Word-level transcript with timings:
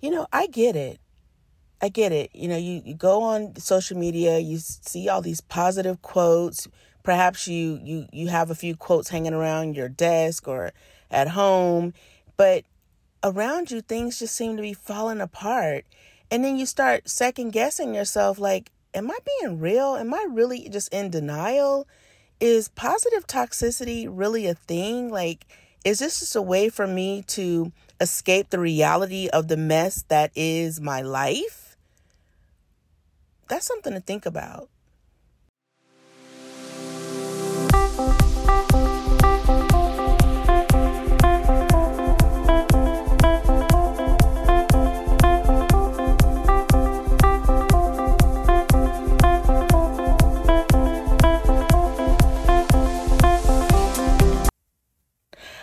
You 0.00 0.10
know, 0.10 0.26
I 0.32 0.46
get 0.46 0.76
it. 0.76 1.00
I 1.82 1.88
get 1.88 2.12
it. 2.12 2.30
You 2.34 2.48
know, 2.48 2.56
you, 2.56 2.82
you 2.84 2.94
go 2.94 3.22
on 3.22 3.56
social 3.56 3.96
media, 3.96 4.38
you 4.38 4.58
see 4.58 5.08
all 5.08 5.22
these 5.22 5.40
positive 5.40 6.02
quotes. 6.02 6.68
Perhaps 7.02 7.48
you 7.48 7.80
you 7.82 8.06
you 8.12 8.28
have 8.28 8.50
a 8.50 8.54
few 8.54 8.76
quotes 8.76 9.08
hanging 9.08 9.32
around 9.32 9.74
your 9.74 9.88
desk 9.88 10.46
or 10.46 10.72
at 11.10 11.28
home, 11.28 11.94
but 12.36 12.64
around 13.24 13.70
you 13.70 13.80
things 13.80 14.18
just 14.18 14.34
seem 14.34 14.56
to 14.56 14.62
be 14.62 14.74
falling 14.74 15.20
apart. 15.20 15.84
And 16.30 16.44
then 16.44 16.56
you 16.56 16.66
start 16.66 17.08
second 17.08 17.50
guessing 17.50 17.94
yourself 17.94 18.38
like, 18.38 18.70
am 18.94 19.10
I 19.10 19.18
being 19.40 19.58
real? 19.58 19.96
Am 19.96 20.12
I 20.14 20.26
really 20.30 20.68
just 20.68 20.92
in 20.92 21.10
denial? 21.10 21.88
Is 22.38 22.68
positive 22.68 23.26
toxicity 23.26 24.06
really 24.08 24.46
a 24.46 24.54
thing? 24.54 25.10
Like, 25.10 25.46
is 25.84 25.98
this 25.98 26.20
just 26.20 26.36
a 26.36 26.42
way 26.42 26.68
for 26.68 26.86
me 26.86 27.22
to 27.28 27.72
escape 28.00 28.50
the 28.50 28.58
reality 28.58 29.28
of 29.28 29.48
the 29.48 29.56
mess 29.56 30.04
that 30.08 30.30
is 30.34 30.80
my 30.80 31.02
life? 31.02 31.76
That's 33.48 33.66
something 33.66 33.92
to 33.92 34.00
think 34.00 34.26
about. 34.26 34.68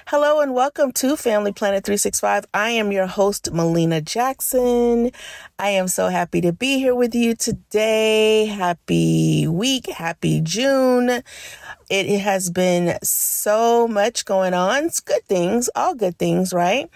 Hello 0.09 0.39
and 0.39 0.53
welcome 0.53 0.93
to 0.93 1.17
Family 1.17 1.51
Planet 1.51 1.83
365. 1.83 2.45
I 2.53 2.69
am 2.69 2.93
your 2.93 3.07
host, 3.07 3.51
Malena 3.51 3.99
Jackson. 3.99 5.11
I 5.59 5.71
am 5.71 5.89
so 5.89 6.07
happy 6.07 6.39
to 6.39 6.53
be 6.53 6.77
here 6.77 6.95
with 6.95 7.13
you 7.13 7.35
today. 7.35 8.45
Happy 8.45 9.49
week, 9.49 9.87
happy 9.89 10.39
June. 10.39 11.23
It 11.89 12.19
has 12.21 12.49
been 12.49 12.97
so 13.03 13.85
much 13.85 14.23
going 14.23 14.53
on. 14.53 14.85
It's 14.85 15.01
good 15.01 15.25
things, 15.25 15.69
all 15.75 15.93
good 15.93 16.17
things, 16.17 16.53
right? 16.53 16.89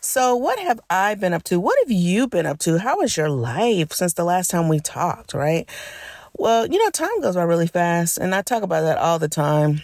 So, 0.00 0.34
what 0.34 0.58
have 0.58 0.80
I 0.90 1.14
been 1.14 1.34
up 1.34 1.44
to? 1.44 1.60
What 1.60 1.78
have 1.84 1.92
you 1.92 2.26
been 2.26 2.46
up 2.46 2.58
to? 2.60 2.80
How 2.80 3.00
is 3.00 3.16
your 3.16 3.30
life 3.30 3.92
since 3.92 4.14
the 4.14 4.24
last 4.24 4.50
time 4.50 4.66
we 4.66 4.80
talked, 4.80 5.34
right? 5.34 5.70
Well, 6.36 6.66
you 6.66 6.82
know, 6.82 6.90
time 6.90 7.20
goes 7.20 7.36
by 7.36 7.44
really 7.44 7.68
fast, 7.68 8.18
and 8.18 8.34
I 8.34 8.42
talk 8.42 8.64
about 8.64 8.80
that 8.80 8.98
all 8.98 9.20
the 9.20 9.28
time. 9.28 9.82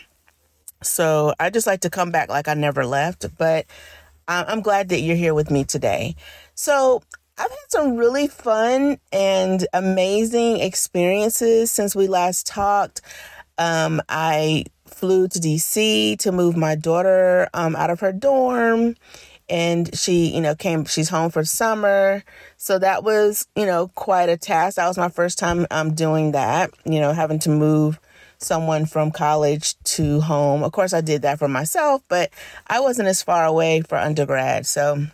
So 0.83 1.35
I 1.39 1.51
just 1.51 1.67
like 1.67 1.81
to 1.81 1.91
come 1.91 2.11
back 2.11 2.29
like 2.29 2.49
I 2.49 2.55
never 2.55 2.85
left, 2.85 3.27
but 3.39 3.67
I'm 4.29 4.61
glad 4.61 4.89
that 4.91 5.01
you're 5.01 5.17
here 5.17 5.35
with 5.35 5.51
me 5.51 5.65
today. 5.65 6.15
So 6.55 7.03
I've 7.37 7.51
had 7.51 7.71
some 7.71 7.97
really 7.97 8.29
fun 8.29 8.99
and 9.13 9.67
amazing 9.73 10.61
experiences 10.61 11.73
since 11.73 11.97
we 11.97 12.07
last 12.07 12.47
talked. 12.47 13.01
Um, 13.59 14.01
I 14.09 14.65
flew 14.87 15.29
to 15.29 15.39
DC 15.39 16.19
to 16.19 16.33
move 16.33 16.57
my 16.57 16.75
daughter 16.75 17.49
um, 17.55 17.75
out 17.75 17.91
of 17.91 18.01
her 18.01 18.13
dorm 18.13 18.95
and 19.49 19.97
she 19.99 20.33
you 20.33 20.41
know 20.41 20.55
came 20.55 20.85
she's 20.85 21.09
home 21.09 21.31
for 21.31 21.45
summer 21.45 22.23
so 22.57 22.79
that 22.79 23.03
was 23.03 23.47
you 23.57 23.67
know 23.67 23.89
quite 23.89 24.29
a 24.29 24.37
task 24.37 24.77
that 24.77 24.87
was 24.87 24.97
my 24.97 25.09
first 25.09 25.37
time 25.37 25.67
um 25.73 25.95
doing 25.95 26.33
that 26.33 26.71
you 26.85 27.01
know 27.01 27.13
having 27.13 27.41
to 27.41 27.51
move 27.51 27.99
someone 28.43 28.87
from 28.87 29.11
college 29.11 29.79
to 29.85 30.21
home. 30.21 30.63
Of 30.63 30.73
course, 30.73 30.93
I 30.93 31.01
did 31.01 31.23
that 31.23 31.39
for 31.39 31.49
myself, 31.49 32.03
but 32.09 32.31
I 32.67 32.81
wasn't 32.81 33.09
as 33.09 33.23
far 33.23 33.45
away 33.45 33.83
for 33.83 33.97
undergrad. 33.97 34.67
So 34.67 35.07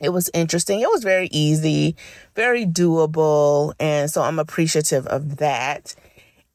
it 0.00 0.10
was 0.10 0.30
interesting. 0.32 0.80
It 0.80 0.88
was 0.88 1.04
very 1.04 1.28
easy, 1.30 1.96
very 2.34 2.64
doable. 2.66 3.74
And 3.78 4.10
so 4.10 4.22
I'm 4.22 4.38
appreciative 4.38 5.06
of 5.06 5.36
that. 5.36 5.94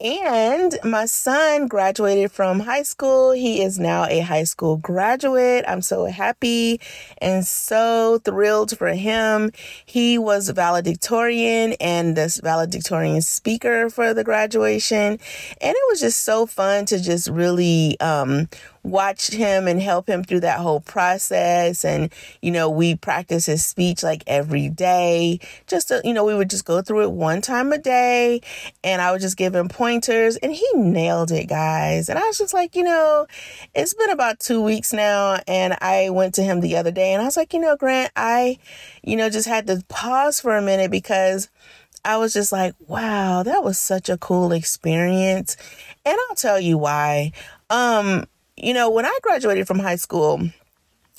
And 0.05 0.77
my 0.83 1.07
son 1.07 1.67
graduated 1.67 2.31
from 2.31 2.59
high 2.59 2.83
school. 2.83 3.31
He 3.31 3.63
is 3.63 3.79
now 3.79 4.05
a 4.05 4.19
high 4.19 4.43
school 4.43 4.77
graduate. 4.77 5.65
I'm 5.67 5.81
so 5.81 6.05
happy 6.05 6.79
and 7.17 7.43
so 7.43 8.19
thrilled 8.23 8.77
for 8.77 8.89
him. 8.89 9.49
He 9.83 10.19
was 10.19 10.49
valedictorian 10.49 11.73
and 11.79 12.15
the 12.15 12.39
valedictorian 12.43 13.23
speaker 13.23 13.89
for 13.89 14.13
the 14.13 14.23
graduation. 14.23 15.17
And 15.59 15.75
it 15.75 15.89
was 15.89 16.01
just 16.01 16.21
so 16.21 16.45
fun 16.45 16.85
to 16.85 17.01
just 17.01 17.27
really 17.27 17.99
um, 17.99 18.47
watch 18.85 19.31
him 19.31 19.67
and 19.67 19.81
help 19.81 20.07
him 20.07 20.23
through 20.23 20.41
that 20.41 20.59
whole 20.59 20.79
process. 20.79 21.83
And, 21.83 22.13
you 22.41 22.51
know, 22.51 22.69
we 22.69 22.95
practice 22.95 23.45
his 23.45 23.65
speech 23.65 24.03
like 24.03 24.23
every 24.27 24.69
day. 24.69 25.39
Just, 25.67 25.89
to, 25.89 26.01
you 26.03 26.13
know, 26.13 26.23
we 26.23 26.35
would 26.35 26.49
just 26.49 26.65
go 26.65 26.81
through 26.81 27.03
it 27.03 27.11
one 27.11 27.41
time 27.41 27.71
a 27.71 27.77
day 27.77 28.41
and 28.83 29.01
I 29.01 29.11
would 29.11 29.21
just 29.21 29.37
give 29.37 29.55
him 29.55 29.67
pointers 29.67 30.37
and 30.37 30.51
he 30.53 30.67
nailed 30.75 31.31
it, 31.31 31.47
guys. 31.47 32.09
And 32.09 32.19
I 32.19 32.23
was 32.23 32.37
just 32.37 32.53
like, 32.53 32.75
you 32.75 32.83
know, 32.83 33.27
it's 33.73 33.93
been 33.93 34.11
about 34.11 34.39
two 34.39 34.61
weeks 34.61 34.93
now. 34.93 35.39
And 35.47 35.75
I 35.81 36.09
went 36.09 36.35
to 36.35 36.43
him 36.43 36.61
the 36.61 36.77
other 36.77 36.91
day 36.91 37.13
and 37.13 37.21
I 37.21 37.25
was 37.25 37.37
like, 37.37 37.53
you 37.53 37.59
know, 37.59 37.75
Grant, 37.75 38.11
I, 38.15 38.59
you 39.03 39.15
know, 39.17 39.29
just 39.29 39.47
had 39.47 39.67
to 39.67 39.83
pause 39.89 40.39
for 40.39 40.55
a 40.55 40.61
minute 40.61 40.91
because 40.91 41.49
I 42.05 42.17
was 42.17 42.33
just 42.33 42.51
like, 42.51 42.75
wow, 42.87 43.41
that 43.41 43.63
was 43.63 43.79
such 43.79 44.09
a 44.09 44.17
cool 44.17 44.51
experience. 44.51 45.57
And 46.05 46.15
I'll 46.29 46.35
tell 46.35 46.59
you 46.59 46.77
why. 46.77 47.31
Um, 47.71 48.25
you 48.57 48.73
know, 48.73 48.89
when 48.89 49.05
I 49.05 49.17
graduated 49.21 49.67
from 49.67 49.79
high 49.79 49.97
school, 49.97 50.49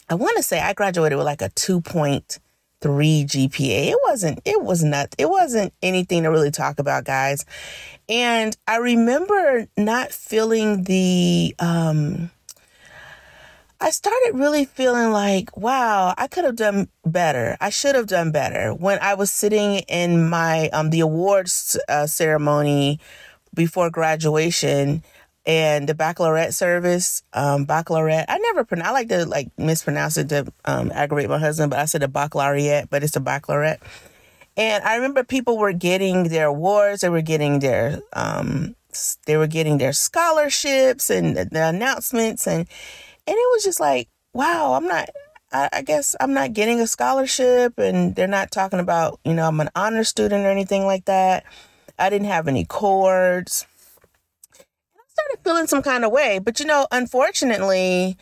I 0.08 0.14
want 0.14 0.36
to 0.36 0.42
say 0.42 0.60
I 0.60 0.72
graduated 0.72 1.18
with 1.18 1.26
like 1.26 1.42
a 1.42 1.50
2.3 1.50 2.40
GPA. 2.80 3.86
It 3.90 3.98
wasn't, 4.04 4.40
it 4.44 4.62
was 4.62 4.82
not, 4.82 5.14
it 5.18 5.28
wasn't 5.28 5.72
anything 5.82 6.22
to 6.22 6.30
really 6.30 6.50
talk 6.50 6.78
about, 6.78 7.04
guys. 7.04 7.44
And 8.08 8.56
I 8.66 8.76
remember 8.76 9.66
not 9.76 10.12
feeling 10.12 10.84
the, 10.84 11.54
um, 11.58 12.30
I 13.78 13.90
started 13.90 14.32
really 14.34 14.64
feeling 14.64 15.10
like, 15.12 15.54
wow, 15.56 16.14
I 16.16 16.28
could 16.28 16.44
have 16.44 16.56
done 16.56 16.88
better. 17.04 17.58
I 17.60 17.68
should 17.68 17.94
have 17.94 18.06
done 18.06 18.32
better. 18.32 18.72
When 18.72 18.98
I 19.00 19.14
was 19.14 19.30
sitting 19.30 19.80
in 19.80 20.30
my 20.30 20.70
um 20.70 20.88
the 20.88 21.00
awards 21.00 21.78
uh, 21.88 22.06
ceremony 22.06 23.00
before 23.52 23.90
graduation, 23.90 25.02
and 25.46 25.88
the 25.88 25.94
baccalaureate 25.94 26.54
service, 26.54 27.22
um, 27.32 27.64
baccalaureate. 27.64 28.26
I 28.28 28.38
never 28.38 28.64
pronounce. 28.64 28.88
I 28.88 28.92
like 28.92 29.08
to 29.08 29.24
like 29.26 29.48
mispronounce 29.56 30.16
it 30.16 30.28
to 30.30 30.52
um, 30.64 30.90
aggravate 30.92 31.30
my 31.30 31.38
husband, 31.38 31.70
but 31.70 31.78
I 31.78 31.84
said 31.84 32.02
a 32.02 32.08
baccalaureate, 32.08 32.90
but 32.90 33.04
it's 33.04 33.16
a 33.16 33.20
baccalaureate. 33.20 33.80
And 34.56 34.82
I 34.82 34.96
remember 34.96 35.22
people 35.22 35.56
were 35.56 35.72
getting 35.72 36.24
their 36.24 36.46
awards. 36.46 37.02
They 37.02 37.08
were 37.08 37.22
getting 37.22 37.60
their 37.60 38.00
um, 38.12 38.74
they 39.26 39.36
were 39.36 39.46
getting 39.46 39.78
their 39.78 39.92
scholarships 39.92 41.10
and 41.10 41.36
the, 41.36 41.44
the 41.44 41.68
announcements, 41.68 42.46
and 42.48 42.60
and 42.60 43.36
it 43.36 43.52
was 43.52 43.62
just 43.62 43.80
like, 43.80 44.08
wow, 44.32 44.74
I'm 44.74 44.86
not. 44.86 45.08
I, 45.52 45.82
guess 45.82 46.14
I'm 46.20 46.34
not 46.34 46.52
getting 46.52 46.80
a 46.80 46.86
scholarship, 46.86 47.78
and 47.78 48.14
they're 48.14 48.26
not 48.26 48.50
talking 48.50 48.80
about 48.80 49.20
you 49.24 49.32
know 49.32 49.46
I'm 49.46 49.60
an 49.60 49.70
honor 49.76 50.04
student 50.04 50.44
or 50.44 50.50
anything 50.50 50.84
like 50.84 51.04
that. 51.04 51.44
I 51.98 52.10
didn't 52.10 52.26
have 52.26 52.48
any 52.48 52.64
cords 52.64 53.66
feeling 55.46 55.68
some 55.68 55.82
kind 55.82 56.04
of 56.04 56.10
way. 56.10 56.40
But 56.40 56.58
you 56.58 56.66
know, 56.66 56.86
unfortunately, 56.90 58.16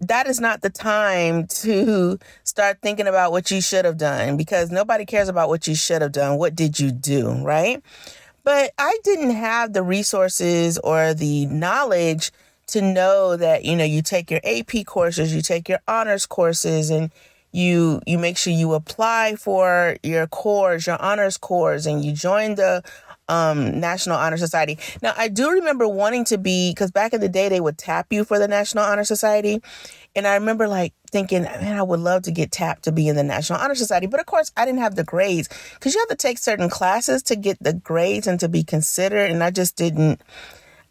that 0.00 0.28
is 0.28 0.40
not 0.40 0.62
the 0.62 0.70
time 0.70 1.46
to 1.48 2.18
start 2.44 2.78
thinking 2.82 3.08
about 3.08 3.32
what 3.32 3.50
you 3.50 3.60
should 3.60 3.84
have 3.84 3.98
done 3.98 4.36
because 4.36 4.70
nobody 4.70 5.04
cares 5.04 5.28
about 5.28 5.48
what 5.48 5.66
you 5.66 5.74
should 5.74 6.02
have 6.02 6.12
done. 6.12 6.38
What 6.38 6.54
did 6.54 6.78
you 6.78 6.92
do, 6.92 7.42
right? 7.42 7.82
But 8.44 8.70
I 8.78 8.96
didn't 9.02 9.32
have 9.32 9.72
the 9.72 9.82
resources 9.82 10.78
or 10.78 11.14
the 11.14 11.46
knowledge 11.46 12.30
to 12.68 12.80
know 12.80 13.36
that, 13.36 13.64
you 13.64 13.74
know, 13.74 13.84
you 13.84 14.00
take 14.00 14.30
your 14.30 14.40
AP 14.44 14.86
courses, 14.86 15.34
you 15.34 15.42
take 15.42 15.68
your 15.68 15.80
honors 15.88 16.26
courses 16.26 16.90
and 16.90 17.10
you 17.50 18.00
you 18.06 18.18
make 18.18 18.36
sure 18.36 18.52
you 18.52 18.74
apply 18.74 19.34
for 19.36 19.96
your 20.02 20.26
course, 20.26 20.86
your 20.86 21.00
honors 21.02 21.38
course 21.38 21.86
and 21.86 22.04
you 22.04 22.12
join 22.12 22.54
the 22.54 22.84
um, 23.28 23.78
National 23.80 24.16
Honor 24.16 24.36
Society. 24.36 24.78
Now, 25.02 25.14
I 25.16 25.28
do 25.28 25.50
remember 25.50 25.86
wanting 25.86 26.24
to 26.26 26.38
be, 26.38 26.70
because 26.70 26.90
back 26.90 27.12
in 27.12 27.20
the 27.20 27.28
day, 27.28 27.48
they 27.48 27.60
would 27.60 27.78
tap 27.78 28.06
you 28.10 28.24
for 28.24 28.38
the 28.38 28.48
National 28.48 28.84
Honor 28.84 29.04
Society. 29.04 29.60
And 30.16 30.26
I 30.26 30.34
remember 30.34 30.66
like 30.66 30.94
thinking, 31.10 31.42
man, 31.42 31.78
I 31.78 31.82
would 31.82 32.00
love 32.00 32.22
to 32.22 32.30
get 32.30 32.50
tapped 32.50 32.84
to 32.84 32.92
be 32.92 33.08
in 33.08 33.16
the 33.16 33.22
National 33.22 33.58
Honor 33.58 33.74
Society. 33.74 34.06
But 34.06 34.20
of 34.20 34.26
course, 34.26 34.50
I 34.56 34.64
didn't 34.64 34.80
have 34.80 34.96
the 34.96 35.04
grades 35.04 35.48
because 35.74 35.94
you 35.94 36.00
have 36.00 36.08
to 36.08 36.16
take 36.16 36.38
certain 36.38 36.68
classes 36.68 37.22
to 37.24 37.36
get 37.36 37.62
the 37.62 37.74
grades 37.74 38.26
and 38.26 38.40
to 38.40 38.48
be 38.48 38.64
considered. 38.64 39.30
And 39.30 39.42
I 39.42 39.50
just 39.50 39.76
didn't, 39.76 40.20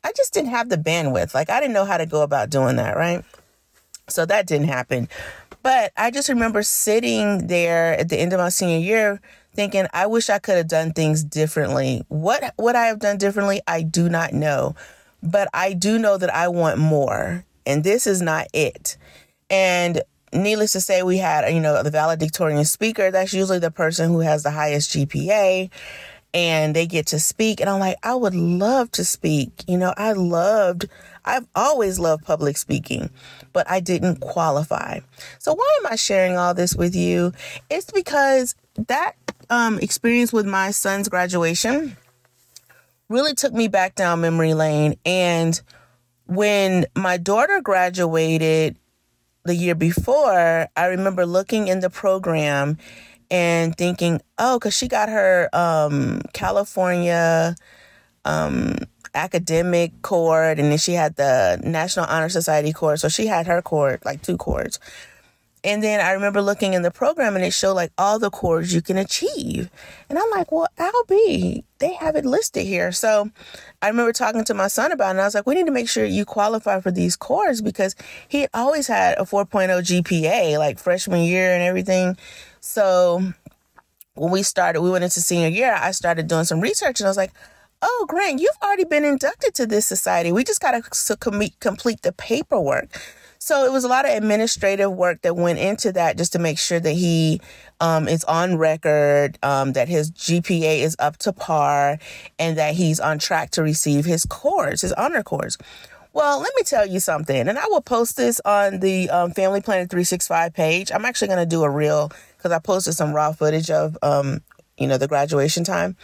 I 0.04 0.12
just 0.16 0.34
didn't 0.34 0.51
have 0.51 0.69
the 0.69 0.78
bandwidth. 0.78 1.34
Like, 1.34 1.50
I 1.50 1.60
didn't 1.60 1.74
know 1.74 1.86
how 1.86 1.98
to 1.98 2.06
go 2.06 2.22
about 2.22 2.50
doing 2.50 2.78
that, 2.78 2.95
right? 2.95 3.25
So 4.07 4.25
that 4.25 4.48
didn't 4.48 4.68
happen. 4.68 5.10
But 5.63 5.92
I 5.98 6.12
just 6.12 6.30
remember 6.30 6.63
sitting 6.63 7.48
there 7.48 8.00
at 8.00 8.07
the 8.07 8.18
end 8.18 8.31
of 8.31 8.39
my 8.39 8.50
senior 8.50 8.78
year 8.78 9.19
thinking, 9.57 9.88
I 9.92 10.06
wish 10.06 10.30
I 10.30 10.39
could 10.39 10.56
have 10.56 10.69
done 10.69 10.94
things 10.94 11.24
differently. 11.24 12.04
What 12.07 12.54
would 12.57 12.75
I 12.75 12.86
have 12.86 13.00
done 13.00 13.18
differently? 13.18 13.59
I 13.68 13.81
do 13.81 14.07
not 14.07 14.31
know. 14.31 14.75
But 15.21 15.50
I 15.54 15.74
do 15.74 15.98
know 15.98 16.18
that 16.18 16.33
I 16.33 16.48
want 16.48 16.77
more. 16.77 17.44
And 17.65 17.83
this 17.83 18.07
is 18.07 18.21
not 18.21 18.48
it. 18.54 18.95
And 19.50 20.04
needless 20.31 20.74
to 20.74 20.80
say, 20.80 21.01
we 21.04 21.18
had, 21.18 21.51
you 21.51 21.59
know, 21.59 21.81
the 21.81 21.92
valedictorian 21.92 22.63
speaker. 22.65 23.12
That's 23.12 23.33
usually 23.33 23.59
the 23.59 23.71
person 23.71 24.12
who 24.12 24.19
has 24.19 24.44
the 24.44 24.51
highest 24.51 24.92
GPA 24.92 25.69
and 26.33 26.75
they 26.75 26.86
get 26.86 27.07
to 27.07 27.19
speak. 27.19 27.60
And 27.60 27.69
I'm 27.69 27.80
like, 27.80 27.98
I 28.03 28.13
would 28.13 28.36
love 28.36 28.92
to 28.92 29.03
speak. 29.03 29.63
You 29.68 29.77
know, 29.77 29.94
I 29.98 30.12
loved, 30.12 30.88
I've 31.25 31.48
always 31.56 32.00
loved 32.00 32.25
public 32.25 32.57
speaking, 32.57 33.10
but 33.53 33.69
I 33.69 33.80
didn't 33.80 34.19
qualify. 34.19 35.00
So 35.39 35.56
why 35.56 35.77
am 35.80 35.92
I 35.92 35.95
sharing 35.95 36.38
all 36.38 36.53
this 36.53 36.75
with 36.75 36.95
you? 36.95 37.31
It's 37.69 37.92
because 37.92 38.56
that 38.88 39.13
um, 39.50 39.79
experience 39.79 40.31
with 40.31 40.45
my 40.45 40.71
son's 40.71 41.09
graduation 41.09 41.97
really 43.09 43.33
took 43.33 43.53
me 43.53 43.68
back 43.68 43.95
down 43.95 44.21
memory 44.21 44.53
lane. 44.53 44.95
And 45.06 45.59
when 46.25 46.85
my 46.95 47.18
daughter 47.18 47.62
graduated 47.62 48.77
the 49.45 49.56
year 49.56 49.75
before, 49.75 50.68
I 50.75 50.85
remember 50.85 51.25
looking 51.25 51.68
in 51.68 51.79
the 51.79 51.89
program 51.89 52.77
and 53.31 53.77
thinking, 53.77 54.21
oh, 54.38 54.59
because 54.59 54.75
she 54.75 54.88
got 54.88 55.09
her 55.09 55.50
um, 55.53 56.21
California 56.33 57.56
um, 58.25 58.75
academic 59.13 60.01
cord, 60.01 60.59
and 60.59 60.71
then 60.71 60.77
she 60.77 60.94
had 60.94 61.15
the 61.15 61.59
National 61.63 62.06
Honor 62.06 62.29
Society 62.29 62.74
cord. 62.74 63.00
So 63.00 63.09
she 63.09 63.27
had 63.27 63.47
her 63.47 63.62
cord, 63.62 64.03
like 64.06 64.21
two 64.21 64.38
cords. 64.38 64.79
And 65.63 65.83
then 65.83 66.00
I 66.00 66.12
remember 66.12 66.42
looking 66.42 66.74
in 66.74 66.83
the 66.83 66.92
program 66.92 67.36
and 67.36 67.44
it 67.44 67.51
showed 67.51 67.74
like 67.74 67.92
all 67.98 68.19
the 68.19 68.30
cords 68.30 68.74
you 68.74 68.81
can 68.81 68.98
achieve. 68.98 69.69
And 70.09 70.18
I'm 70.18 70.30
like, 70.31 70.51
well, 70.51 70.68
Albie, 70.77 71.63
they 71.80 71.94
have 71.95 72.15
it 72.15 72.25
listed 72.25 72.65
here. 72.65 72.92
So 72.92 73.31
I 73.81 73.88
remember 73.88 74.13
talking 74.13 74.44
to 74.45 74.54
my 74.54 74.68
son 74.68 74.92
about 74.92 75.07
it 75.07 75.12
and 75.12 75.21
I 75.21 75.25
was 75.25 75.36
like, 75.36 75.48
we 75.48 75.56
need 75.56 75.65
to 75.65 75.71
make 75.71 75.89
sure 75.89 76.06
you 76.06 76.25
qualify 76.25 76.80
for 76.80 76.92
these 76.92 77.15
cords 77.15 77.62
because 77.62 77.95
he 78.27 78.48
always 78.54 78.88
had 78.88 79.18
a 79.18 79.24
4.0 79.24 79.68
GPA, 79.81 80.57
like 80.59 80.80
freshman 80.80 81.21
year 81.21 81.54
and 81.54 81.63
everything. 81.63 82.18
So 82.62 83.33
when 84.13 84.31
we 84.31 84.44
started, 84.44 84.81
we 84.81 84.89
went 84.89 85.03
into 85.03 85.21
senior 85.21 85.50
year, 85.50 85.74
I 85.74 85.92
started 85.92 86.27
doing 86.27 86.45
some 86.45 86.62
research 86.62 87.00
and 87.00 87.07
I 87.07 87.10
was 87.10 87.18
like, 87.18 87.33
oh, 87.81 88.06
Grant, 88.07 88.39
you've 88.39 88.57
already 88.63 88.86
been 88.86 89.06
inducted 89.06 89.53
to 89.56 89.65
this 89.65 89.86
society. 89.86 90.31
We 90.31 90.44
just 90.44 90.62
got 90.62 90.71
to 90.71 91.18
complete 91.18 92.01
the 92.01 92.12
paperwork. 92.12 93.00
So 93.39 93.66
it 93.66 93.72
was 93.72 93.84
a 93.84 93.88
lot 93.88 94.06
of 94.06 94.12
administrative 94.12 94.92
work 94.92 95.22
that 95.22 95.36
went 95.36 95.60
into 95.60 95.92
that 95.94 96.18
just 96.18 96.34
to 96.34 96.39
make 96.39 96.57
sure 96.57 96.80
that 96.80 96.94
he 96.94 97.42
um, 97.80 98.07
is 98.07 98.24
on 98.24 98.57
record, 98.57 99.38
um, 99.44 99.74
that 99.74 99.88
his 99.88 100.12
GPA 100.12 100.80
is 100.80 100.95
up 101.00 101.18
to 101.18 101.34
par, 101.34 102.00
and 102.39 102.57
that 102.57 102.75
he's 102.75 103.00
on 103.00 103.19
track 103.19 103.51
to 103.51 103.63
receive 103.63 104.06
his 104.06 104.25
course, 104.25 104.81
his 104.81 104.94
honor 104.94 105.24
course. 105.24 105.57
Well, 106.13 106.39
let 106.39 106.51
me 106.56 106.63
tell 106.63 106.86
you 106.86 107.00
something, 107.00 107.48
and 107.48 107.60
I 107.60 107.68
will 107.68 107.81
post 107.81 108.18
this 108.18 108.42
on 108.44 108.80
the 108.80 109.10
um, 109.10 109.31
Family 109.31 109.62
Planet 109.62 109.89
365 109.89 110.54
page. 110.54 110.92
I'm 110.92 111.06
actually 111.06 111.28
going 111.28 111.39
to 111.39 111.45
do 111.45 111.63
a 111.63 111.69
reel 111.69 112.12
because 112.38 112.51
I 112.51 112.57
posted 112.57 112.95
some 112.95 113.13
raw 113.13 113.34
footage 113.34 113.69
of, 113.69 113.98
um, 114.01 114.42
you 114.80 114.88
know, 114.88 114.98
the 114.98 115.07
graduation 115.07 115.63
time. 115.63 115.95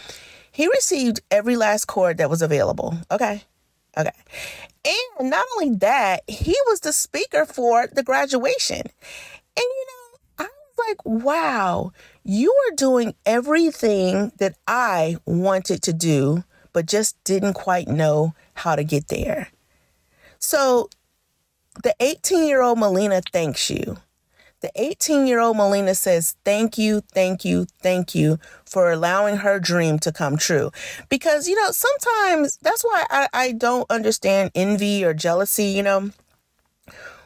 He 0.52 0.68
received 0.68 1.22
every 1.32 1.58
last 1.58 1.86
cord 1.86 2.18
that 2.18 2.30
was 2.30 2.44
available. 2.44 2.96
Okay. 3.10 3.42
Okay. 3.98 4.12
And 4.86 5.30
not 5.30 5.46
only 5.56 5.76
that, 5.78 6.24
he 6.28 6.56
was 6.68 6.82
the 6.82 6.94
speaker 6.94 7.46
for 7.46 7.88
the 7.88 8.04
graduation. 8.04 8.82
And 8.82 8.90
you 9.58 9.86
know, 9.88 10.20
I 10.40 10.44
was 10.44 10.88
like, 10.88 11.06
wow, 11.06 11.92
you 12.24 12.52
are 12.52 12.76
doing 12.76 13.16
everything 13.26 14.32
that 14.40 14.56
I 14.68 15.18
wanted 15.26 15.82
to 15.84 15.94
do, 15.94 16.44
but 16.74 16.86
just 16.86 17.24
didn't 17.24 17.54
quite 17.54 17.88
know 17.88 18.34
how 18.56 18.76
to 18.76 18.84
get 18.84 19.08
there. 19.08 19.50
So 20.40 20.90
the 21.84 21.96
18 22.00 22.48
year 22.48 22.62
old 22.62 22.80
Malena 22.80 23.22
thanks 23.32 23.70
you. 23.70 23.98
The 24.64 24.72
18 24.82 25.28
year 25.28 25.42
old 25.42 25.58
Malena 25.58 25.94
says, 25.94 26.38
Thank 26.46 26.78
you, 26.78 27.02
thank 27.12 27.44
you, 27.44 27.66
thank 27.82 28.16
you 28.16 28.40
for 28.66 28.94
allowing 28.94 29.36
her 29.36 29.60
dream 29.60 30.00
to 30.00 30.12
come 30.14 30.38
true. 30.38 30.72
Because, 31.10 31.50
you 31.50 31.56
know, 31.56 31.72
sometimes 31.72 32.58
that's 32.62 32.82
why 32.82 33.06
I, 33.10 33.28
I 33.34 33.52
don't 33.52 33.86
understand 33.92 34.52
envy 34.56 35.04
or 35.04 35.14
jealousy. 35.14 35.66
You 35.66 35.84
know, 35.84 36.12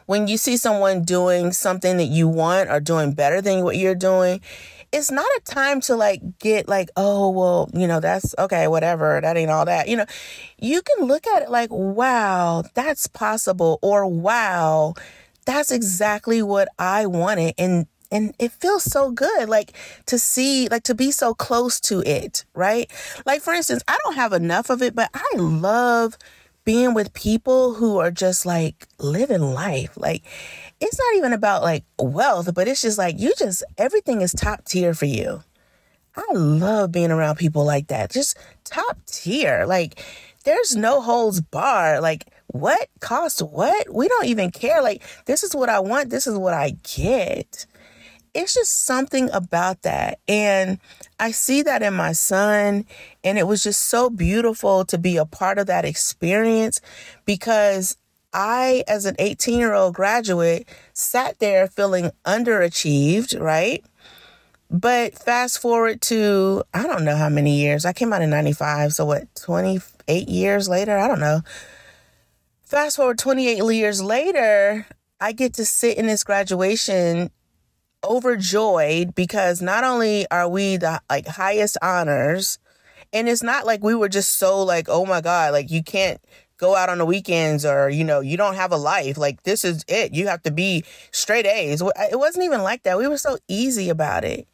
when 0.07 0.27
you 0.27 0.35
see 0.37 0.57
someone 0.57 1.03
doing 1.03 1.51
something 1.51 1.97
that 1.97 2.05
you 2.05 2.27
want 2.27 2.71
or 2.71 2.79
doing 2.79 3.11
better 3.13 3.39
than 3.39 3.63
what 3.63 3.77
you're 3.77 3.93
doing, 3.93 4.41
it's 4.91 5.11
not 5.11 5.27
a 5.37 5.41
time 5.41 5.79
to 5.81 5.95
like 5.95 6.39
get 6.39 6.67
like, 6.67 6.89
oh, 6.97 7.29
well, 7.29 7.69
you 7.71 7.85
know, 7.87 7.99
that's 7.99 8.33
okay, 8.39 8.67
whatever. 8.67 9.21
That 9.21 9.37
ain't 9.37 9.51
all 9.51 9.65
that. 9.65 9.87
You 9.87 9.97
know, 9.97 10.05
you 10.57 10.81
can 10.81 11.05
look 11.05 11.27
at 11.27 11.43
it 11.43 11.51
like, 11.51 11.69
wow, 11.71 12.63
that's 12.73 13.05
possible, 13.05 13.77
or 13.83 14.07
wow, 14.07 14.95
that's 15.47 15.71
exactly 15.71 16.43
what 16.43 16.67
I 16.77 17.07
wanted. 17.07 17.55
And 17.57 17.87
and 18.11 18.33
it 18.39 18.53
feels 18.53 18.83
so 18.83 19.11
good 19.11 19.49
like 19.49 19.73
to 20.05 20.17
see 20.17 20.69
like 20.69 20.83
to 20.83 20.95
be 20.95 21.11
so 21.11 21.33
close 21.33 21.79
to 21.81 22.01
it 22.05 22.45
right? 22.53 22.89
Like 23.25 23.41
for 23.41 23.53
instance 23.53 23.83
i 23.85 23.97
don't 24.03 24.15
have 24.15 24.31
enough 24.31 24.69
of 24.69 24.81
it 24.81 24.95
but 24.95 25.09
i 25.13 25.27
love 25.35 26.17
being 26.67 26.93
with 26.93 27.13
people 27.13 27.75
who 27.75 27.97
are 27.97 28.11
just 28.11 28.45
like 28.45 28.87
living 28.99 29.41
life. 29.41 29.95
Like 29.95 30.23
it's 30.81 30.99
not 30.99 31.15
even 31.15 31.31
about 31.31 31.63
like 31.63 31.85
wealth 31.97 32.53
but 32.53 32.67
it's 32.67 32.81
just 32.81 32.97
like 32.97 33.17
you 33.17 33.33
just 33.37 33.63
everything 33.77 34.21
is 34.21 34.33
top 34.33 34.65
tier 34.65 34.93
for 34.93 35.05
you. 35.05 35.43
I 36.17 36.33
love 36.33 36.91
being 36.91 37.09
around 37.09 37.37
people 37.37 37.63
like 37.63 37.87
that 37.87 38.11
just 38.11 38.37
top 38.65 38.97
tier. 39.05 39.65
Like 39.65 40.03
there's 40.47 40.77
no 40.77 41.01
holds 41.01 41.41
bar 41.41 41.99
like 41.99 42.25
what 42.47 42.87
cost 43.01 43.41
what? 43.41 43.93
We 43.93 44.07
don't 44.07 44.27
even 44.27 44.51
care. 44.51 44.81
Like, 44.81 45.03
this 45.25 45.43
is 45.43 45.53
what 45.53 45.67
I 45.67 45.81
want, 45.81 46.09
this 46.09 46.25
is 46.25 46.37
what 46.37 46.53
I 46.53 46.77
get. 46.83 47.65
It's 48.33 48.53
just 48.53 48.85
something 48.85 49.29
about 49.31 49.81
that. 49.81 50.19
And 50.27 50.79
I 51.19 51.31
see 51.31 51.63
that 51.63 51.83
in 51.83 51.93
my 51.93 52.13
son. 52.13 52.85
And 53.25 53.37
it 53.37 53.45
was 53.45 53.63
just 53.63 53.83
so 53.83 54.09
beautiful 54.09 54.85
to 54.85 54.97
be 54.97 55.17
a 55.17 55.25
part 55.25 55.57
of 55.57 55.67
that 55.67 55.83
experience 55.83 56.79
because 57.25 57.97
I, 58.31 58.83
as 58.87 59.05
an 59.05 59.15
18 59.19 59.59
year 59.59 59.73
old 59.73 59.95
graduate, 59.95 60.67
sat 60.93 61.39
there 61.39 61.67
feeling 61.67 62.11
underachieved, 62.25 63.39
right? 63.41 63.83
But 64.69 65.17
fast 65.17 65.59
forward 65.59 66.01
to, 66.03 66.63
I 66.73 66.87
don't 66.87 67.05
know 67.05 67.15
how 67.15 67.29
many 67.29 67.57
years. 67.57 67.85
I 67.85 67.93
came 67.93 68.11
out 68.11 68.21
in 68.21 68.29
95. 68.29 68.93
So 68.93 69.05
what, 69.05 69.33
28 69.35 70.27
years 70.27 70.67
later? 70.67 70.97
I 70.97 71.07
don't 71.07 71.21
know. 71.21 71.41
Fast 72.63 72.97
forward 72.97 73.17
28 73.17 73.63
years 73.73 74.01
later, 74.01 74.85
I 75.21 75.31
get 75.31 75.53
to 75.53 75.65
sit 75.65 75.97
in 75.97 76.07
this 76.07 76.23
graduation 76.23 77.31
overjoyed 78.03 79.15
because 79.15 79.61
not 79.61 79.83
only 79.83 80.29
are 80.29 80.49
we 80.49 80.77
the 80.77 81.01
like 81.09 81.27
highest 81.27 81.77
honors, 81.81 82.59
and 83.13 83.29
it's 83.29 83.41
not 83.41 83.65
like 83.65 83.81
we 83.81 83.95
were 83.95 84.09
just 84.09 84.37
so 84.37 84.61
like, 84.63 84.87
oh 84.89 85.05
my 85.05 85.21
God, 85.21 85.53
like 85.53 85.71
you 85.71 85.81
can't 85.81 86.19
go 86.57 86.75
out 86.75 86.89
on 86.89 86.97
the 86.97 87.05
weekends 87.05 87.65
or, 87.65 87.89
you 87.89 88.03
know, 88.03 88.19
you 88.19 88.35
don't 88.35 88.55
have 88.55 88.71
a 88.71 88.77
life. 88.77 89.17
Like 89.17 89.43
this 89.43 89.63
is 89.63 89.85
it. 89.87 90.13
You 90.13 90.27
have 90.27 90.43
to 90.43 90.51
be 90.51 90.83
straight 91.11 91.45
A's. 91.45 91.81
It 91.81 92.19
wasn't 92.19 92.45
even 92.45 92.63
like 92.63 92.83
that. 92.83 92.97
We 92.97 93.07
were 93.07 93.17
so 93.17 93.37
easy 93.47 93.89
about 93.89 94.23
it. 94.23 94.47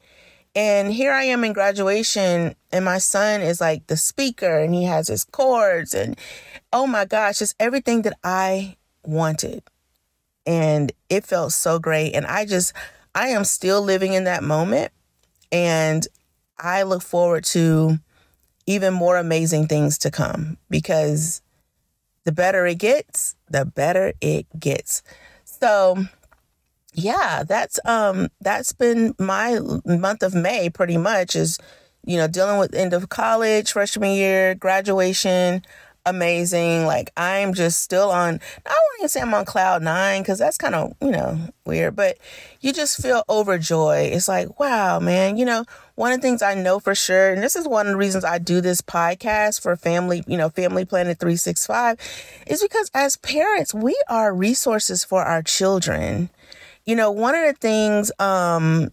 And 0.56 0.94
here 0.94 1.12
I 1.12 1.24
am 1.24 1.44
in 1.44 1.54
graduation, 1.54 2.56
and 2.72 2.86
my 2.86 3.00
son 3.00 3.42
is 3.42 3.60
like 3.60 3.88
the 3.88 3.98
speaker, 3.98 4.60
and 4.60 4.74
he 4.74 4.84
has 4.84 5.08
his 5.08 5.24
cords, 5.24 5.94
and 5.96 6.18
oh 6.72 6.86
my 6.86 7.06
gosh, 7.06 7.42
it's 7.42 7.56
everything 7.60 8.04
that 8.04 8.18
I 8.24 8.78
wanted. 9.04 9.64
And 10.46 10.92
it 11.10 11.26
felt 11.26 11.54
so 11.54 11.80
great. 11.80 12.14
And 12.14 12.26
I 12.26 12.46
just, 12.46 12.74
I 13.16 13.30
am 13.30 13.46
still 13.46 13.82
living 13.82 14.14
in 14.14 14.26
that 14.26 14.44
moment. 14.44 14.92
And 15.52 16.06
I 16.58 16.84
look 16.84 17.02
forward 17.02 17.46
to 17.46 18.00
even 18.66 18.94
more 18.94 19.18
amazing 19.18 19.68
things 19.68 19.98
to 20.00 20.12
come 20.12 20.58
because 20.70 21.42
the 22.26 22.32
better 22.32 22.66
it 22.66 22.80
gets, 22.80 23.36
the 23.50 23.66
better 23.66 24.14
it 24.22 24.48
gets. 24.60 25.04
So, 25.46 26.06
yeah, 26.94 27.44
that's 27.44 27.80
um 27.86 28.30
that's 28.42 28.74
been 28.74 29.16
my 29.20 29.60
month 29.86 30.24
of 30.24 30.34
May 30.34 30.70
pretty 30.70 30.98
much 30.98 31.36
is 31.36 31.60
you 32.06 32.18
know 32.18 32.28
dealing 32.28 32.60
with 32.60 32.76
end 32.76 32.94
of 32.94 33.10
college, 33.10 33.72
freshman 33.72 34.12
year, 34.12 34.56
graduation, 34.56 35.64
amazing. 36.06 36.86
Like 36.86 37.12
I'm 37.18 37.54
just 37.54 37.82
still 37.82 38.12
on. 38.12 38.40
I 38.66 38.70
won't 38.70 39.00
even 39.00 39.10
say 39.10 39.22
I'm 39.22 39.34
on 39.34 39.46
cloud 39.46 39.82
nine 39.82 40.22
because 40.22 40.40
that's 40.40 40.58
kind 40.58 40.76
of 40.76 40.94
you 41.02 41.12
know 41.12 41.40
weird, 41.66 41.96
but 41.96 42.18
you 42.62 42.74
just 42.74 43.02
feel 43.02 43.24
overjoyed. 43.30 44.14
It's 44.14 44.28
like 44.28 44.60
wow, 44.60 45.00
man. 45.00 45.38
You 45.38 45.46
know, 45.46 45.66
one 45.96 46.12
of 46.12 46.20
the 46.20 46.28
things 46.28 46.42
I 46.42 46.56
know 46.56 46.80
for 46.80 46.96
sure, 46.96 47.34
and 47.34 47.42
this 47.42 47.56
is 47.56 47.68
one 47.68 47.88
of 47.88 47.94
the 47.94 47.98
reasons 47.98 48.26
I 48.26 48.38
do 48.38 48.62
this 48.62 48.82
podcast 48.82 49.62
for 49.62 49.76
family, 49.76 50.24
you 50.28 50.38
know, 50.38 50.50
Family 50.50 50.86
Planet 50.86 51.20
Three 51.20 51.38
Six 51.38 51.66
Five, 51.66 51.98
is 52.48 52.62
because 52.62 52.90
as 52.94 53.18
parents 53.18 53.74
we 53.74 53.98
are 54.10 54.34
resources 54.34 55.04
for 55.04 55.24
our 55.24 55.42
children. 55.42 56.30
You 56.86 56.96
know, 56.96 57.12
one 57.12 57.36
of 57.36 57.46
the 57.46 57.54
things 57.54 58.12
um, 58.20 58.90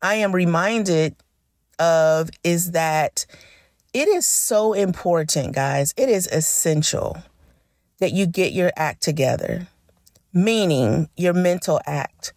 I 0.00 0.14
am 0.16 0.32
reminded 0.32 1.16
of 1.78 2.30
is 2.44 2.72
that 2.72 3.26
it 3.92 4.08
is 4.08 4.26
so 4.26 4.72
important, 4.72 5.54
guys. 5.54 5.92
It 5.96 6.08
is 6.08 6.26
essential 6.28 7.18
that 7.98 8.12
you 8.12 8.26
get 8.26 8.52
your 8.52 8.72
act 8.76 9.02
together. 9.02 9.68
meaning 10.32 11.08
your 11.16 11.34
mental 11.34 11.80
act, 11.86 12.32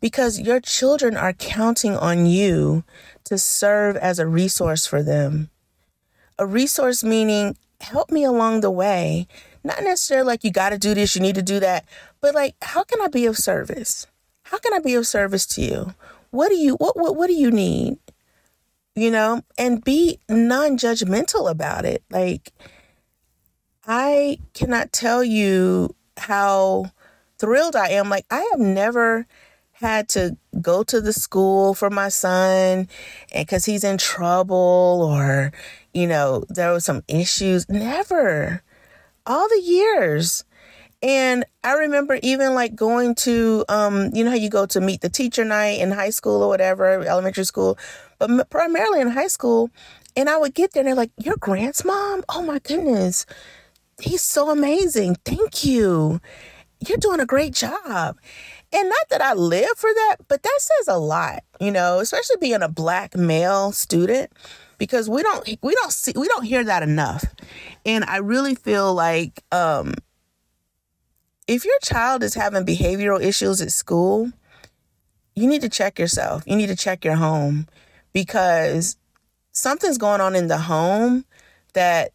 because 0.00 0.38
your 0.40 0.60
children 0.60 1.16
are 1.16 1.32
counting 1.32 1.96
on 1.96 2.26
you 2.26 2.84
to 3.24 3.36
serve 3.38 3.96
as 3.96 4.18
a 4.18 4.26
resource 4.26 4.86
for 4.86 5.02
them. 5.02 5.50
A 6.38 6.46
resource 6.46 7.04
meaning 7.04 7.56
help 7.80 8.10
me 8.10 8.24
along 8.24 8.60
the 8.60 8.70
way. 8.70 9.26
Not 9.62 9.82
necessarily 9.82 10.26
like 10.26 10.44
you 10.44 10.50
got 10.50 10.70
to 10.70 10.78
do 10.78 10.94
this, 10.94 11.14
you 11.14 11.20
need 11.20 11.34
to 11.34 11.42
do 11.42 11.60
that, 11.60 11.84
but 12.20 12.34
like 12.34 12.54
how 12.62 12.84
can 12.84 13.00
I 13.00 13.08
be 13.08 13.26
of 13.26 13.36
service? 13.36 14.06
How 14.44 14.58
can 14.58 14.72
I 14.72 14.78
be 14.78 14.94
of 14.94 15.06
service 15.06 15.46
to 15.48 15.62
you? 15.62 15.94
What 16.30 16.48
do 16.48 16.56
you 16.56 16.74
what 16.76 16.96
what 16.96 17.16
what 17.16 17.26
do 17.26 17.34
you 17.34 17.50
need? 17.50 17.98
You 18.96 19.10
know, 19.10 19.42
and 19.56 19.84
be 19.84 20.18
non-judgmental 20.28 21.50
about 21.50 21.84
it. 21.84 22.02
Like 22.10 22.52
I 23.86 24.38
cannot 24.54 24.92
tell 24.92 25.22
you 25.22 25.94
how 26.16 26.92
thrilled 27.38 27.76
I 27.76 27.90
am. 27.90 28.08
Like 28.08 28.26
I 28.30 28.46
have 28.50 28.60
never 28.60 29.26
had 29.72 30.08
to 30.10 30.36
go 30.60 30.82
to 30.84 31.00
the 31.00 31.12
school 31.12 31.74
for 31.74 31.88
my 31.88 32.08
son 32.08 32.88
and 33.32 33.48
cuz 33.48 33.64
he's 33.64 33.84
in 33.84 33.98
trouble 33.98 35.00
or 35.02 35.52
you 35.92 36.06
know, 36.06 36.44
there 36.48 36.72
was 36.72 36.84
some 36.84 37.02
issues. 37.08 37.68
Never. 37.68 38.62
All 39.26 39.48
the 39.48 39.60
years. 39.60 40.44
And 41.02 41.44
I 41.64 41.74
remember 41.74 42.18
even 42.22 42.54
like 42.54 42.74
going 42.74 43.14
to, 43.16 43.64
um, 43.68 44.10
you 44.12 44.22
know 44.22 44.30
how 44.30 44.36
you 44.36 44.50
go 44.50 44.66
to 44.66 44.80
meet 44.80 45.00
the 45.00 45.08
teacher 45.08 45.44
night 45.44 45.80
in 45.80 45.90
high 45.90 46.10
school 46.10 46.42
or 46.42 46.48
whatever, 46.48 47.00
elementary 47.06 47.44
school, 47.44 47.78
but 48.18 48.50
primarily 48.50 49.00
in 49.00 49.08
high 49.08 49.28
school. 49.28 49.70
And 50.16 50.28
I 50.28 50.36
would 50.36 50.54
get 50.54 50.72
there 50.72 50.82
and 50.82 50.88
they're 50.88 50.94
like, 50.94 51.12
Your 51.16 51.36
Grant's 51.36 51.84
mom? 51.84 52.22
Oh 52.28 52.42
my 52.42 52.58
goodness. 52.58 53.24
He's 54.00 54.22
so 54.22 54.50
amazing. 54.50 55.16
Thank 55.24 55.64
you. 55.64 56.20
You're 56.86 56.98
doing 56.98 57.20
a 57.20 57.26
great 57.26 57.54
job. 57.54 58.18
And 58.72 58.88
not 58.88 59.08
that 59.10 59.20
I 59.20 59.34
live 59.34 59.70
for 59.76 59.92
that, 59.92 60.16
but 60.28 60.42
that 60.42 60.58
says 60.58 60.88
a 60.88 60.98
lot, 60.98 61.42
you 61.60 61.70
know, 61.70 61.98
especially 61.98 62.36
being 62.40 62.62
a 62.62 62.68
black 62.68 63.16
male 63.16 63.72
student 63.72 64.30
because 64.80 65.10
we 65.10 65.22
don't 65.22 65.46
we 65.62 65.74
don't 65.74 65.92
see 65.92 66.14
we 66.16 66.26
don't 66.26 66.42
hear 66.42 66.64
that 66.64 66.82
enough. 66.82 67.22
And 67.86 68.02
I 68.04 68.16
really 68.16 68.56
feel 68.56 68.92
like 68.92 69.44
um 69.52 69.94
if 71.46 71.64
your 71.64 71.78
child 71.82 72.24
is 72.24 72.34
having 72.34 72.64
behavioral 72.64 73.22
issues 73.22 73.60
at 73.60 73.72
school, 73.72 74.32
you 75.36 75.46
need 75.46 75.60
to 75.60 75.68
check 75.68 75.98
yourself. 75.98 76.42
You 76.46 76.56
need 76.56 76.68
to 76.68 76.76
check 76.76 77.04
your 77.04 77.16
home 77.16 77.68
because 78.14 78.96
something's 79.52 79.98
going 79.98 80.22
on 80.22 80.34
in 80.34 80.48
the 80.48 80.58
home 80.58 81.26
that 81.74 82.12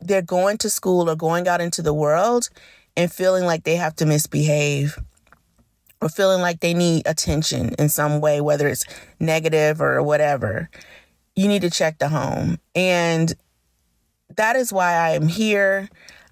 they're 0.00 0.22
going 0.22 0.56
to 0.58 0.70
school 0.70 1.10
or 1.10 1.14
going 1.14 1.46
out 1.46 1.60
into 1.60 1.82
the 1.82 1.92
world 1.92 2.48
and 2.96 3.12
feeling 3.12 3.44
like 3.44 3.64
they 3.64 3.76
have 3.76 3.94
to 3.96 4.06
misbehave 4.06 4.98
or 6.00 6.08
feeling 6.08 6.40
like 6.40 6.60
they 6.60 6.72
need 6.72 7.02
attention 7.06 7.74
in 7.78 7.90
some 7.90 8.22
way, 8.22 8.40
whether 8.40 8.66
it's 8.66 8.84
negative 9.18 9.82
or 9.82 10.02
whatever 10.02 10.70
you 11.40 11.48
need 11.48 11.62
to 11.62 11.70
check 11.70 11.98
the 11.98 12.10
home. 12.10 12.58
And 12.74 13.32
that 14.36 14.56
is 14.56 14.72
why 14.72 14.92
I 14.92 15.10
am 15.10 15.26
here. 15.26 15.88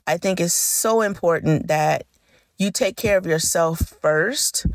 I 0.06 0.18
think 0.18 0.38
it's 0.38 0.52
so 0.52 1.00
important 1.00 1.68
that 1.68 2.04
you 2.58 2.70
take 2.70 2.96
care 2.96 3.16
of 3.16 3.24
yourself 3.24 3.78
first, 4.02 4.66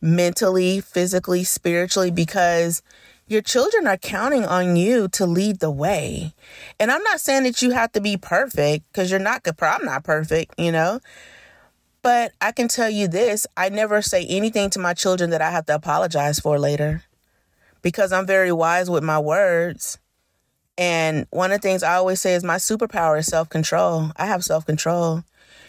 mentally, 0.00 0.80
physically, 0.80 1.42
spiritually, 1.42 2.12
because 2.12 2.82
your 3.26 3.42
children 3.42 3.88
are 3.88 3.96
counting 3.96 4.44
on 4.44 4.76
you 4.76 5.08
to 5.08 5.26
lead 5.26 5.58
the 5.58 5.70
way. 5.72 6.34
And 6.78 6.92
I'm 6.92 7.02
not 7.02 7.20
saying 7.20 7.42
that 7.42 7.60
you 7.60 7.72
have 7.72 7.90
to 7.92 8.00
be 8.00 8.16
perfect 8.16 8.84
because 8.92 9.10
you're 9.10 9.18
not. 9.18 9.42
I'm 9.60 9.84
not 9.84 10.04
perfect, 10.04 10.54
you 10.56 10.70
know. 10.70 11.00
But 12.02 12.32
I 12.40 12.52
can 12.52 12.68
tell 12.68 12.88
you 12.88 13.08
this 13.08 13.44
I 13.56 13.68
never 13.70 14.02
say 14.02 14.24
anything 14.26 14.70
to 14.70 14.78
my 14.78 14.94
children 14.94 15.30
that 15.30 15.42
I 15.42 15.50
have 15.50 15.66
to 15.66 15.74
apologize 15.74 16.38
for 16.38 16.60
later 16.60 17.02
because 17.82 18.12
I'm 18.12 18.26
very 18.26 18.52
wise 18.52 18.90
with 18.90 19.02
my 19.02 19.18
words. 19.18 19.98
And 20.78 21.26
one 21.30 21.52
of 21.52 21.60
the 21.60 21.68
things 21.68 21.82
I 21.82 21.96
always 21.96 22.20
say 22.20 22.34
is 22.34 22.44
my 22.44 22.56
superpower 22.56 23.18
is 23.18 23.26
self 23.26 23.48
control. 23.48 24.10
I 24.16 24.26
have 24.26 24.44
self 24.44 24.64
control. 24.64 25.24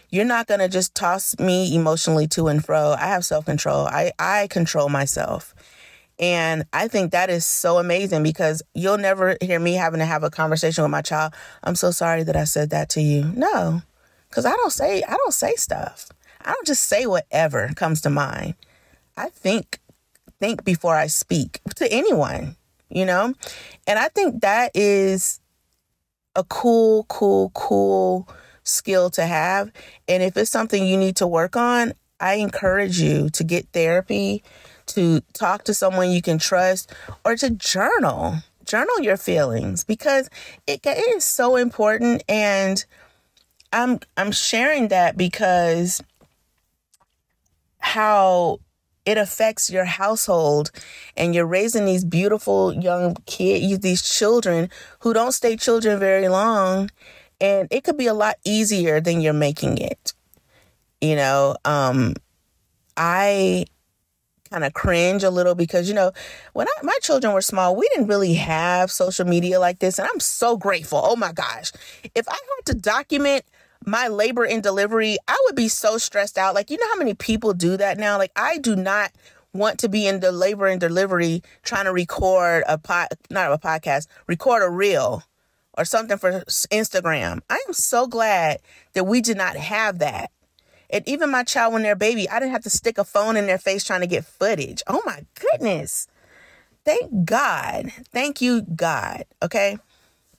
You're 0.10 0.26
not 0.26 0.48
going 0.48 0.60
to 0.60 0.68
just 0.68 0.94
toss 0.94 1.38
me 1.40 1.74
emotionally 1.76 2.28
to 2.30 2.48
and 2.48 2.64
fro. 2.64 2.96
I 2.98 3.08
have 3.08 3.26
self 3.26 3.46
control. 3.46 3.88
I, 3.88 4.12
I 4.20 4.48
control 4.48 4.90
myself. 4.90 5.54
And 6.20 6.66
I 6.72 6.88
think 6.88 7.12
that 7.12 7.30
is 7.30 7.46
so 7.46 7.80
amazing 7.80 8.22
because 8.22 8.62
you'll 8.76 9.00
never 9.00 9.38
hear 9.42 9.60
me 9.60 9.74
having 9.74 10.00
to 10.00 10.06
have 10.06 10.24
a 10.24 10.30
conversation 10.30 10.84
with 10.84 10.92
my 10.92 11.02
child. 11.02 11.34
I'm 11.64 11.76
so 11.76 11.90
sorry 11.92 12.24
that 12.24 12.36
I 12.36 12.44
said 12.44 12.70
that 12.70 12.90
to 12.90 13.02
you. 13.02 13.24
No, 13.36 13.82
because 14.30 14.46
I 14.46 14.52
don't 14.52 14.72
say, 14.72 15.02
I 15.04 15.18
don't 15.18 15.34
say 15.34 15.56
stuff. 15.56 16.10
I 16.46 16.54
don't 16.54 16.68
just 16.68 16.84
say 16.84 17.06
whatever 17.06 17.72
comes 17.76 18.02
to 18.02 18.10
mind. 18.10 18.56
I 19.18 19.30
think 19.30 19.80
think 20.42 20.66
before 20.66 20.96
I 20.96 21.08
speak 21.08 21.62
to 21.76 21.90
anyone, 21.90 22.58
you 22.90 23.06
know? 23.06 23.34
And 23.88 24.00
I 24.00 24.10
think 24.10 24.42
that 24.42 24.72
is 24.74 25.40
a 26.36 26.44
cool, 26.44 27.06
cool, 27.06 27.52
cool 27.52 28.28
skill 28.64 29.12
to 29.12 29.26
have. 29.26 29.72
And 30.08 30.24
if 30.24 30.36
it's 30.36 30.52
something 30.52 30.86
you 30.86 30.98
need 30.98 31.16
to 31.18 31.28
work 31.28 31.56
on, 31.56 31.94
I 32.20 32.36
encourage 32.36 33.00
you 33.00 33.30
to 33.30 33.44
get 33.44 33.68
therapy, 33.72 34.44
to 34.88 35.22
talk 35.34 35.64
to 35.66 35.74
someone 35.74 36.10
you 36.10 36.22
can 36.22 36.40
trust, 36.40 36.92
or 37.24 37.36
to 37.36 37.52
journal. 37.52 38.38
Journal 38.66 39.02
your 39.02 39.18
feelings 39.18 39.84
because 39.84 40.30
it, 40.68 40.86
it 40.86 41.16
is 41.16 41.24
so 41.24 41.56
important. 41.56 42.24
And 42.30 42.84
I'm 43.74 44.00
I'm 44.18 44.32
sharing 44.32 44.90
that 44.90 45.18
because 45.18 46.02
how 47.80 48.60
it 49.06 49.18
affects 49.18 49.70
your 49.70 49.86
household 49.86 50.72
and 51.18 51.34
you're 51.34 51.46
raising 51.46 51.86
these 51.86 52.06
beautiful 52.06 52.74
young 52.74 53.16
kids 53.26 53.80
these 53.80 54.02
children 54.02 54.70
who 55.00 55.14
don't 55.14 55.32
stay 55.32 55.56
children 55.56 56.00
very 56.00 56.28
long 56.28 56.90
and 57.40 57.68
it 57.72 57.84
could 57.84 57.98
be 57.98 58.08
a 58.08 58.14
lot 58.14 58.36
easier 58.46 59.02
than 59.02 59.20
you're 59.20 59.34
making 59.34 59.78
it. 59.78 60.14
You 61.00 61.16
know 61.16 61.56
um 61.66 62.14
i 62.98 63.66
kind 64.52 64.66
of 64.66 64.74
cringe 64.74 65.24
a 65.24 65.30
little 65.30 65.56
because 65.56 65.88
you 65.88 65.96
know 65.96 66.12
when 66.54 66.68
I, 66.68 66.72
my 66.84 66.98
children 67.02 67.34
were 67.34 67.42
small 67.42 67.76
we 67.76 67.88
didn't 67.94 68.08
really 68.08 68.34
have 68.34 68.92
social 68.92 69.26
media 69.26 69.60
like 69.60 69.80
this 69.80 69.98
and 69.98 70.08
i'm 70.12 70.20
so 70.20 70.58
grateful. 70.58 71.02
Oh 71.04 71.16
my 71.16 71.32
gosh. 71.32 71.72
If 72.14 72.28
i 72.28 72.34
had 72.34 72.66
to 72.66 72.74
document 72.76 73.46
my 73.86 74.08
labor 74.08 74.46
and 74.46 74.62
delivery, 74.62 75.18
I 75.28 75.38
would 75.46 75.56
be 75.56 75.68
so 75.68 75.98
stressed 75.98 76.38
out. 76.38 76.56
Like, 76.56 76.70
you 76.70 76.78
know 76.78 76.90
how 76.90 76.98
many 76.98 77.14
people 77.14 77.54
do 77.54 77.78
that 77.78 77.98
now? 77.98 78.18
Like, 78.18 78.32
I 78.36 78.58
do 78.58 78.76
not 78.76 79.12
want 79.54 79.80
to 79.80 79.90
be 79.90 80.08
in 80.08 80.20
the 80.20 80.32
labor 80.32 80.68
and 80.68 80.80
delivery 80.80 81.44
trying 81.64 81.86
to 81.86 81.92
record 81.92 82.64
a 82.68 82.78
pod, 82.78 83.10
not 83.30 83.52
a 83.52 83.58
podcast, 83.58 84.08
record 84.28 84.64
a 84.64 84.70
reel 84.70 85.24
or 85.78 85.86
something 85.86 86.18
for 86.18 86.42
Instagram. 86.72 87.42
I 87.50 87.60
am 87.68 87.74
so 87.74 88.08
glad 88.08 88.60
that 88.94 89.06
we 89.06 89.22
did 89.22 89.38
not 89.38 89.56
have 89.56 90.00
that. 90.00 90.32
And 90.90 91.08
even 91.08 91.32
my 91.32 91.44
child 91.44 91.74
when 91.74 91.84
they're 91.84 91.96
baby, 91.96 92.30
I 92.30 92.40
didn't 92.40 92.52
have 92.52 92.64
to 92.64 92.70
stick 92.70 92.98
a 92.98 93.04
phone 93.04 93.38
in 93.38 93.48
their 93.48 93.58
face 93.58 93.84
trying 93.84 94.02
to 94.02 94.08
get 94.08 94.26
footage. 94.26 94.84
Oh 94.88 95.02
my 95.06 95.26
goodness. 95.40 96.08
Thank 96.84 97.26
God. 97.26 97.92
Thank 98.12 98.42
you, 98.42 98.62
God. 98.62 99.26
Okay. 99.42 99.78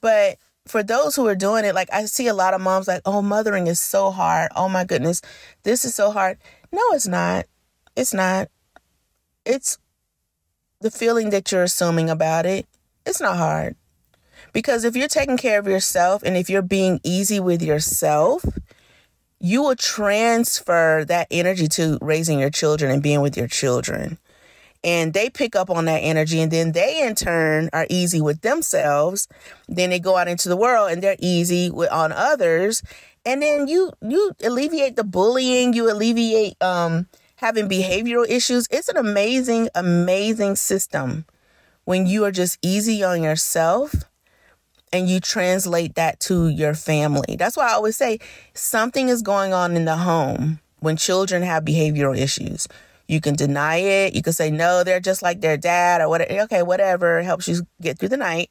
But 0.01 0.37
for 0.65 0.83
those 0.83 1.15
who 1.15 1.27
are 1.27 1.35
doing 1.35 1.65
it, 1.65 1.75
like 1.75 1.89
I 1.91 2.05
see 2.05 2.27
a 2.27 2.33
lot 2.33 2.53
of 2.53 2.61
moms 2.61 2.87
like, 2.87 3.01
oh, 3.05 3.21
mothering 3.21 3.67
is 3.67 3.79
so 3.79 4.11
hard. 4.11 4.49
Oh 4.55 4.69
my 4.69 4.85
goodness, 4.85 5.21
this 5.63 5.83
is 5.85 5.93
so 5.93 6.11
hard. 6.11 6.37
No, 6.71 6.81
it's 6.93 7.07
not. 7.07 7.45
It's 7.95 8.13
not. 8.13 8.49
It's 9.45 9.77
the 10.81 10.91
feeling 10.91 11.29
that 11.31 11.51
you're 11.51 11.63
assuming 11.63 12.09
about 12.09 12.45
it. 12.45 12.65
It's 13.05 13.21
not 13.21 13.37
hard. 13.37 13.75
Because 14.53 14.83
if 14.83 14.95
you're 14.95 15.07
taking 15.07 15.37
care 15.37 15.59
of 15.59 15.67
yourself 15.67 16.23
and 16.23 16.37
if 16.37 16.49
you're 16.49 16.61
being 16.61 16.99
easy 17.03 17.39
with 17.39 17.61
yourself, 17.61 18.45
you 19.39 19.61
will 19.61 19.75
transfer 19.75 21.03
that 21.05 21.27
energy 21.29 21.67
to 21.67 21.97
raising 22.01 22.39
your 22.39 22.49
children 22.49 22.91
and 22.91 23.03
being 23.03 23.21
with 23.21 23.35
your 23.35 23.47
children 23.47 24.17
and 24.83 25.13
they 25.13 25.29
pick 25.29 25.55
up 25.55 25.69
on 25.69 25.85
that 25.85 25.99
energy 25.99 26.41
and 26.41 26.51
then 26.51 26.73
they 26.73 27.01
in 27.01 27.15
turn 27.15 27.69
are 27.71 27.87
easy 27.89 28.21
with 28.21 28.41
themselves. 28.41 29.27
Then 29.67 29.89
they 29.91 29.99
go 29.99 30.17
out 30.17 30.27
into 30.27 30.49
the 30.49 30.57
world 30.57 30.91
and 30.91 31.01
they're 31.01 31.15
easy 31.19 31.69
with 31.69 31.91
on 31.91 32.11
others. 32.11 32.83
And 33.25 33.41
then 33.41 33.67
you 33.67 33.91
you 34.01 34.33
alleviate 34.43 34.95
the 34.95 35.03
bullying 35.03 35.73
you 35.73 35.89
alleviate 35.89 36.61
um 36.61 37.07
having 37.37 37.69
behavioral 37.69 38.27
issues. 38.27 38.67
It's 38.71 38.89
an 38.89 38.97
amazing 38.97 39.69
amazing 39.73 40.57
system 40.57 41.25
when 41.85 42.05
you 42.05 42.25
are 42.25 42.31
just 42.31 42.57
easy 42.61 43.03
on 43.03 43.23
yourself 43.23 43.93
and 44.91 45.09
you 45.09 45.19
translate 45.19 45.95
that 45.95 46.19
to 46.21 46.49
your 46.49 46.73
family. 46.73 47.35
That's 47.37 47.55
why 47.55 47.69
i 47.69 47.73
always 47.73 47.95
say 47.95 48.19
something 48.53 49.07
is 49.07 49.21
going 49.21 49.53
on 49.53 49.77
in 49.77 49.85
the 49.85 49.97
home 49.97 50.59
when 50.79 50.97
children 50.97 51.41
have 51.43 51.63
behavioral 51.63 52.17
issues 52.17 52.67
you 53.07 53.21
can 53.21 53.35
deny 53.35 53.77
it. 53.77 54.15
You 54.15 54.21
can 54.21 54.33
say, 54.33 54.49
no, 54.49 54.83
they're 54.83 54.99
just 54.99 55.21
like 55.21 55.41
their 55.41 55.57
dad 55.57 56.01
or 56.01 56.09
whatever. 56.09 56.41
Okay, 56.43 56.63
whatever 56.63 57.21
helps 57.21 57.47
you 57.47 57.67
get 57.81 57.99
through 57.99 58.09
the 58.09 58.17
night. 58.17 58.49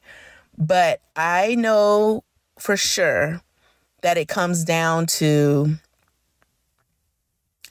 But 0.57 1.01
I 1.15 1.55
know 1.55 2.23
for 2.59 2.77
sure 2.77 3.41
that 4.01 4.17
it 4.17 4.27
comes 4.27 4.63
down 4.63 5.07
to 5.07 5.75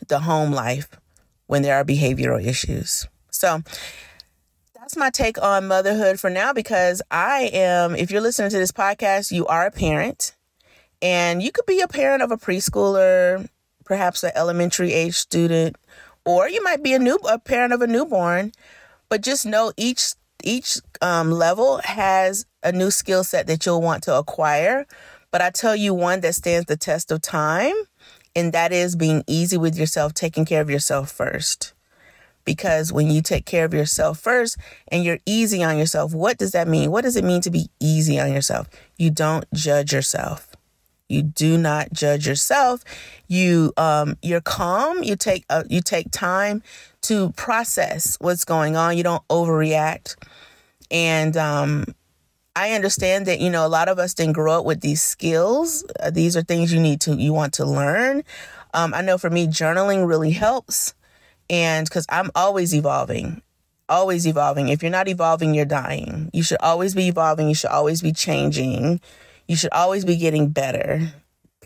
the 0.09 0.21
home 0.21 0.51
life 0.51 0.89
when 1.47 1.63
there 1.63 1.77
are 1.77 1.85
behavioral 1.85 2.45
issues. 2.45 3.07
So 3.31 3.63
that's 4.75 4.97
my 4.97 5.11
take 5.11 5.41
on 5.41 5.69
motherhood 5.69 6.19
for 6.19 6.29
now 6.29 6.53
because 6.53 7.03
I 7.11 7.51
am, 7.53 7.95
if 7.95 8.11
you're 8.11 8.21
listening 8.21 8.51
to 8.51 8.59
this 8.59 8.73
podcast, 8.73 9.31
you 9.31 9.47
are 9.47 9.67
a 9.67 9.71
parent 9.71 10.35
and 11.01 11.43
you 11.43 11.53
could 11.53 11.67
be 11.67 11.81
a 11.81 11.89
parent 11.89 12.23
of 12.23 12.33
a 12.33 12.37
preschooler, 12.37 13.49
perhaps 13.85 14.25
an 14.25 14.33
elementary 14.35 14.93
age 14.93 15.15
student, 15.15 15.77
or 16.25 16.49
you 16.49 16.63
might 16.63 16.83
be 16.83 16.95
a 16.95 16.99
new 16.99 17.17
a 17.29 17.39
parent 17.39 17.73
of 17.73 17.83
a 17.83 17.87
newborn. 17.87 18.53
But 19.09 19.23
just 19.23 19.45
know 19.45 19.73
each 19.77 20.15
each 20.43 20.79
um, 21.01 21.31
level 21.31 21.81
has 21.85 22.47
a 22.63 22.73
new 22.73 22.91
skill 22.91 23.25
set 23.25 23.47
that 23.47 23.65
you'll 23.67 23.83
want 23.83 24.03
to 24.05 24.17
acquire. 24.17 24.87
But 25.31 25.41
I 25.41 25.51
tell 25.51 25.75
you 25.75 25.95
one 25.95 26.21
that 26.21 26.35
stands 26.35 26.67
the 26.67 26.77
test 26.77 27.11
of 27.11 27.23
time, 27.23 27.75
and 28.37 28.53
that 28.53 28.73
is 28.73 28.97
being 28.97 29.25
easy 29.27 29.57
with 29.57 29.77
yourself, 29.77 30.15
taking 30.15 30.45
care 30.45 30.61
of 30.61 30.71
yourself 30.71 31.11
first. 31.11 31.73
Because 32.45 32.93
when 32.93 33.09
you 33.11 33.23
take 33.23 33.47
care 33.47 33.65
of 33.65 33.73
yourself 33.73 34.19
first 34.19 34.59
and 34.89 35.05
you're 35.05 35.21
easy 35.25 35.63
on 35.63 35.79
yourself, 35.79 36.13
what 36.13 36.39
does 36.39 36.51
that 36.53 36.67
mean? 36.67 36.91
What 36.91 37.03
does 37.03 37.17
it 37.17 37.25
mean 37.25 37.41
to 37.43 37.51
be 37.51 37.71
easy 37.79 38.19
on 38.19 38.33
yourself? 38.33 38.69
You 38.99 39.11
don't 39.11 39.45
judge 39.55 39.93
yourself. 39.93 40.52
You 41.13 41.23
do 41.23 41.59
not 41.59 41.93
judge 41.93 42.27
yourself. 42.27 42.83
You 43.29 43.73
um, 43.77 44.17
you're 44.23 44.41
calm. 44.41 45.03
You 45.03 45.17
take 45.17 45.45
uh, 45.51 45.65
you 45.69 45.81
take 45.81 46.11
time 46.11 46.63
to 47.03 47.31
process 47.33 48.17
what's 48.21 48.45
going 48.45 48.77
on. 48.77 48.97
You 48.97 49.03
don't 49.03 49.27
overreact. 49.29 50.17
And 50.91 51.37
um, 51.37 51.85
I 52.55 52.73
understand 52.73 53.27
that 53.27 53.41
you 53.41 53.51
know 53.51 53.67
a 53.67 53.69
lot 53.69 53.89
of 53.89 53.99
us 53.99 54.15
didn't 54.15 54.35
grow 54.35 54.59
up 54.59 54.65
with 54.65 54.81
these 54.81 55.03
skills. 55.03 55.85
Uh, 56.01 56.11
these 56.11 56.37
are 56.37 56.43
things 56.43 56.73
you 56.73 56.81
need 56.81 57.01
to 57.03 57.15
you 57.15 57.33
want 57.33 57.55
to 57.55 57.65
learn. 57.65 58.25
Um, 58.75 58.95
I 58.95 59.03
know 59.03 59.19
for 59.19 59.31
me, 59.31 59.47
journaling 59.47 60.07
really 60.07 60.33
helps, 60.33 60.95
and 61.51 61.87
because 61.87 62.07
I'm 62.09 62.31
always 62.35 62.75
evolving, 62.75 63.43
always 63.89 64.27
evolving. 64.27 64.69
If 64.69 64.83
you're 64.83 64.91
not 64.91 65.09
evolving, 65.09 65.55
you're 65.55 65.65
dying. 65.65 66.31
You 66.33 66.43
should 66.43 66.61
always 66.61 66.95
be 66.95 67.09
evolving. 67.09 67.49
You 67.49 67.55
should 67.55 67.71
always 67.71 68.03
be 68.03 68.13
changing. 68.13 69.01
You 69.49 69.57
should 69.57 69.73
always 69.73 70.05
be 70.05 70.17
getting 70.17 70.49
better. 70.49 71.13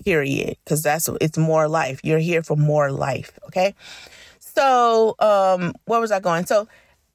Period. 0.05 0.57
Because 0.65 0.83
that's 0.83 1.09
it's 1.21 1.39
more 1.39 1.69
life. 1.69 2.01
You're 2.03 2.19
here 2.19 2.43
for 2.43 2.57
more 2.57 2.91
life. 2.91 3.39
Okay. 3.47 3.75
So, 4.39 5.15
um, 5.19 5.75
where 5.85 6.01
was 6.01 6.11
I 6.11 6.21
going? 6.21 6.47
So, 6.47 6.69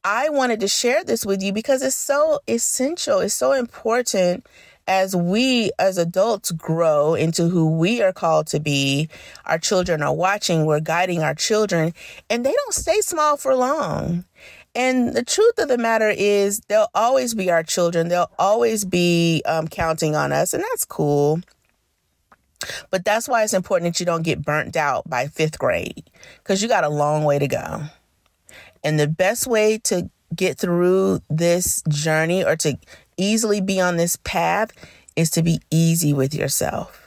I 0.04 0.30
wanted 0.30 0.60
to 0.62 0.68
share 0.68 1.04
this 1.04 1.26
with 1.26 1.44
you 1.44 1.54
because 1.54 1.84
it's 1.84 1.96
so 1.96 2.40
essential. 2.48 3.20
It's 3.20 3.36
so 3.36 3.54
important 3.54 4.46
as 4.88 5.16
we 5.16 5.72
as 5.78 5.98
adults 5.98 6.52
grow 6.52 7.14
into 7.14 7.50
who 7.50 7.78
we 7.78 8.02
are 8.02 8.14
called 8.14 8.48
to 8.48 8.60
be. 8.60 9.10
Our 9.46 9.60
children 9.60 10.02
are 10.02 10.14
watching, 10.14 10.66
we're 10.66 10.80
guiding 10.80 11.22
our 11.22 11.36
children, 11.36 11.94
and 12.30 12.46
they 12.46 12.52
don't 12.52 12.74
stay 12.74 13.02
small 13.02 13.38
for 13.38 13.56
long. 13.56 14.26
And 14.74 15.14
the 15.14 15.24
truth 15.24 15.58
of 15.58 15.68
the 15.68 15.78
matter 15.78 16.10
is, 16.10 16.62
they'll 16.68 16.90
always 16.96 17.34
be 17.34 17.52
our 17.52 17.64
children. 17.64 18.08
They'll 18.08 18.32
always 18.40 18.86
be 18.86 19.42
um, 19.46 19.68
counting 19.68 20.16
on 20.16 20.32
us, 20.32 20.54
and 20.54 20.64
that's 20.64 20.86
cool. 20.86 21.42
But 22.90 23.04
that's 23.04 23.28
why 23.28 23.44
it's 23.44 23.54
important 23.54 23.94
that 23.94 24.00
you 24.00 24.06
don't 24.06 24.22
get 24.22 24.44
burnt 24.44 24.78
out 24.78 25.10
by 25.10 25.28
fifth 25.28 25.60
grade 25.60 26.10
because 26.38 26.62
you 26.62 26.70
got 26.70 26.84
a 26.84 26.90
long 26.90 27.24
way 27.24 27.40
to 27.40 27.48
go. 27.48 27.84
And 28.84 29.00
the 29.00 29.08
best 29.08 29.48
way 29.48 29.78
to 29.80 30.10
get 30.36 30.58
through 30.58 31.22
this 31.30 31.84
journey 31.90 32.44
or 32.44 32.56
to 32.58 32.78
easily 33.18 33.62
be 33.62 33.82
on 33.82 33.98
this 33.98 34.16
path 34.24 34.72
is 35.16 35.30
to 35.32 35.44
be 35.44 35.60
easy 35.70 36.14
with 36.14 36.34
yourself. 36.34 37.01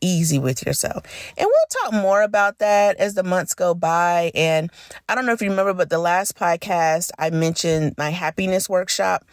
Easy 0.00 0.38
with 0.38 0.64
yourself. 0.66 1.04
And 1.36 1.46
we'll 1.46 1.90
talk 1.90 2.02
more 2.02 2.22
about 2.22 2.58
that 2.58 2.96
as 2.96 3.14
the 3.14 3.22
months 3.22 3.54
go 3.54 3.74
by. 3.74 4.30
And 4.34 4.70
I 5.08 5.14
don't 5.14 5.26
know 5.26 5.32
if 5.32 5.40
you 5.40 5.50
remember, 5.50 5.74
but 5.74 5.90
the 5.90 5.98
last 5.98 6.36
podcast 6.36 7.10
I 7.18 7.30
mentioned 7.30 7.94
my 7.96 8.10
happiness 8.10 8.68
workshop 8.68 9.24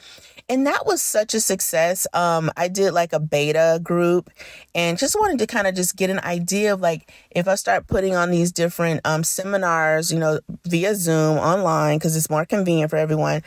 and 0.49 0.67
that 0.67 0.85
was 0.85 1.01
such 1.01 1.33
a 1.33 1.39
success. 1.39 2.05
Um, 2.13 2.51
I 2.57 2.67
did 2.67 2.91
like 2.91 3.13
a 3.13 3.19
beta 3.19 3.79
group 3.81 4.29
and 4.75 4.97
just 4.97 5.15
wanted 5.15 5.39
to 5.39 5.47
kind 5.47 5.67
of 5.67 5.75
just 5.75 5.95
get 5.95 6.09
an 6.09 6.19
idea 6.19 6.73
of 6.73 6.81
like 6.81 7.11
if 7.31 7.47
I 7.47 7.55
start 7.55 7.87
putting 7.87 8.15
on 8.15 8.31
these 8.31 8.51
different 8.51 9.01
um, 9.05 9.23
seminars, 9.23 10.11
you 10.11 10.19
know, 10.19 10.39
via 10.65 10.95
Zoom 10.95 11.37
online 11.37 11.97
because 11.97 12.15
it's 12.15 12.29
more 12.29 12.45
convenient 12.45 12.89
for 12.89 12.97
everyone. 12.97 13.41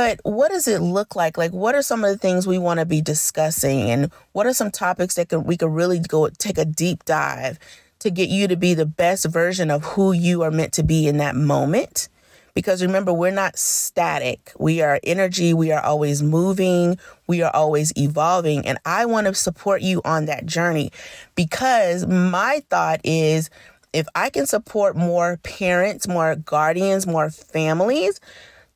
But 0.00 0.18
what 0.22 0.50
does 0.50 0.66
it 0.66 0.80
look 0.80 1.14
like? 1.14 1.36
Like, 1.36 1.50
what 1.50 1.74
are 1.74 1.82
some 1.82 2.04
of 2.04 2.10
the 2.10 2.16
things 2.16 2.46
we 2.46 2.56
want 2.56 2.80
to 2.80 2.86
be 2.86 3.02
discussing, 3.02 3.90
and 3.90 4.10
what 4.32 4.46
are 4.46 4.54
some 4.54 4.70
topics 4.70 5.16
that 5.16 5.28
could, 5.28 5.40
we 5.40 5.58
could 5.58 5.70
really 5.70 5.98
go 5.98 6.26
take 6.30 6.56
a 6.56 6.64
deep 6.64 7.04
dive 7.04 7.58
to 7.98 8.10
get 8.10 8.30
you 8.30 8.48
to 8.48 8.56
be 8.56 8.72
the 8.72 8.86
best 8.86 9.26
version 9.26 9.70
of 9.70 9.84
who 9.84 10.12
you 10.12 10.40
are 10.40 10.50
meant 10.50 10.72
to 10.72 10.82
be 10.82 11.06
in 11.06 11.18
that 11.18 11.36
moment? 11.36 12.08
Because 12.54 12.80
remember, 12.80 13.12
we're 13.12 13.30
not 13.30 13.58
static. 13.58 14.54
We 14.58 14.80
are 14.80 15.00
energy. 15.04 15.52
We 15.52 15.70
are 15.70 15.82
always 15.82 16.22
moving. 16.22 16.96
We 17.26 17.42
are 17.42 17.54
always 17.54 17.92
evolving. 17.94 18.66
And 18.66 18.78
I 18.86 19.04
want 19.04 19.26
to 19.26 19.34
support 19.34 19.82
you 19.82 20.00
on 20.06 20.24
that 20.24 20.46
journey 20.46 20.92
because 21.34 22.06
my 22.06 22.62
thought 22.70 23.02
is 23.04 23.50
if 23.92 24.06
I 24.14 24.30
can 24.30 24.46
support 24.46 24.96
more 24.96 25.38
parents, 25.42 26.08
more 26.08 26.36
guardians, 26.36 27.06
more 27.06 27.28
families, 27.28 28.18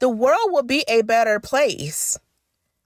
the 0.04 0.08
world 0.10 0.52
will 0.52 0.62
be 0.62 0.84
a 0.86 1.00
better 1.00 1.40
place 1.40 2.18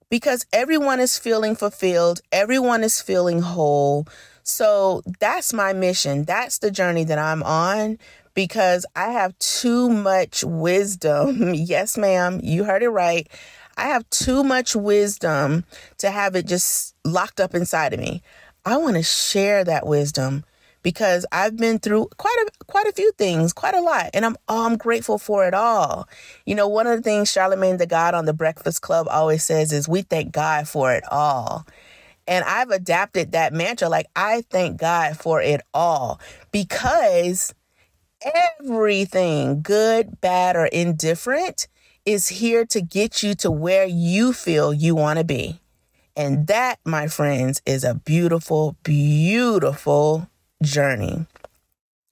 because 0.09 0.46
everyone 0.52 1.00
is 1.00 1.18
feeling 1.18 1.57
fulfilled, 1.57 2.20
everyone 2.31 2.85
is 2.85 3.02
feeling 3.02 3.42
whole. 3.42 4.07
So 4.44 5.02
that's 5.18 5.52
my 5.52 5.72
mission. 5.72 6.22
That's 6.22 6.59
the 6.59 6.70
journey 6.70 7.02
that 7.02 7.18
I'm 7.18 7.42
on 7.42 7.98
because 8.35 8.87
I 8.94 9.09
have 9.09 9.37
too 9.40 9.90
much 9.90 10.44
wisdom. 10.44 11.54
yes, 11.54 11.98
ma'am, 11.98 12.38
you 12.40 12.62
heard 12.62 12.85
it 12.85 12.90
right. 12.90 13.26
I 13.76 13.88
have 13.88 14.09
too 14.11 14.44
much 14.44 14.76
wisdom 14.76 15.64
to 15.96 16.12
have 16.12 16.37
it 16.37 16.46
just 16.46 16.94
locked 17.04 17.40
up 17.40 17.52
inside 17.52 17.94
of 17.94 17.98
me. 17.98 18.22
I 18.64 18.76
want 18.76 18.94
to 18.94 19.02
share 19.02 19.64
that 19.64 19.88
wisdom 19.88 20.44
because 20.83 21.27
I've 21.33 21.57
been 21.57 21.79
through 21.79 22.09
quite 22.17 22.37
a 22.47 22.64
quite 22.64 22.87
a 22.87 22.93
few 22.93 23.12
things, 23.12 23.53
quite 23.53 23.75
a 23.75 23.81
lot, 23.81 24.11
and 24.14 24.25
I'm 24.25 24.37
oh, 24.49 24.67
I'm 24.67 24.77
grateful 24.77 25.19
for 25.19 25.47
it 25.47 25.55
all. 25.55 26.09
You 26.47 26.55
know, 26.55 26.69
one 26.69 26.87
of 26.87 26.97
the 26.97 27.03
things 27.03 27.31
Charlemagne 27.31 27.77
the 27.77 27.87
God 27.87 28.14
on 28.14 28.25
the 28.25 28.33
Breakfast 28.33 28.83
Club 28.83 29.07
always 29.11 29.45
says 29.45 29.73
is 29.73 29.88
we 29.88 30.03
thank 30.03 30.33
God 30.33 30.69
for 30.69 30.93
it 30.93 31.05
all. 31.11 31.67
And 32.27 32.45
I've 32.45 32.71
adapted 32.71 33.33
that 33.33 33.55
mantra 33.55 33.88
like 33.88 34.07
I 34.14 34.43
thank 34.51 34.79
God 34.79 35.17
for 35.17 35.41
it 35.41 35.62
all 35.73 36.21
because 36.53 37.55
everything, 38.61 39.62
good, 39.62 40.21
bad, 40.21 40.57
or 40.57 40.67
indifferent, 40.67 41.69
is 42.05 42.29
here 42.29 42.64
to 42.67 42.81
get 42.81 43.23
you 43.23 43.35
to 43.37 43.51
where 43.51 43.87
you 43.87 44.33
feel 44.33 44.73
you 44.73 44.95
want 44.95 45.19
to 45.19 45.25
be. 45.25 45.61
And 46.17 46.47
that, 46.49 46.81
my 46.85 47.07
friends, 47.07 47.62
is 47.64 47.85
a 47.85 47.95
beautiful, 47.95 48.77
beautiful 48.83 50.29
journey. 50.62 51.27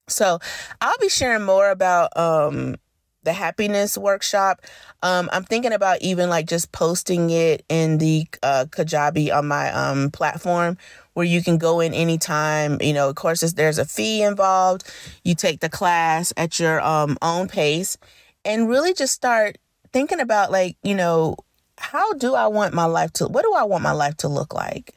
So 0.08 0.38
I'll 0.80 0.98
be 1.00 1.08
sharing 1.08 1.42
more 1.42 1.70
about 1.70 2.16
um, 2.16 2.76
the 3.24 3.32
happiness 3.32 3.98
workshop. 3.98 4.62
Um, 5.02 5.28
I'm 5.32 5.44
thinking 5.44 5.72
about 5.72 6.00
even 6.00 6.30
like 6.30 6.46
just 6.46 6.72
posting 6.72 7.30
it 7.30 7.64
in 7.68 7.98
the 7.98 8.26
uh, 8.42 8.66
Kajabi 8.68 9.34
on 9.36 9.48
my 9.48 9.72
um, 9.72 10.10
platform 10.10 10.78
where 11.14 11.26
you 11.26 11.42
can 11.42 11.58
go 11.58 11.80
in 11.80 11.92
anytime. 11.92 12.78
You 12.80 12.92
know, 12.92 13.08
of 13.08 13.16
course, 13.16 13.40
there's 13.40 13.78
a 13.78 13.84
fee 13.84 14.22
involved. 14.22 14.90
You 15.24 15.34
take 15.34 15.60
the 15.60 15.68
class 15.68 16.32
at 16.36 16.60
your 16.60 16.80
um, 16.80 17.18
own 17.20 17.48
pace 17.48 17.98
and 18.44 18.68
really 18.68 18.94
just 18.94 19.12
start 19.12 19.58
thinking 19.92 20.20
about, 20.20 20.52
like, 20.52 20.76
you 20.82 20.94
know, 20.94 21.36
how 21.78 22.12
do 22.14 22.34
I 22.34 22.46
want 22.46 22.74
my 22.74 22.84
life 22.84 23.12
to, 23.14 23.26
what 23.26 23.42
do 23.42 23.54
I 23.54 23.64
want 23.64 23.82
my 23.82 23.92
life 23.92 24.16
to 24.18 24.28
look 24.28 24.54
like? 24.54 24.94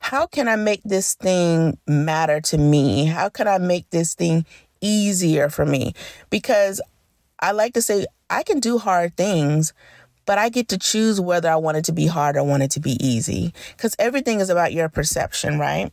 How 0.00 0.26
can 0.26 0.48
I 0.48 0.56
make 0.56 0.82
this 0.84 1.14
thing 1.14 1.78
matter 1.86 2.40
to 2.42 2.58
me? 2.58 3.06
How 3.06 3.28
can 3.28 3.48
I 3.48 3.58
make 3.58 3.90
this 3.90 4.14
thing 4.14 4.46
easier 4.80 5.48
for 5.48 5.66
me? 5.66 5.94
Because 6.30 6.80
I 7.40 7.52
like 7.52 7.74
to 7.74 7.82
say, 7.82 8.06
I 8.30 8.42
can 8.42 8.60
do 8.60 8.78
hard 8.78 9.16
things, 9.16 9.72
but 10.26 10.38
I 10.38 10.48
get 10.48 10.68
to 10.68 10.78
choose 10.78 11.20
whether 11.20 11.48
I 11.50 11.56
want 11.56 11.78
it 11.78 11.84
to 11.86 11.92
be 11.92 12.06
hard 12.06 12.36
or 12.36 12.44
want 12.44 12.62
it 12.62 12.70
to 12.72 12.80
be 12.80 12.96
easy 13.04 13.52
because 13.76 13.94
everything 13.98 14.40
is 14.40 14.50
about 14.50 14.72
your 14.72 14.88
perception, 14.88 15.58
right? 15.58 15.92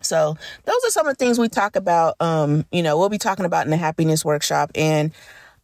So 0.00 0.36
those 0.64 0.84
are 0.84 0.90
some 0.90 1.06
of 1.06 1.16
the 1.16 1.24
things 1.24 1.38
we 1.38 1.48
talk 1.48 1.76
about. 1.76 2.16
Um, 2.20 2.66
you 2.70 2.82
know, 2.82 2.98
we'll 2.98 3.08
be 3.08 3.18
talking 3.18 3.44
about 3.44 3.66
in 3.66 3.70
the 3.70 3.76
happiness 3.76 4.24
workshop 4.24 4.70
and 4.74 5.12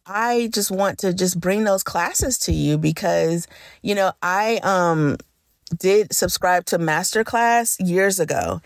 I 0.05 0.49
just 0.51 0.71
want 0.71 0.99
to 0.99 1.13
just 1.13 1.39
bring 1.39 1.63
those 1.63 1.83
classes 1.83 2.37
to 2.39 2.51
you 2.51 2.77
because, 2.77 3.47
you 3.81 3.95
know, 3.95 4.11
I 4.21 4.59
um 4.63 5.17
did 5.77 6.13
subscribe 6.13 6.65
to 6.65 6.77
masterclass 6.77 7.77
years 7.79 8.19
ago 8.19 8.61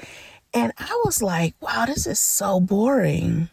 and 0.56 0.72
I 0.78 1.02
was 1.04 1.22
like, 1.22 1.54
wow, 1.60 1.86
this 1.86 2.08
is 2.08 2.18
so 2.18 2.62
boring. 2.62 3.50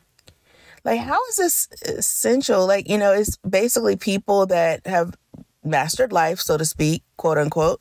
Like, 0.84 1.00
how 1.00 1.18
is 1.30 1.36
this 1.36 1.68
essential? 1.84 2.64
Like, 2.64 2.88
you 2.88 2.96
know, 2.96 3.12
it's 3.12 3.36
basically 3.38 3.96
people 3.96 4.46
that 4.46 4.86
have 4.86 5.16
mastered 5.64 6.12
life, 6.12 6.38
so 6.38 6.56
to 6.56 6.64
speak, 6.64 7.02
quote 7.16 7.38
unquote. 7.38 7.80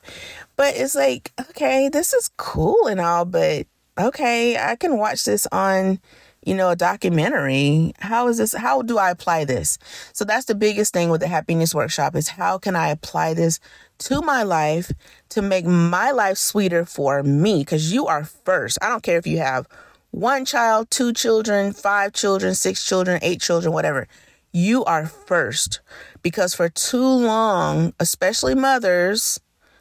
But 0.56 0.76
it's 0.76 0.96
like, 0.96 1.32
okay, 1.40 1.88
this 1.88 2.14
is 2.14 2.32
cool 2.38 2.88
and 2.88 3.00
all, 3.00 3.26
but 3.26 3.68
okay, 4.00 4.58
I 4.58 4.76
can 4.76 4.98
watch 4.98 5.24
this 5.24 5.48
on 5.52 6.00
you 6.44 6.56
know, 6.56 6.72
a 6.72 6.76
documentary. 6.76 7.94
How 8.00 8.28
is 8.28 8.40
this? 8.40 8.54
How 8.54 8.82
do 8.82 8.98
I 8.98 9.12
apply 9.12 9.46
this? 9.46 9.78
So 10.14 10.26
that's 10.26 10.46
the 10.46 10.56
biggest 10.56 10.92
thing 10.92 11.10
with 11.10 11.22
the 11.22 11.28
happiness 11.28 11.76
workshop 11.76 12.16
is 12.16 12.30
how 12.30 12.58
can 12.58 12.76
I 12.76 12.90
apply 12.90 13.36
this 13.36 13.60
to 14.00 14.22
my 14.22 14.42
life 14.42 14.92
to 15.32 15.42
make 15.42 15.66
my 15.66 16.12
life 16.12 16.38
sweeter 16.38 16.86
for 16.86 17.24
me? 17.24 17.66
Cause 17.66 17.92
you 17.92 18.08
are 18.08 18.24
first. 18.24 18.78
I 18.82 18.90
don't 18.90 19.04
care 19.04 19.18
if 19.18 19.28
you 19.28 19.40
have 19.40 19.68
one 20.12 20.46
child, 20.46 20.92
two 20.92 21.14
children, 21.14 21.74
five 21.74 22.14
children, 22.14 22.54
six 22.54 22.86
children, 22.86 23.20
eight 23.22 23.42
children, 23.42 23.74
whatever. 23.74 24.08
You 24.54 24.84
are 24.86 25.06
first 25.06 25.80
because 26.22 26.54
for 26.54 26.68
too 26.68 27.06
long, 27.06 27.94
especially 28.00 28.54
mothers, 28.54 29.40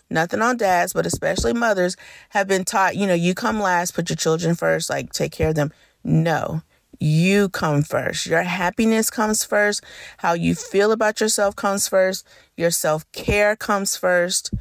nothing 0.09 0.41
on 0.41 0.57
dads, 0.57 0.93
but 0.93 1.07
especially 1.07 1.53
mothers 1.53 1.97
have 2.31 2.47
been 2.47 2.65
taught, 2.65 2.97
you 2.97 3.07
know, 3.07 3.15
you 3.15 3.35
come 3.35 3.61
last, 3.61 3.95
put 3.95 4.09
your 4.09 4.17
children 4.17 4.55
first, 4.55 4.89
like 4.89 5.13
take 5.13 5.33
care 5.33 5.49
of 5.49 5.57
them. 5.57 5.73
No, 6.05 6.63
you 7.01 7.49
come 7.49 7.83
first. 7.83 8.27
Your 8.27 8.43
happiness 8.43 9.11
comes 9.11 9.43
first. 9.43 9.83
How 10.19 10.35
you 10.35 10.55
feel 10.55 10.93
about 10.93 11.21
yourself 11.21 11.57
comes 11.57 11.89
first. 11.89 12.27
Your 12.57 12.71
self 12.71 13.11
care 13.13 13.57
comes 13.57 13.97
first. 13.97 14.53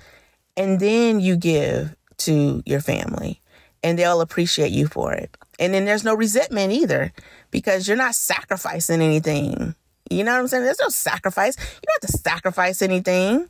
And 0.60 0.82
then 0.82 1.22
you 1.22 1.38
give 1.38 1.95
to 2.17 2.62
your 2.65 2.82
family 2.82 3.41
and 3.82 3.98
they'll 3.98 4.19
appreciate 4.19 4.72
you 4.72 4.88
for 4.88 5.13
it. 5.13 5.38
And 5.58 5.74
then 5.74 5.86
there's 5.86 6.04
no 6.04 6.13
resentment 6.13 6.74
either 6.74 7.13
because 7.50 7.88
you're 7.88 7.95
not 7.95 8.13
sacrificing 8.13 9.02
anything. 9.02 9.74
You 10.10 10.24
know 10.26 10.34
what 10.34 10.41
I'm 10.41 10.48
saying? 10.48 10.65
There's 10.65 10.82
no 10.82 10.89
sacrifice. 10.89 11.56
You 11.58 11.88
don't 11.88 12.04
have 12.04 12.12
to 12.12 12.17
sacrifice 12.17 12.82
anything. 12.82 13.50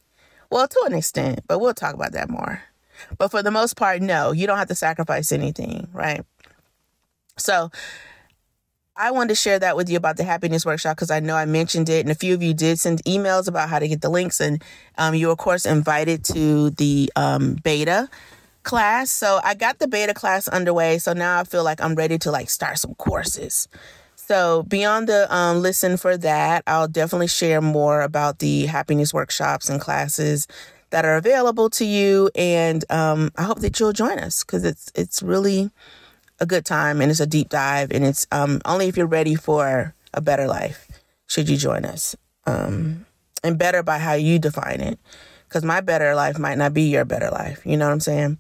Well, 0.52 0.67
to 0.67 0.84
an 0.86 0.93
extent, 0.93 1.41
but 1.48 1.60
we'll 1.60 1.74
talk 1.74 1.95
about 1.95 2.12
that 2.12 2.30
more. 2.30 2.62
But 3.17 3.32
for 3.32 3.41
the 3.41 3.52
most 3.52 3.76
part, 3.76 4.02
no, 4.02 4.32
you 4.32 4.45
don't 4.45 4.58
have 4.60 4.67
to 4.67 4.76
sacrifice 4.76 5.32
anything, 5.32 5.88
right? 5.91 6.24
So 7.38 7.72
I 8.99 9.12
wanted 9.12 9.29
to 9.29 9.35
share 9.35 9.57
that 9.59 9.77
with 9.77 9.89
you 9.89 9.95
about 9.95 10.17
the 10.17 10.25
happiness 10.25 10.65
workshop 10.65 10.97
because 10.97 11.09
I 11.09 11.21
know 11.21 11.35
I 11.35 11.45
mentioned 11.45 11.88
it, 11.88 12.01
and 12.01 12.12
a 12.12 12.15
few 12.15 12.33
of 12.33 12.43
you 12.43 12.53
did 12.53 12.79
send 12.79 13.01
emails 13.05 13.47
about 13.47 13.69
how 13.69 13.79
to 13.79 13.88
get 13.88 14.01
the 14.01 14.09
links, 14.09 14.41
and 14.41 14.62
um, 14.97 15.15
you, 15.15 15.31
of 15.31 15.38
course, 15.38 15.65
invited 15.65 16.25
to 16.25 16.71
the 16.71 17.09
um, 17.15 17.55
beta 17.63 18.09
class. 18.63 19.09
So 19.09 19.39
I 19.41 19.55
got 19.55 19.79
the 19.79 19.88
beta 19.88 20.13
class 20.13 20.49
underway. 20.49 20.97
So 20.97 21.13
now 21.13 21.39
I 21.39 21.45
feel 21.45 21.63
like 21.63 21.81
I'm 21.81 21.95
ready 21.95 22.17
to 22.19 22.31
like 22.31 22.49
start 22.49 22.77
some 22.77 22.93
courses. 22.95 23.69
So 24.15 24.63
beyond 24.63 25.07
the 25.07 25.33
um, 25.33 25.62
listen 25.62 25.95
for 25.95 26.17
that, 26.17 26.63
I'll 26.67 26.89
definitely 26.89 27.29
share 27.29 27.62
more 27.62 28.01
about 28.01 28.39
the 28.39 28.65
happiness 28.65 29.13
workshops 29.13 29.69
and 29.69 29.79
classes 29.79 30.45
that 30.89 31.05
are 31.05 31.15
available 31.15 31.69
to 31.69 31.85
you, 31.85 32.31
and 32.35 32.83
um, 32.91 33.31
I 33.38 33.43
hope 33.43 33.59
that 33.59 33.79
you'll 33.79 33.93
join 33.93 34.19
us 34.19 34.43
because 34.43 34.65
it's 34.65 34.91
it's 34.93 35.23
really 35.23 35.71
a 36.39 36.45
good 36.45 36.65
time 36.65 37.02
and 37.02 37.12
it's 37.12 37.19
a 37.19 37.28
deep 37.28 37.49
dive 37.49 37.91
and 37.91 38.04
it's 38.04 38.25
um, 38.32 38.62
only 38.65 38.88
if 38.88 38.97
you're 38.97 39.08
ready 39.08 39.36
for 39.36 39.93
a 40.13 40.21
better 40.21 40.47
life 40.47 40.88
should 41.28 41.49
you 41.49 41.58
join 41.58 41.86
us. 41.86 42.15
Um, 42.45 43.06
and 43.43 43.58
better 43.58 43.84
by 43.84 43.99
how 43.99 44.13
you 44.13 44.39
define 44.39 44.82
it. 44.82 44.99
Because 45.47 45.63
my 45.63 45.82
better 45.82 46.13
life 46.13 46.38
might 46.38 46.58
not 46.58 46.73
be 46.73 46.84
your 46.84 47.06
better 47.06 47.32
life. 47.32 47.65
You 47.65 47.78
know 47.78 47.88
what 47.88 47.93
i'm 47.93 47.99
saying? 47.99 48.39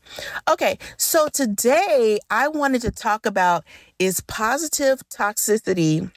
Okay 0.49 0.77
so 0.97 1.27
today 1.27 2.19
i 2.29 2.47
wanted 2.47 2.81
to 2.81 2.91
talk 2.91 3.25
about 3.25 3.63
is 3.97 4.21
positive 4.21 5.01
toxicity 5.09 6.11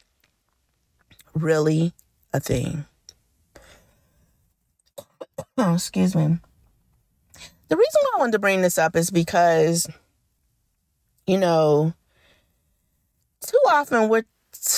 really 1.35 1.92
a 2.33 2.40
thing? 2.40 2.85
Oh, 5.59 5.75
excuse 5.75 6.14
me. 6.14 6.38
The 7.68 7.77
reason 7.77 8.01
why 8.03 8.11
i 8.16 8.18
wanted 8.18 8.33
to 8.33 8.38
bring 8.38 8.61
this 8.61 8.79
up 8.79 8.97
is 8.97 9.11
because 9.11 9.88
you 11.26 11.38
know, 11.38 11.94
too 13.40 13.61
often 13.68 14.08
we're 14.08 14.24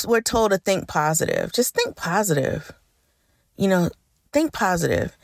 we're 0.06 0.20
told 0.20 0.52
to 0.52 0.58
think 0.58 0.88
positive. 0.88 1.52
Just 1.52 1.74
think 1.74 1.96
positive. 1.96 2.72
You 3.56 3.68
know, 3.68 3.90
think 4.32 4.52
positive. 4.52 5.16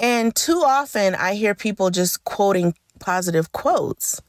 And 0.00 0.34
too 0.34 0.62
often 0.64 1.14
I 1.14 1.34
hear 1.34 1.54
people 1.54 1.90
just 1.90 2.24
quoting 2.24 2.74
positive 3.00 3.52
quotes. 3.52 4.22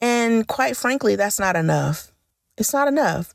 And 0.00 0.46
quite 0.46 0.76
frankly, 0.76 1.16
that's 1.16 1.38
not 1.38 1.56
enough. 1.56 2.12
It's 2.56 2.72
not 2.72 2.88
enough. 2.88 3.34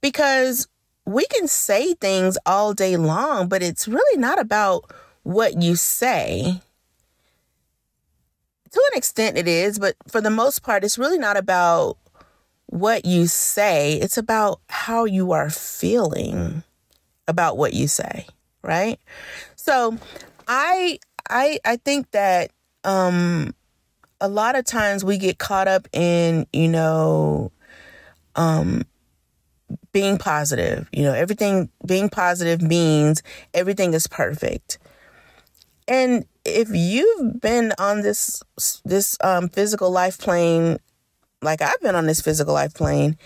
Because 0.00 0.68
we 1.06 1.26
can 1.26 1.48
say 1.48 1.94
things 1.94 2.38
all 2.46 2.74
day 2.74 2.96
long, 2.96 3.48
but 3.48 3.62
it's 3.62 3.88
really 3.88 4.20
not 4.20 4.38
about 4.38 4.92
what 5.22 5.60
you 5.60 5.74
say 5.74 6.60
to 8.70 8.82
an 8.92 8.98
extent 8.98 9.38
it 9.38 9.48
is, 9.48 9.78
but 9.78 9.96
for 10.08 10.20
the 10.20 10.30
most 10.30 10.62
part, 10.62 10.84
it's 10.84 10.98
really 10.98 11.18
not 11.18 11.36
about 11.36 11.96
what 12.66 13.04
you 13.04 13.26
say, 13.26 13.94
it's 13.94 14.18
about 14.18 14.60
how 14.68 15.04
you 15.04 15.32
are 15.32 15.50
feeling 15.50 16.62
about 17.26 17.56
what 17.56 17.72
you 17.72 17.88
say, 17.88 18.26
right? 18.62 18.98
So 19.56 19.96
I 20.46 20.98
I 21.30 21.58
I 21.64 21.76
think 21.76 22.10
that 22.10 22.50
um 22.84 23.54
a 24.20 24.28
lot 24.28 24.56
of 24.56 24.64
times 24.64 25.04
we 25.04 25.16
get 25.18 25.38
caught 25.38 25.68
up 25.68 25.88
in, 25.92 26.46
you 26.52 26.68
know, 26.68 27.52
um 28.36 28.84
being 29.92 30.18
positive. 30.18 30.88
You 30.92 31.04
know, 31.04 31.14
everything 31.14 31.70
being 31.86 32.08
positive 32.08 32.62
means 32.62 33.22
everything 33.54 33.94
is 33.94 34.06
perfect. 34.06 34.78
And 35.86 36.26
if 36.48 36.68
you've 36.72 37.40
been 37.40 37.72
on 37.78 38.02
this 38.02 38.42
this 38.84 39.16
um, 39.22 39.48
physical 39.48 39.90
life 39.90 40.18
plane, 40.18 40.78
like 41.42 41.62
I've 41.62 41.80
been 41.80 41.94
on 41.94 42.06
this 42.06 42.20
physical 42.20 42.54
life 42.54 42.74
plane, 42.74 43.16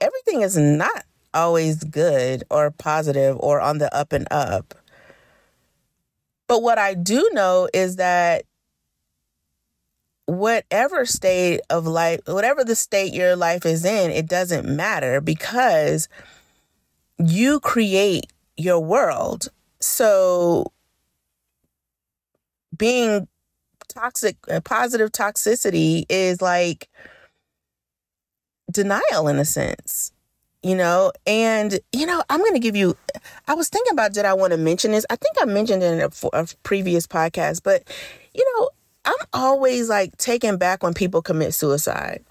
everything 0.00 0.42
is 0.42 0.56
not 0.56 1.04
always 1.34 1.84
good 1.84 2.44
or 2.50 2.70
positive 2.70 3.36
or 3.40 3.60
on 3.60 3.78
the 3.78 3.94
up 3.94 4.12
and 4.12 4.26
up. 4.30 4.74
But 6.46 6.62
what 6.62 6.78
I 6.78 6.94
do 6.94 7.30
know 7.32 7.68
is 7.72 7.96
that 7.96 8.44
whatever 10.26 11.06
state 11.06 11.60
of 11.70 11.86
life, 11.86 12.20
whatever 12.26 12.64
the 12.64 12.76
state 12.76 13.12
your 13.12 13.36
life 13.36 13.64
is 13.64 13.84
in, 13.84 14.10
it 14.10 14.28
doesn't 14.28 14.68
matter 14.68 15.20
because 15.20 16.08
you 17.18 17.60
create 17.60 18.26
your 18.56 18.80
world. 18.80 19.48
So 19.80 20.72
being 22.82 23.28
toxic, 23.86 24.36
uh, 24.50 24.60
positive 24.60 25.12
toxicity 25.12 26.04
is 26.08 26.42
like 26.42 26.88
denial 28.72 29.28
in 29.28 29.38
a 29.38 29.44
sense, 29.44 30.10
you 30.64 30.74
know? 30.74 31.12
And, 31.24 31.78
you 31.92 32.06
know, 32.06 32.24
I'm 32.28 32.40
going 32.40 32.54
to 32.54 32.58
give 32.58 32.74
you, 32.74 32.96
I 33.46 33.54
was 33.54 33.68
thinking 33.68 33.92
about, 33.92 34.14
did 34.14 34.24
I 34.24 34.34
want 34.34 34.50
to 34.50 34.56
mention 34.56 34.90
this? 34.90 35.06
I 35.08 35.14
think 35.14 35.36
I 35.40 35.44
mentioned 35.44 35.84
it 35.84 35.92
in 35.92 36.00
a, 36.00 36.10
a 36.32 36.48
previous 36.64 37.06
podcast, 37.06 37.62
but, 37.62 37.84
you 38.34 38.44
know, 38.52 38.70
I'm 39.04 39.26
always 39.32 39.88
like 39.88 40.16
taken 40.16 40.56
back 40.56 40.82
when 40.82 40.92
people 40.92 41.22
commit 41.22 41.54
suicide. 41.54 42.24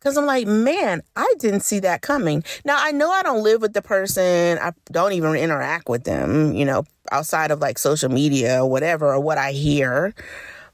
Cause 0.00 0.16
I'm 0.16 0.26
like, 0.26 0.46
man, 0.46 1.02
I 1.16 1.32
didn't 1.38 1.60
see 1.60 1.80
that 1.80 2.02
coming. 2.02 2.44
Now 2.64 2.76
I 2.78 2.92
know 2.92 3.10
I 3.10 3.22
don't 3.22 3.42
live 3.42 3.60
with 3.60 3.72
the 3.72 3.82
person. 3.82 4.58
I 4.58 4.72
don't 4.92 5.12
even 5.12 5.34
interact 5.34 5.88
with 5.88 6.04
them, 6.04 6.52
you 6.52 6.64
know, 6.64 6.84
outside 7.10 7.50
of 7.50 7.60
like 7.60 7.78
social 7.78 8.10
media 8.10 8.62
or 8.62 8.70
whatever, 8.70 9.12
or 9.12 9.20
what 9.20 9.38
I 9.38 9.52
hear. 9.52 10.14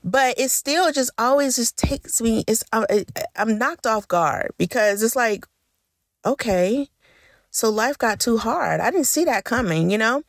But 0.02 0.38
it 0.38 0.50
still 0.50 0.92
just 0.92 1.10
always 1.16 1.56
just 1.56 1.78
takes 1.78 2.20
me, 2.20 2.44
it's, 2.46 2.62
I'm, 2.72 2.84
I'm 3.36 3.56
knocked 3.56 3.86
off 3.86 4.06
guard 4.06 4.50
because 4.58 5.02
it's 5.02 5.16
like, 5.16 5.46
okay, 6.26 6.88
so 7.50 7.70
life 7.70 7.96
got 7.96 8.20
too 8.20 8.36
hard. 8.36 8.80
I 8.80 8.90
didn't 8.90 9.06
see 9.06 9.24
that 9.24 9.44
coming, 9.44 9.88
you 9.88 9.96
know? 9.96 10.22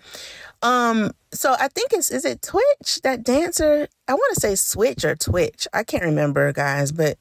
Um, 0.62 1.12
so 1.34 1.56
I 1.60 1.68
think 1.68 1.92
it's 1.92 2.12
is 2.12 2.24
it 2.24 2.42
Twitch, 2.42 3.02
that 3.04 3.24
dancer? 3.24 3.88
I 4.08 4.14
want 4.14 4.36
to 4.36 4.40
say 4.40 4.56
Switch 4.56 5.04
or 5.04 5.16
Twitch. 5.16 5.68
I 5.74 5.84
can't 5.84 6.04
remember, 6.04 6.54
guys, 6.54 6.92
but 6.92 7.18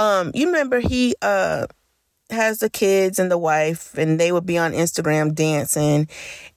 um, 0.00 0.32
you 0.34 0.46
remember 0.46 0.80
he 0.80 1.14
uh 1.22 1.66
has 2.30 2.58
the 2.58 2.70
kids 2.70 3.18
and 3.18 3.30
the 3.30 3.38
wife, 3.38 3.96
and 3.98 4.18
they 4.18 4.32
would 4.32 4.46
be 4.46 4.56
on 4.58 4.72
Instagram 4.72 5.34
dancing. 5.34 6.08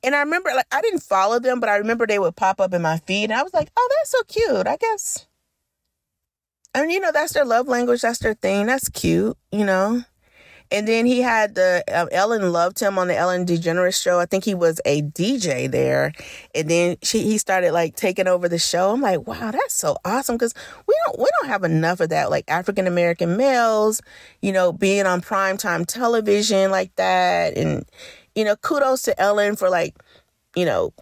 And 0.03 0.15
I 0.15 0.19
remember, 0.19 0.51
like, 0.55 0.67
I 0.71 0.81
didn't 0.81 1.01
follow 1.01 1.39
them, 1.39 1.59
but 1.59 1.69
I 1.69 1.77
remember 1.77 2.07
they 2.07 2.19
would 2.19 2.35
pop 2.35 2.61
up 2.61 2.73
in 2.73 2.81
my 2.81 2.97
feed, 2.99 3.25
and 3.25 3.33
I 3.33 3.43
was 3.43 3.53
like, 3.53 3.69
oh, 3.77 3.89
that's 3.97 4.11
so 4.11 4.23
cute. 4.23 4.67
I 4.67 4.77
guess. 4.77 5.27
And 6.73 6.91
you 6.91 6.99
know, 6.99 7.11
that's 7.11 7.33
their 7.33 7.45
love 7.45 7.67
language. 7.67 8.01
That's 8.01 8.19
their 8.19 8.33
thing. 8.33 8.65
That's 8.65 8.89
cute, 8.89 9.37
you 9.51 9.65
know. 9.65 10.03
And 10.71 10.87
then 10.87 11.05
he 11.05 11.21
had 11.21 11.55
the 11.55 11.83
uh, 11.87 12.07
Ellen 12.11 12.51
loved 12.51 12.79
him 12.79 12.97
on 12.97 13.07
the 13.07 13.15
Ellen 13.15 13.45
DeGeneres 13.45 14.01
show. 14.01 14.19
I 14.19 14.25
think 14.25 14.43
he 14.43 14.55
was 14.55 14.81
a 14.85 15.01
DJ 15.01 15.69
there, 15.69 16.13
and 16.55 16.69
then 16.69 16.97
she 17.03 17.23
he 17.23 17.37
started 17.37 17.73
like 17.73 17.95
taking 17.95 18.27
over 18.27 18.49
the 18.49 18.57
show. 18.57 18.91
I'm 18.91 19.01
like, 19.01 19.27
wow, 19.27 19.51
that's 19.51 19.75
so 19.75 19.97
awesome 20.03 20.35
because 20.35 20.53
we 20.87 20.95
don't 21.05 21.19
we 21.19 21.27
don't 21.39 21.49
have 21.49 21.63
enough 21.63 21.99
of 21.99 22.09
that. 22.09 22.29
Like 22.29 22.45
African 22.47 22.87
American 22.87 23.37
males, 23.37 24.01
you 24.41 24.51
know, 24.51 24.73
being 24.73 25.05
on 25.05 25.21
primetime 25.21 25.85
television 25.85 26.71
like 26.71 26.95
that, 26.95 27.55
and 27.57 27.85
you 28.35 28.43
know, 28.43 28.55
kudos 28.55 29.03
to 29.03 29.19
Ellen 29.21 29.55
for 29.55 29.69
like, 29.69 29.95
you 30.55 30.65
know, 30.65 30.93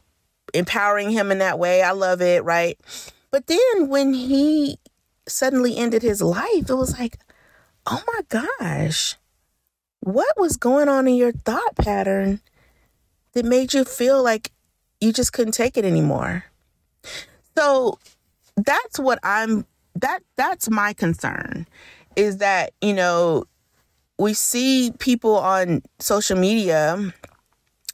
empowering 0.54 1.12
him 1.12 1.32
in 1.32 1.38
that 1.38 1.60
way. 1.60 1.82
I 1.82 1.92
love 1.92 2.22
it, 2.22 2.44
right? 2.44 2.78
But 3.32 3.48
then 3.48 3.88
when 3.88 4.14
he 4.14 4.80
suddenly 5.28 5.78
ended 5.78 6.02
his 6.02 6.22
life, 6.22 6.70
it 6.70 6.76
was 6.76 7.00
like, 7.00 7.20
oh 7.86 8.04
my 8.06 8.22
gosh 8.28 9.16
what 10.02 10.40
was 10.40 10.58
going 10.58 10.90
on 10.90 11.08
in 11.08 11.16
your 11.16 11.32
thought 11.32 11.76
pattern 11.78 12.42
that 13.34 13.46
made 13.46 13.74
you 13.74 13.86
feel 13.86 14.22
like 14.22 14.52
you 15.00 15.14
just 15.14 15.34
couldn't 15.34 15.54
take 15.54 15.78
it 15.78 15.86
anymore? 15.86 16.46
So 17.58 17.98
that's 18.58 19.00
what 19.00 19.20
I'm 19.24 19.66
that 19.96 20.20
that's 20.36 20.70
my 20.70 20.94
concern 20.94 21.68
is 22.16 22.38
that, 22.38 22.74
you 22.82 22.94
know, 22.94 23.46
we 24.18 24.34
see 24.34 24.92
people 25.00 25.38
on 25.38 25.82
social 26.00 26.38
media 26.38 27.14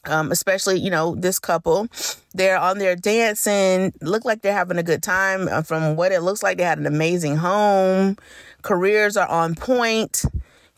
um, 0.06 0.32
especially 0.32 0.80
you 0.80 0.90
know 0.90 1.16
this 1.16 1.40
couple 1.40 1.88
they're 2.34 2.58
on 2.58 2.78
there 2.78 2.96
dancing 2.96 3.94
look 4.02 4.26
like 4.26 4.42
they're 4.42 4.54
having 4.54 4.78
a 4.78 4.84
good 4.84 5.04
time 5.04 5.48
uh, 5.50 5.62
from 5.62 5.96
what 5.96 6.12
it 6.12 6.22
looks 6.22 6.42
like 6.42 6.58
they 6.58 6.64
had 6.64 6.80
an 6.80 6.86
amazing 6.86 7.36
home 7.36 8.18
careers 8.62 9.18
are 9.18 9.28
on 9.28 9.54
point 9.56 10.24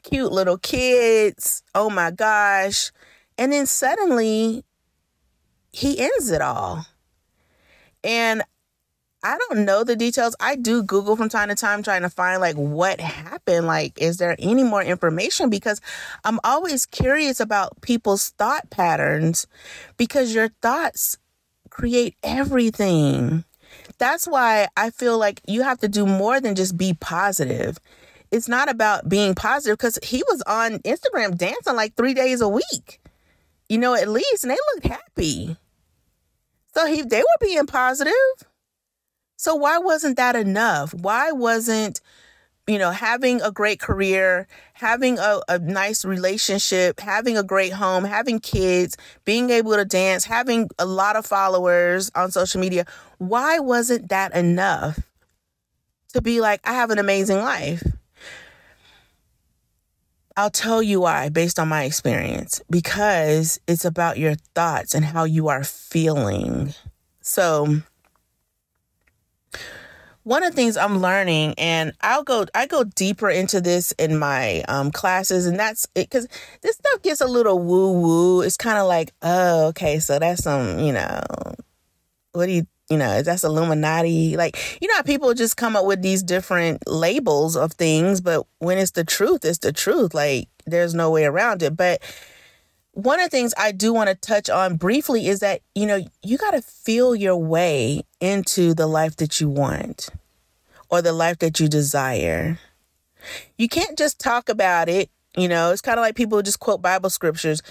cute 0.09 0.31
little 0.31 0.57
kids 0.57 1.63
oh 1.75 1.89
my 1.89 2.11
gosh 2.11 2.91
and 3.37 3.51
then 3.51 3.65
suddenly 3.65 4.63
he 5.71 5.99
ends 5.99 6.31
it 6.31 6.41
all 6.41 6.85
and 8.03 8.43
I 9.21 9.37
don't 9.37 9.65
know 9.65 9.83
the 9.83 9.97
details. 9.97 10.35
I 10.39 10.55
do 10.55 10.81
Google 10.81 11.17
from 11.17 11.27
time 11.27 11.49
to 11.49 11.55
time 11.55 11.83
trying 11.83 12.03
to 12.03 12.09
find 12.09 12.39
like 12.39 12.55
what 12.55 13.01
happened. 13.01 13.67
Like, 13.67 14.01
is 14.01 14.17
there 14.17 14.35
any 14.39 14.63
more 14.63 14.81
information? 14.81 15.49
Because 15.49 15.81
I'm 16.23 16.39
always 16.43 16.85
curious 16.85 17.41
about 17.41 17.81
people's 17.81 18.29
thought 18.29 18.69
patterns 18.69 19.45
because 19.97 20.33
your 20.33 20.49
thoughts 20.61 21.17
create 21.69 22.15
everything. 22.23 23.43
That's 23.97 24.25
why 24.25 24.69
I 24.77 24.89
feel 24.89 25.17
like 25.17 25.41
you 25.45 25.63
have 25.63 25.79
to 25.79 25.89
do 25.89 26.05
more 26.05 26.39
than 26.39 26.55
just 26.55 26.77
be 26.77 26.93
positive. 26.93 27.77
It's 28.31 28.47
not 28.47 28.69
about 28.69 29.09
being 29.09 29.33
positive 29.33 29.77
because 29.77 29.99
he 30.03 30.23
was 30.27 30.41
on 30.43 30.79
Instagram 30.79 31.37
dancing 31.37 31.75
like 31.75 31.95
three 31.95 32.13
days 32.13 32.41
a 32.41 32.49
week, 32.49 33.01
you 33.67 33.77
know, 33.77 33.95
at 33.95 34.07
least, 34.07 34.43
and 34.43 34.51
they 34.51 34.57
looked 34.75 34.87
happy. 34.87 35.57
So 36.75 36.85
he 36.85 37.01
they 37.01 37.21
were 37.21 37.37
being 37.41 37.65
positive. 37.65 38.13
So 39.35 39.55
why 39.55 39.77
wasn't 39.79 40.17
that 40.17 40.35
enough? 40.35 40.93
Why 40.93 41.31
wasn't, 41.31 42.01
you 42.67 42.77
know, 42.77 42.91
having 42.91 43.41
a 43.41 43.51
great 43.51 43.79
career, 43.79 44.47
having 44.73 45.17
a, 45.17 45.39
a 45.47 45.59
nice 45.59 46.03
relationship, 46.05 46.99
having 46.99 47.37
a 47.37 47.43
great 47.43 47.73
home, 47.73 48.03
having 48.03 48.39
kids, 48.39 48.97
being 49.25 49.49
able 49.49 49.75
to 49.75 49.85
dance, 49.85 50.25
having 50.25 50.69
a 50.77 50.85
lot 50.85 51.15
of 51.15 51.25
followers 51.25 52.11
on 52.15 52.31
social 52.31 52.59
media, 52.61 52.85
why 53.17 53.59
wasn't 53.59 54.09
that 54.09 54.35
enough 54.35 54.99
to 56.13 56.21
be 56.21 56.41
like, 56.41 56.59
I 56.63 56.73
have 56.73 56.91
an 56.91 56.99
amazing 56.99 57.37
life? 57.37 57.81
I'll 60.39 60.49
tell 60.49 60.81
you 60.81 61.01
why 61.01 61.27
based 61.27 61.59
on 61.59 61.67
my 61.67 61.83
experience 61.83 62.61
because 62.69 63.59
it's 63.67 63.83
about 63.83 64.17
your 64.17 64.35
thoughts 64.55 64.95
and 64.95 65.03
how 65.03 65.25
you 65.25 65.49
are 65.49 65.65
feeling. 65.65 66.73
So, 67.19 67.81
one 70.23 70.43
of 70.43 70.51
the 70.51 70.55
things 70.55 70.77
I'm 70.77 71.01
learning, 71.01 71.55
and 71.57 71.91
I'll 71.99 72.23
go, 72.23 72.45
I 72.55 72.67
go 72.67 72.85
deeper 72.85 73.29
into 73.29 73.59
this 73.59 73.91
in 73.99 74.17
my 74.17 74.61
um, 74.69 74.91
classes, 74.91 75.45
and 75.45 75.59
that's 75.59 75.89
it 75.93 76.09
because 76.09 76.25
this 76.61 76.77
stuff 76.77 77.01
gets 77.01 77.19
a 77.19 77.27
little 77.27 77.59
woo 77.59 77.91
woo. 77.99 78.41
It's 78.41 78.55
kind 78.55 78.77
of 78.77 78.87
like, 78.87 79.11
oh, 79.21 79.67
okay, 79.67 79.99
so 79.99 80.19
that's 80.19 80.43
some, 80.43 80.79
you 80.79 80.93
know, 80.93 81.19
what 82.31 82.45
do 82.45 82.53
you, 82.53 82.67
you 82.89 82.97
know, 82.97 83.21
that's 83.21 83.43
Illuminati. 83.43 84.35
Like, 84.35 84.57
you 84.81 84.87
know, 84.87 85.03
people 85.03 85.33
just 85.33 85.57
come 85.57 85.75
up 85.75 85.85
with 85.85 86.01
these 86.01 86.23
different 86.23 86.87
labels 86.87 87.55
of 87.55 87.73
things, 87.73 88.19
but 88.19 88.47
when 88.57 88.77
it's 88.77 88.91
the 88.91 89.03
truth, 89.03 89.45
it's 89.45 89.59
the 89.59 89.71
truth. 89.71 90.13
Like, 90.13 90.49
there's 90.65 90.95
no 90.95 91.11
way 91.11 91.25
around 91.25 91.61
it. 91.61 91.77
But 91.77 92.01
one 92.93 93.19
of 93.19 93.25
the 93.25 93.29
things 93.29 93.53
I 93.57 93.71
do 93.71 93.93
want 93.93 94.09
to 94.09 94.15
touch 94.15 94.49
on 94.49 94.75
briefly 94.75 95.27
is 95.27 95.39
that, 95.39 95.61
you 95.75 95.85
know, 95.85 96.03
you 96.23 96.37
got 96.37 96.51
to 96.51 96.61
feel 96.61 97.15
your 97.15 97.37
way 97.37 98.03
into 98.19 98.73
the 98.73 98.87
life 98.87 99.15
that 99.17 99.39
you 99.39 99.49
want 99.49 100.09
or 100.89 101.01
the 101.01 101.13
life 101.13 101.39
that 101.39 101.59
you 101.59 101.67
desire. 101.67 102.59
You 103.57 103.69
can't 103.69 103.97
just 103.97 104.19
talk 104.19 104.49
about 104.49 104.89
it. 104.89 105.09
You 105.37 105.47
know, 105.47 105.71
it's 105.71 105.81
kind 105.81 105.99
of 105.99 106.03
like 106.03 106.15
people 106.15 106.41
just 106.41 106.59
quote 106.59 106.81
Bible 106.81 107.11
scriptures. 107.11 107.61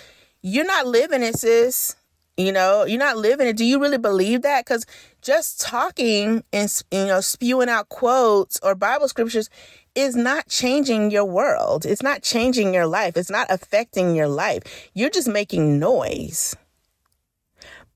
You're 0.42 0.64
not 0.64 0.87
living 0.87 1.22
it, 1.22 1.37
sis. 1.37 1.96
You 2.38 2.53
know, 2.53 2.85
you're 2.85 3.01
not 3.01 3.16
living 3.16 3.48
it. 3.48 3.57
Do 3.57 3.64
you 3.64 3.81
really 3.81 3.98
believe 3.98 4.42
that? 4.42 4.64
Because 4.64 4.87
just 5.22 5.61
talking 5.61 6.44
and, 6.53 6.83
you 6.92 7.07
know, 7.07 7.20
spewing 7.20 7.68
out 7.68 7.88
quotes 7.88 8.61
or 8.62 8.77
Bible 8.77 9.09
scriptures 9.09 9.51
is 9.96 10.14
not 10.14 10.46
changing 10.48 11.11
your 11.11 11.24
world. 11.24 11.85
It's 11.85 12.03
not 12.03 12.22
changing 12.22 12.72
your 12.72 12.87
life. 12.87 13.16
It's 13.16 13.29
not 13.29 13.48
affecting 13.51 14.14
your 14.14 14.29
life. 14.29 14.62
You're 14.94 15.11
just 15.11 15.27
making 15.27 15.81
noise. 15.81 16.55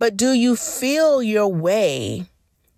But 0.00 0.16
do 0.16 0.32
you 0.32 0.56
feel 0.56 1.22
your 1.22 1.46
way? 1.46 2.26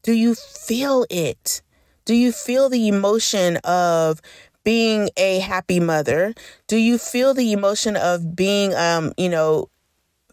Do 0.03 0.13
you 0.13 0.35
feel 0.35 1.07
it? 1.09 1.63
Do 2.05 2.15
you 2.15 2.31
feel 2.31 2.69
the 2.69 2.89
emotion 2.89 3.57
of 3.65 4.21
being 4.65 5.09
a 5.17 5.39
happy 5.39 5.81
mother? 5.81 6.35
Do 6.67 6.77
you 6.77 6.99
feel 6.99 7.33
the 7.33 7.53
emotion 7.53 7.97
of 7.97 8.37
being, 8.37 8.75
um, 8.75 9.15
you 9.17 9.31
know, 9.31 9.71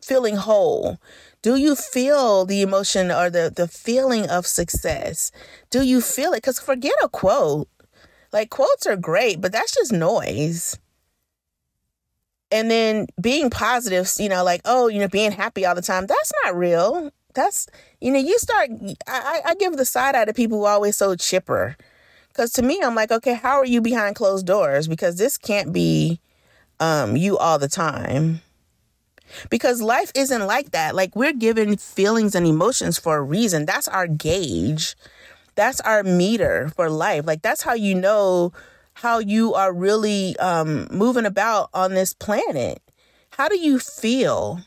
feeling 0.04 0.36
whole? 0.36 1.00
Do 1.42 1.56
you 1.56 1.76
feel 1.76 2.46
the 2.46 2.62
emotion 2.62 3.12
or 3.12 3.30
the, 3.30 3.52
the 3.56 3.68
feeling 3.68 4.30
of 4.30 4.46
success? 4.46 5.32
Do 5.70 5.84
you 5.84 6.02
feel 6.02 6.34
it? 6.34 6.38
Because 6.38 6.60
forget 6.60 6.94
a 7.04 7.10
quote. 7.10 7.68
Like, 8.32 8.50
quotes 8.50 8.86
are 8.88 8.96
great, 8.96 9.42
but 9.42 9.52
that's 9.52 9.74
just 9.74 9.92
noise. 9.92 10.78
And 12.52 12.70
then 12.70 13.08
being 13.20 13.50
positive, 13.50 14.10
you 14.20 14.30
know, 14.30 14.44
like, 14.44 14.62
oh, 14.66 14.88
you 14.88 15.00
know, 15.00 15.08
being 15.08 15.32
happy 15.32 15.66
all 15.66 15.76
the 15.76 15.82
time, 15.82 16.06
that's 16.06 16.32
not 16.44 16.56
real 16.56 17.12
that's 17.34 17.68
you 18.00 18.12
know 18.12 18.20
you 18.20 18.38
start 18.38 18.70
I, 19.08 19.42
I 19.46 19.56
give 19.56 19.78
the 19.78 19.86
side 19.86 20.16
eye 20.16 20.26
to 20.26 20.34
people 20.34 20.60
who 20.60 20.66
always 20.66 20.98
so 20.98 21.16
chipper 21.16 21.78
because 22.30 22.52
to 22.54 22.62
me 22.62 22.80
i'm 22.84 22.96
like 22.96 23.12
okay 23.12 23.34
how 23.34 23.58
are 23.58 23.66
you 23.66 23.82
behind 23.82 24.16
closed 24.16 24.46
doors 24.46 24.88
because 24.88 25.18
this 25.18 25.38
can't 25.38 25.74
be 25.74 26.20
um 26.80 27.16
you 27.16 27.38
all 27.38 27.60
the 27.60 27.68
time 27.68 28.42
because 29.50 29.82
life 29.82 30.12
isn't 30.16 30.46
like 30.46 30.72
that 30.72 30.96
like 30.96 31.16
we're 31.16 31.34
given 31.34 31.78
feelings 31.78 32.36
and 32.36 32.46
emotions 32.46 32.98
for 32.98 33.18
a 33.18 33.22
reason 33.24 33.66
that's 33.66 33.88
our 33.88 34.08
gauge 34.08 34.96
that's 35.56 35.82
our 35.82 36.04
meter 36.04 36.70
for 36.76 36.90
life 36.90 37.26
like 37.26 37.42
that's 37.42 37.62
how 37.64 37.74
you 37.74 37.94
know 37.96 38.52
how 38.96 39.20
you 39.20 39.54
are 39.54 39.74
really 39.74 40.38
um 40.38 40.88
moving 40.92 41.26
about 41.26 41.70
on 41.74 41.94
this 41.94 42.14
planet 42.14 42.82
how 43.32 43.48
do 43.48 43.58
you 43.58 43.80
feel 43.80 44.62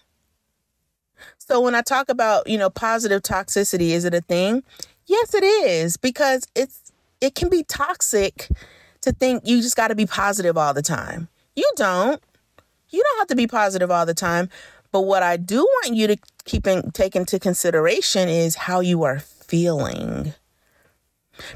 so 1.46 1.60
when 1.60 1.74
I 1.74 1.82
talk 1.82 2.08
about, 2.08 2.48
you 2.48 2.56
know, 2.56 2.70
positive 2.70 3.20
toxicity, 3.22 3.90
is 3.90 4.06
it 4.06 4.14
a 4.14 4.22
thing? 4.22 4.62
Yes, 5.06 5.34
it 5.34 5.44
is 5.44 5.96
because 5.98 6.46
it's 6.54 6.90
it 7.20 7.34
can 7.34 7.50
be 7.50 7.62
toxic 7.64 8.48
to 9.02 9.12
think 9.12 9.42
you 9.46 9.60
just 9.60 9.76
got 9.76 9.88
to 9.88 9.94
be 9.94 10.06
positive 10.06 10.56
all 10.56 10.72
the 10.72 10.82
time. 10.82 11.28
You 11.54 11.70
don't. 11.76 12.22
You 12.94 13.02
don't 13.02 13.18
have 13.18 13.28
to 13.28 13.36
be 13.36 13.46
positive 13.46 13.90
all 13.90 14.06
the 14.06 14.14
time. 14.14 14.48
But 14.92 15.02
what 15.02 15.24
I 15.24 15.36
do 15.36 15.58
want 15.58 15.96
you 15.96 16.06
to 16.06 16.16
keep 16.44 16.68
in, 16.68 16.92
take 16.92 17.16
into 17.16 17.40
consideration 17.40 18.28
is 18.28 18.54
how 18.54 18.78
you 18.78 19.02
are 19.02 19.18
feeling. 19.18 20.34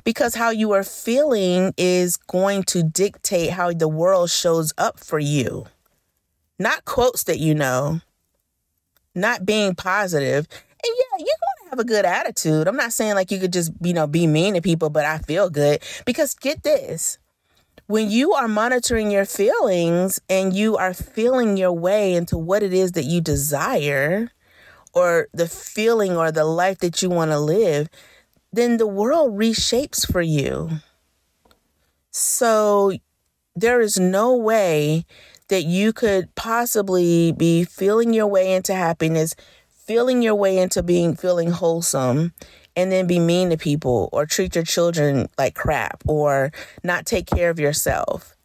Because 0.03 0.35
how 0.35 0.51
you 0.51 0.73
are 0.73 0.83
feeling 0.83 1.73
is 1.77 2.17
going 2.17 2.65
to 2.65 2.83
dictate 2.83 3.51
how 3.51 3.73
the 3.73 3.87
world 3.87 4.31
shows 4.31 4.73
up 4.77 4.99
for 4.99 5.21
you. 5.21 5.67
Not 6.59 6.85
quotes 6.85 7.23
that 7.25 7.39
you 7.39 7.55
know, 7.55 8.01
not 9.15 9.47
being 9.47 9.77
positive. 9.77 10.49
And 10.51 10.93
yeah, 10.97 11.19
you're 11.19 11.27
going 11.27 11.65
to 11.65 11.71
have 11.71 11.79
a 11.79 11.85
good 11.85 12.05
attitude. 12.05 12.67
I'm 12.67 12.75
not 12.75 12.93
saying 12.93 13.15
like 13.15 13.31
you 13.31 13.39
could 13.39 13.53
just, 13.53 13.71
you 13.81 13.93
know, 13.93 14.09
be 14.09 14.27
mean 14.27 14.55
to 14.55 14.61
people, 14.61 14.91
but 14.91 15.05
I 15.05 15.19
feel 15.19 15.49
good. 15.49 15.81
Because 16.05 16.35
get 16.35 16.65
this 16.65 17.19
when 17.89 18.11
you 18.11 18.35
are 18.35 18.47
monitoring 18.47 19.11
your 19.11 19.25
feelings 19.25 20.21
and 20.29 20.55
you 20.55 20.77
are 20.77 20.93
feeling 20.93 21.57
your 21.57 21.73
way 21.73 22.15
into 22.15 22.37
what 22.37 22.63
it 22.63 22.73
is 22.73 22.93
that 22.93 23.07
you 23.07 23.19
desire 23.19 24.31
or 24.93 25.29
the 25.33 25.49
feeling 25.49 26.15
or 26.15 26.31
the 26.31 26.45
life 26.45 26.79
that 26.79 27.01
you 27.01 27.09
want 27.09 27.31
to 27.31 27.39
live, 27.39 27.89
then 28.53 28.77
the 28.77 28.87
world 28.87 29.33
reshapes 29.39 30.11
for 30.11 30.21
you. 30.21 30.69
So 32.11 32.93
there 33.57 33.81
is 33.81 33.99
no 33.99 34.37
way 34.37 35.07
that 35.49 35.65
you 35.65 35.95
could 35.95 36.35
possibly 36.35 37.33
be 37.33 37.65
feeling 37.65 38.13
your 38.13 38.27
way 38.27 38.53
into 38.53 38.75
happiness, 38.75 39.35
feeling 39.71 40.21
your 40.21 40.35
way 40.35 40.59
into 40.59 40.83
being 40.83 41.17
feeling 41.17 41.53
wholesome, 41.53 42.35
and 42.79 42.93
then 42.93 43.09
be 43.09 43.19
mean 43.19 43.51
to 43.51 43.57
people 43.57 44.09
or 44.13 44.25
treat 44.25 44.55
your 44.55 44.63
children 44.63 45.29
like 45.37 45.57
crap 45.57 46.01
or 46.07 46.53
not 46.85 47.05
take 47.05 47.27
care 47.27 47.51
of 47.51 47.59
yourself 47.59 48.37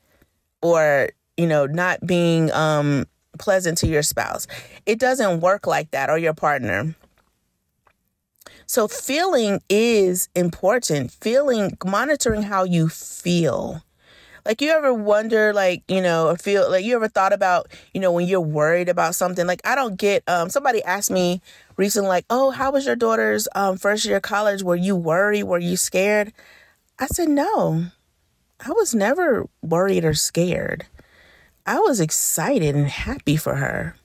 or, 0.60 1.10
you 1.38 1.46
know, 1.46 1.68
not 1.68 2.06
being 2.06 2.52
um, 2.52 3.06
pleasant 3.38 3.78
to 3.78 3.88
your 3.88 4.02
spouse. 4.02 4.48
It 4.88 4.98
doesn't 4.98 5.42
work 5.42 5.68
like 5.68 5.92
that 5.92 6.10
or 6.10 6.18
your 6.18 6.34
partner. 6.34 6.96
So, 8.66 8.88
feeling 8.88 9.62
is 9.70 10.30
important. 10.34 11.12
Feeling, 11.12 11.78
monitoring 11.86 12.42
how 12.42 12.64
you 12.64 12.90
feel 12.90 13.84
Like 14.46 14.62
you 14.62 14.72
ever 14.72 14.94
wonder, 14.94 15.54
like, 15.54 15.84
you 15.88 16.02
know, 16.02 16.28
or 16.28 16.38
feel 16.38 16.70
like 16.70 16.84
you 16.84 16.96
ever 16.96 17.08
thought 17.08 17.32
about, 17.34 17.68
you 17.94 18.02
know, 18.02 18.12
when 18.12 18.28
you're 18.28 18.42
worried 18.42 18.90
about 18.90 19.16
something? 19.16 19.48
Like 19.48 19.62
I 19.64 19.76
don't 19.76 19.98
get 19.98 20.24
um 20.28 20.50
somebody 20.50 20.84
asked 20.84 21.12
me 21.12 21.42
recently, 21.78 22.10
like, 22.10 22.26
oh, 22.30 22.52
how 22.52 22.72
was 22.72 22.86
your 22.86 22.96
daughter's 22.96 23.48
um 23.56 23.78
first 23.78 24.06
year 24.06 24.18
of 24.18 24.24
college? 24.24 24.64
Were 24.64 24.76
you 24.76 24.96
worried? 24.96 25.44
Were 25.44 25.60
you 25.60 25.78
scared? 25.78 26.34
I 27.00 27.08
said, 27.08 27.30
No. 27.30 27.86
I 28.66 28.72
was 28.72 28.96
never 28.96 29.48
worried 29.62 30.06
or 30.06 30.14
scared. 30.14 30.86
I 31.66 31.80
was 31.80 32.00
excited 32.00 32.76
and 32.76 32.88
happy 32.88 33.36
for 33.36 33.56
her. 33.56 33.96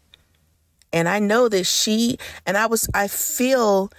And 0.92 1.09
I 1.09 1.18
know 1.18 1.48
that 1.48 1.64
she 1.64 2.18
and 2.46 2.57
I 2.57 2.66
was 2.66 2.88
I 2.94 3.09
feel 3.09 3.90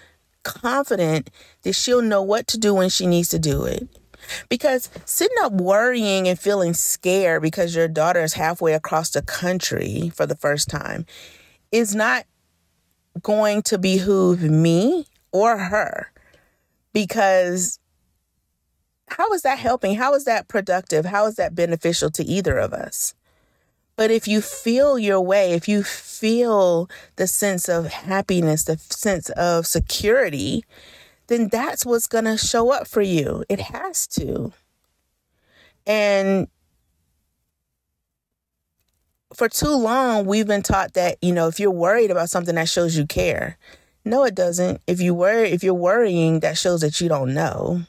confident 0.44 1.30
that 1.64 1.74
she'll 1.74 2.02
know 2.02 2.22
what 2.22 2.48
to 2.48 2.58
do 2.58 2.74
when 2.74 2.90
she 2.90 3.06
needs 3.06 3.30
to 3.30 3.40
do 3.40 3.64
it. 3.66 3.88
Because 4.50 4.90
sitting 5.06 5.38
up 5.42 5.54
worrying 5.54 6.28
and 6.28 6.40
feeling 6.40 6.74
scared 6.74 7.42
because 7.42 7.76
your 7.76 7.88
daughter 7.88 8.22
is 8.22 8.34
halfway 8.34 8.74
across 8.74 9.10
the 9.12 9.22
country 9.22 10.12
for 10.16 10.26
the 10.26 10.36
first 10.36 10.70
time 10.70 11.06
is 11.72 11.96
not 11.96 12.26
going 13.22 13.62
to 13.64 13.78
behoove 13.78 14.42
me 14.42 15.06
or 15.32 15.58
her. 15.58 16.12
Because 16.94 17.80
how 19.08 19.32
is 19.34 19.42
that 19.42 19.60
helping? 19.60 19.96
How 19.96 20.14
is 20.14 20.26
that 20.26 20.48
productive? 20.48 21.06
How 21.06 21.26
is 21.26 21.36
that 21.36 21.56
beneficial 21.56 22.10
to 22.12 22.24
either 22.24 22.58
of 22.58 22.74
us? 22.74 23.14
But 23.96 24.12
if 24.12 24.28
you 24.28 24.40
feel 24.40 24.98
your 24.98 25.20
way, 25.20 25.52
if 25.52 25.68
you 25.68 25.84
feel 25.84 26.90
the 27.18 27.28
sense 27.28 27.68
of 27.68 27.88
happiness, 27.88 28.64
the 28.64 28.78
sense 28.78 29.30
of 29.32 29.68
security, 29.68 30.64
then 31.30 31.48
that's 31.48 31.86
what's 31.86 32.08
going 32.08 32.26
to 32.26 32.38
show 32.38 32.72
up 32.74 32.88
for 32.88 33.02
you. 33.02 33.46
It 33.48 33.60
has 33.60 34.08
to. 34.08 34.52
And 35.88 36.48
for 39.34 39.48
too 39.48 39.76
long, 39.76 40.26
we've 40.26 40.48
been 40.48 40.64
taught 40.64 40.94
that, 40.94 41.18
you 41.22 41.34
know, 41.34 41.48
if 41.48 41.60
you're 41.60 41.72
worried 41.72 42.12
about 42.12 42.30
something, 42.30 42.56
that 42.56 42.68
shows 42.68 42.98
you 42.98 43.06
care. 43.06 43.58
No, 44.04 44.24
it 44.24 44.36
doesn't. 44.36 44.82
If 44.88 45.02
you 45.02 45.14
worry, 45.14 45.52
if 45.52 45.64
you're 45.64 45.74
worrying, 45.74 46.40
that 46.40 46.58
shows 46.58 46.82
that 46.82 47.00
you 47.00 47.08
don't 47.08 47.34
know. 47.34 47.84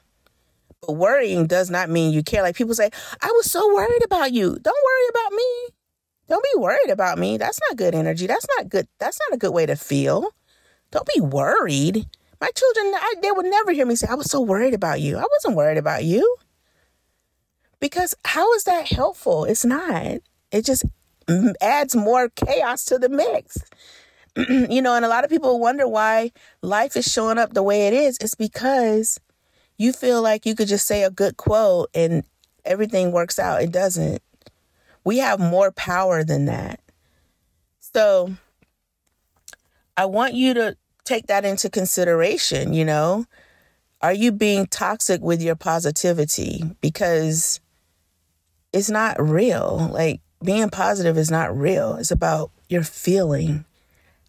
But 0.83 0.92
worrying 0.92 1.46
does 1.46 1.70
not 1.70 1.90
mean 1.90 2.12
you 2.12 2.22
care. 2.22 2.42
Like 2.42 2.57
people 2.57 2.74
say, 2.74 2.90
I 3.22 3.26
was 3.33 3.50
so 3.50 3.74
worried 3.74 4.05
about 4.05 4.33
you. 4.33 4.59
Don't 4.61 4.85
worry 4.85 5.09
about 5.11 5.33
me. 5.33 5.68
Don't 6.29 6.44
be 6.55 6.61
worried 6.61 6.90
about 6.90 7.18
me. 7.18 7.38
That's 7.38 7.59
not 7.68 7.76
good 7.76 7.94
energy. 7.94 8.26
That's 8.26 8.46
not 8.57 8.68
good. 8.68 8.87
That's 8.98 9.18
not 9.29 9.35
a 9.35 9.38
good 9.38 9.53
way 9.53 9.66
to 9.66 9.76
feel. 9.76 10.31
Don't 10.90 11.09
be 11.14 11.20
worried. 11.20 12.07
My 12.40 12.50
children, 12.55 12.94
I, 12.94 13.14
they 13.22 13.31
would 13.31 13.46
never 13.46 13.72
hear 13.72 13.87
me 13.87 13.96
say, 13.96 14.07
I 14.09 14.14
was 14.14 14.31
so 14.31 14.40
worried 14.40 14.74
about 14.74 15.00
you. 15.00 15.18
I 15.18 15.24
wasn't 15.31 15.57
worried 15.57 15.79
about 15.79 16.05
you. 16.05 16.37
Because 17.81 18.14
how 18.24 18.53
is 18.55 18.64
that 18.64 18.88
helpful? 18.88 19.44
It's 19.44 19.64
not. 19.64 20.20
It 20.50 20.64
just 20.64 20.85
adds 21.61 21.94
more 21.94 22.29
chaos 22.31 22.85
to 22.87 22.98
the 22.98 23.09
mix. 23.09 23.59
you 24.37 24.81
know, 24.81 24.94
and 24.94 25.05
a 25.05 25.09
lot 25.09 25.24
of 25.24 25.31
people 25.31 25.59
wonder 25.61 25.87
why 25.87 26.33
life 26.62 26.96
is 26.96 27.11
showing 27.11 27.38
up 27.38 27.53
the 27.53 27.62
way 27.62 27.87
it 27.87 27.92
is. 27.92 28.16
It's 28.20 28.35
because 28.35 29.18
you 29.76 29.92
feel 29.92 30.22
like 30.22 30.46
you 30.46 30.55
could 30.55 30.68
just 30.68 30.87
say 30.87 31.05
a 31.05 31.11
good 31.11 31.37
quote 31.37 31.90
and 31.94 32.24
everything 32.64 33.12
works 33.12 33.38
out. 33.38 33.62
It 33.62 33.72
doesn't. 33.72 34.22
We 35.05 35.18
have 35.18 35.40
more 35.40 35.72
power 35.72 36.22
than 36.22 36.46
that. 36.46 36.81
So 37.81 38.35
I 39.96 40.05
want 40.05 40.35
you 40.35 40.55
to 40.55 40.76
take 41.11 41.27
that 41.27 41.44
into 41.44 41.68
consideration, 41.68 42.73
you 42.73 42.85
know? 42.85 43.27
Are 44.01 44.12
you 44.12 44.33
being 44.33 44.66
toxic 44.66 45.20
with 45.20 45.42
your 45.42 45.57
positivity? 45.57 46.62
Because 46.81 47.61
it's 48.73 48.88
not 48.88 49.20
real. 49.20 49.90
Like 49.92 50.20
being 50.42 50.70
positive 50.70 51.18
is 51.18 51.31
not 51.31 51.57
real. 51.57 51.96
It's 51.96 52.11
about 52.11 52.51
your 52.68 52.83
feeling. 52.83 53.64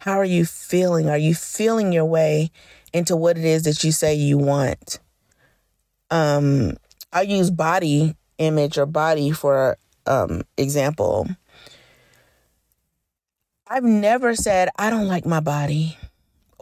How 0.00 0.18
are 0.18 0.24
you 0.24 0.44
feeling? 0.44 1.08
Are 1.08 1.16
you 1.16 1.34
feeling 1.34 1.92
your 1.92 2.04
way 2.04 2.50
into 2.92 3.16
what 3.16 3.38
it 3.38 3.44
is 3.44 3.62
that 3.62 3.82
you 3.82 3.92
say 3.92 4.14
you 4.14 4.36
want? 4.36 4.98
Um, 6.10 6.76
I 7.12 7.22
use 7.22 7.50
body 7.50 8.16
image 8.38 8.76
or 8.76 8.86
body 8.86 9.30
for 9.30 9.78
um, 10.06 10.42
example, 10.56 11.28
I've 13.66 13.84
never 13.84 14.34
said, 14.34 14.68
I 14.76 14.90
don't 14.90 15.06
like 15.06 15.24
my 15.24 15.40
body, 15.40 15.96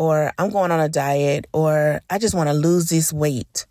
or 0.01 0.33
I'm 0.39 0.51
going 0.51 0.71
on 0.71 0.81
a 0.81 0.89
diet, 0.89 1.47
or 1.53 2.01
I 2.09 2.19
just 2.19 2.35
want 2.35 2.49
to 2.49 2.55
lose 2.55 2.89
this 2.89 3.13
weight. 3.13 3.67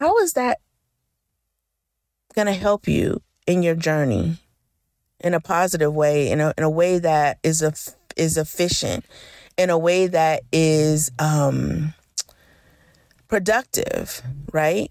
How 0.00 0.18
is 0.18 0.32
that 0.32 0.58
going 2.34 2.46
to 2.46 2.52
help 2.52 2.88
you 2.88 3.22
in 3.46 3.62
your 3.62 3.76
journey 3.76 4.38
in 5.20 5.32
a 5.32 5.40
positive 5.40 5.94
way, 5.94 6.30
in 6.30 6.40
a, 6.40 6.52
in 6.58 6.64
a 6.64 6.70
way 6.70 6.98
that 6.98 7.38
is, 7.44 7.62
a, 7.62 7.72
is 8.16 8.36
efficient, 8.36 9.04
in 9.56 9.70
a 9.70 9.78
way 9.78 10.08
that 10.08 10.42
is 10.52 11.12
um, 11.18 11.94
productive, 13.28 14.20
right? 14.52 14.90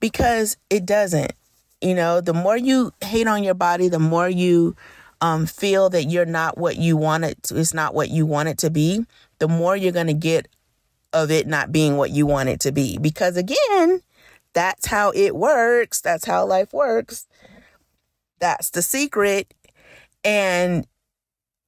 because 0.00 0.56
it 0.70 0.84
doesn't. 0.84 1.32
You 1.80 1.94
know, 1.94 2.20
the 2.20 2.34
more 2.34 2.56
you 2.56 2.92
hate 3.02 3.26
on 3.26 3.44
your 3.44 3.54
body, 3.54 3.88
the 3.88 3.98
more 3.98 4.28
you 4.28 4.74
um, 5.20 5.46
feel 5.46 5.90
that 5.90 6.04
you're 6.04 6.26
not 6.26 6.58
what 6.58 6.76
you 6.76 6.96
want 6.96 7.24
it 7.24 7.42
to, 7.44 7.58
it's 7.58 7.74
not 7.74 7.94
what 7.94 8.10
you 8.10 8.26
want 8.26 8.48
it 8.48 8.58
to 8.58 8.70
be, 8.70 9.04
the 9.38 9.48
more 9.48 9.76
you're 9.76 9.92
going 9.92 10.06
to 10.06 10.14
get 10.14 10.48
of 11.12 11.30
it 11.30 11.46
not 11.46 11.72
being 11.72 11.96
what 11.96 12.10
you 12.10 12.26
want 12.26 12.48
it 12.48 12.60
to 12.60 12.72
be. 12.72 12.98
Because 12.98 13.36
again, 13.36 14.02
that's 14.52 14.86
how 14.86 15.10
it 15.14 15.34
works. 15.34 16.00
That's 16.00 16.24
how 16.24 16.46
life 16.46 16.72
works. 16.72 17.26
That's 18.38 18.70
the 18.70 18.82
secret. 18.82 19.52
And 20.24 20.86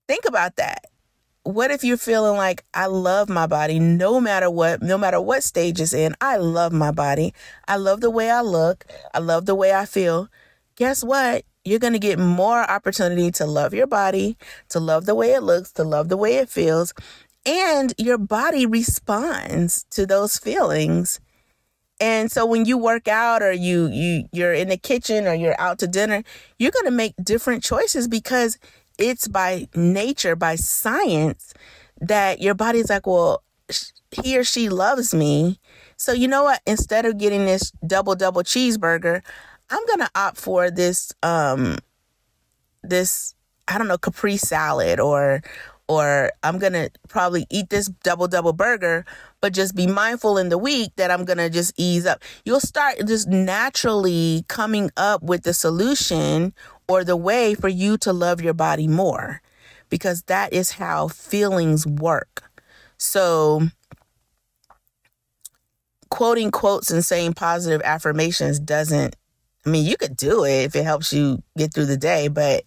think 0.07 0.25
about 0.27 0.57
that 0.57 0.87
what 1.45 1.73
if 1.73 1.83
you're 1.83 1.97
feeling 1.97 2.37
like 2.37 2.65
I 2.73 2.87
love 2.87 3.29
my 3.29 3.47
body 3.47 3.79
no 3.79 4.21
matter 4.21 4.49
what, 4.49 4.81
no 4.81 4.97
matter 4.97 5.21
what 5.21 5.43
stage 5.43 5.81
it's 5.81 5.93
in? 5.93 6.15
I 6.21 6.37
love 6.37 6.73
my 6.73 6.93
body. 6.93 7.35
I 7.67 7.77
love 7.77 8.01
the 8.01 8.11
way 8.11 8.31
I 8.31 8.43
look. 8.43 8.87
I 9.13 9.19
love 9.19 9.47
the 9.47 9.55
way 9.55 9.75
I 9.75 9.85
feel. 9.85 10.29
Guess 10.77 11.03
what? 11.03 11.45
You're 11.65 11.79
going 11.79 11.93
to 11.93 11.99
get 11.99 12.19
more 12.19 12.69
opportunity 12.69 13.31
to 13.33 13.47
love 13.47 13.73
your 13.73 13.87
body, 13.87 14.37
to 14.71 14.81
love 14.81 15.07
the 15.07 15.15
way 15.15 15.33
it 15.33 15.43
looks, 15.43 15.73
to 15.73 15.85
love 15.85 16.09
the 16.09 16.17
way 16.17 16.37
it 16.37 16.49
feels. 16.49 16.93
And 17.47 17.93
your 17.99 18.19
body 18.19 18.67
responds 18.67 19.85
to 19.91 20.07
those 20.07 20.39
feelings. 20.39 21.21
And 22.01 22.33
so 22.33 22.45
when 22.45 22.65
you 22.65 22.77
work 22.77 23.07
out 23.07 23.43
or 23.43 23.53
you 23.53 23.87
you 23.89 24.29
you're 24.33 24.53
in 24.53 24.69
the 24.69 24.77
kitchen 24.77 25.27
or 25.27 25.35
you're 25.35 25.61
out 25.61 25.79
to 25.81 25.87
dinner, 25.87 26.25
you're 26.59 26.73
going 26.73 26.87
to 26.87 26.91
make 26.91 27.15
different 27.23 27.63
choices 27.63 28.09
because 28.09 28.59
it's 28.99 29.29
by 29.29 29.69
nature, 29.75 30.35
by 30.35 30.57
science, 30.57 31.55
that 32.01 32.41
your 32.41 32.55
body's 32.55 32.91
like, 32.91 33.07
well, 33.07 33.43
he 34.11 34.37
or 34.39 34.45
she 34.45 34.69
loves 34.69 35.15
me. 35.15 35.59
So, 35.97 36.13
you 36.13 36.29
know 36.29 36.45
what? 36.45 36.61
Instead 36.67 37.07
of 37.07 37.19
getting 37.19 37.47
this 37.47 37.71
double, 37.87 38.15
double 38.15 38.43
cheeseburger, 38.43 39.23
I'm 39.73 39.87
to 40.01 40.11
opt 40.15 40.37
for 40.37 40.71
this, 40.71 41.13
um, 41.23 41.79
this, 42.83 43.35
I 43.67 43.79
don't 43.79 43.89
know, 43.89 43.97
Capri 43.97 44.37
salad 44.37 45.01
or, 45.01 45.43
or 45.89 46.31
I'm 46.43 46.59
to 46.75 46.91
probably 47.09 47.47
eat 47.51 47.71
this 47.71 47.89
double, 47.89 48.29
double 48.29 48.53
burger, 48.53 49.07
but 49.41 49.55
just 49.55 49.75
be 49.75 49.87
mindful 49.87 50.37
in 50.37 50.51
the 50.51 50.59
week 50.59 50.91
that 50.97 51.11
I'm 51.11 51.25
to 51.39 51.49
just 51.49 51.73
ease 51.79 52.05
up. 52.05 52.23
You'll 52.45 52.61
start 52.61 52.97
just 53.07 53.29
naturally 53.29 54.45
coming 54.49 54.91
up 54.99 55.23
with 55.23 55.43
the 55.43 55.55
solution 55.55 56.53
or 56.87 57.03
the 57.03 57.17
way 57.17 57.55
for 57.55 57.69
you 57.69 57.97
to 57.99 58.13
love 58.13 58.43
your 58.43 58.55
body 58.55 58.87
more 58.87 59.41
because 59.89 60.23
that 60.25 60.53
is 60.53 60.73
how 60.73 61.09
feelings 61.09 61.87
work. 61.87 62.51
So, 62.99 63.69
quoting 66.11 66.51
quotes 66.51 66.91
and 66.91 67.05
saying 67.05 67.33
positive 67.35 67.81
affirmations 67.85 68.61
doesn't, 68.61 69.17
I 69.65 69.71
mean, 69.71 69.85
you 69.87 69.97
could 69.97 70.17
do 70.17 70.45
it 70.45 70.65
if 70.65 70.77
it 70.77 70.85
helps 70.85 71.13
you 71.13 71.43
get 71.57 71.73
through 71.73 71.87
the 71.87 71.97
day, 71.97 72.29
but 72.29 72.65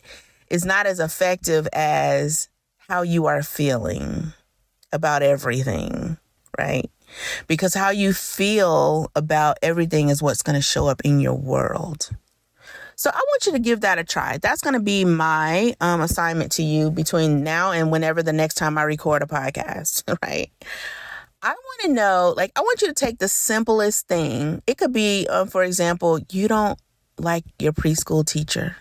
it's 0.50 0.66
not 0.66 0.86
as 0.86 1.00
effective 1.00 1.68
as 1.74 2.50
how 2.88 3.02
you 3.02 3.26
are 3.26 3.44
feeling 3.44 4.34
about 4.92 5.22
everything, 5.22 6.18
right? 6.58 6.90
Because 7.48 7.74
how 7.74 7.90
you 7.90 8.14
feel 8.14 9.12
about 9.16 9.58
everything 9.62 10.10
is 10.10 10.22
what's 10.22 10.42
going 10.42 10.56
to 10.56 10.62
show 10.62 10.88
up 10.88 11.02
in 11.04 11.20
your 11.20 11.36
world. 11.36 12.10
So 12.96 13.10
I 13.10 13.18
want 13.18 13.46
you 13.46 13.52
to 13.52 13.60
give 13.60 13.82
that 13.82 14.00
a 14.00 14.04
try. 14.04 14.38
That's 14.38 14.62
going 14.62 14.74
to 14.74 14.80
be 14.80 15.04
my 15.04 15.76
um, 15.82 16.00
assignment 16.00 16.54
to 16.54 16.64
you 16.64 16.92
between 16.92 17.44
now 17.44 17.72
and 17.72 17.92
whenever 17.92 18.24
the 18.24 18.34
next 18.34 18.56
time 18.56 18.78
I 18.78 18.84
record 18.84 19.22
a 19.22 19.26
podcast, 19.26 20.04
right? 20.24 20.50
I 21.42 21.50
want 21.50 21.82
to 21.82 21.88
know, 21.90 22.34
like, 22.36 22.52
I 22.56 22.62
want 22.62 22.82
you 22.82 22.88
to 22.88 22.94
take 22.94 23.20
the 23.20 23.28
simplest 23.28 24.08
thing. 24.08 24.64
It 24.66 24.78
could 24.78 24.94
be, 24.94 25.28
uh, 25.30 25.46
for 25.46 25.64
example, 25.64 26.20
you 26.32 26.48
don't 26.48 26.80
like 27.18 27.44
your 27.60 27.74
preschool 27.74 28.26
teacher. 28.26 28.78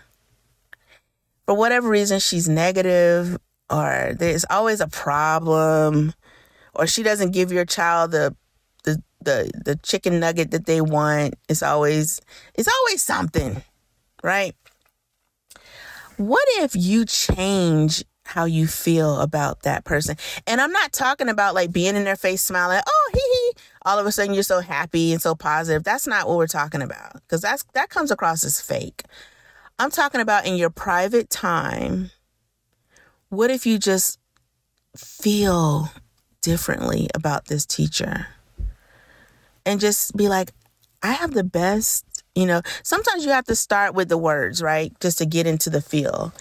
For 1.45 1.55
whatever 1.55 1.89
reason, 1.89 2.19
she's 2.19 2.49
negative, 2.49 3.37
or 3.69 4.13
there's 4.17 4.45
always 4.49 4.81
a 4.81 4.87
problem, 4.87 6.13
or 6.73 6.87
she 6.87 7.03
doesn't 7.03 7.31
give 7.31 7.51
your 7.51 7.65
child 7.65 8.11
the 8.11 8.35
the 8.83 9.01
the 9.21 9.51
the 9.63 9.75
chicken 9.77 10.19
nugget 10.19 10.51
that 10.51 10.65
they 10.65 10.81
want. 10.81 11.35
It's 11.47 11.63
always 11.63 12.19
it's 12.55 12.67
always 12.67 13.03
something, 13.03 13.61
right? 14.23 14.55
What 16.17 16.45
if 16.59 16.75
you 16.75 17.05
change 17.05 18.03
how 18.25 18.45
you 18.45 18.67
feel 18.67 19.19
about 19.21 19.61
that 19.63 19.85
person? 19.85 20.17
And 20.47 20.59
I'm 20.59 20.71
not 20.71 20.91
talking 20.91 21.29
about 21.29 21.55
like 21.55 21.71
being 21.71 21.95
in 21.95 22.03
their 22.03 22.15
face 22.15 22.41
smiling, 22.41 22.81
oh 22.85 23.09
hee 23.13 23.19
hee, 23.19 23.63
all 23.83 23.99
of 23.99 24.05
a 24.05 24.11
sudden 24.11 24.33
you're 24.33 24.43
so 24.43 24.59
happy 24.59 25.13
and 25.13 25.21
so 25.21 25.35
positive. 25.35 25.83
That's 25.83 26.07
not 26.07 26.27
what 26.27 26.37
we're 26.37 26.47
talking 26.47 26.81
about 26.81 27.13
because 27.13 27.41
that's 27.41 27.63
that 27.73 27.89
comes 27.89 28.11
across 28.11 28.43
as 28.43 28.59
fake. 28.59 29.03
I'm 29.77 29.91
talking 29.91 30.21
about 30.21 30.45
in 30.45 30.55
your 30.55 30.69
private 30.69 31.29
time. 31.29 32.11
What 33.29 33.51
if 33.51 33.65
you 33.65 33.77
just 33.77 34.19
feel 34.95 35.91
differently 36.41 37.09
about 37.13 37.45
this 37.45 37.65
teacher? 37.65 38.27
And 39.65 39.79
just 39.79 40.15
be 40.15 40.29
like, 40.29 40.51
I 41.01 41.11
have 41.11 41.33
the 41.33 41.43
best, 41.43 42.05
you 42.35 42.45
know, 42.45 42.61
sometimes 42.83 43.25
you 43.25 43.31
have 43.31 43.45
to 43.45 43.55
start 43.55 43.95
with 43.95 44.09
the 44.09 44.17
words, 44.17 44.61
right? 44.61 44.93
Just 44.99 45.17
to 45.17 45.25
get 45.25 45.47
into 45.47 45.69
the 45.69 45.81
feel. 45.81 46.33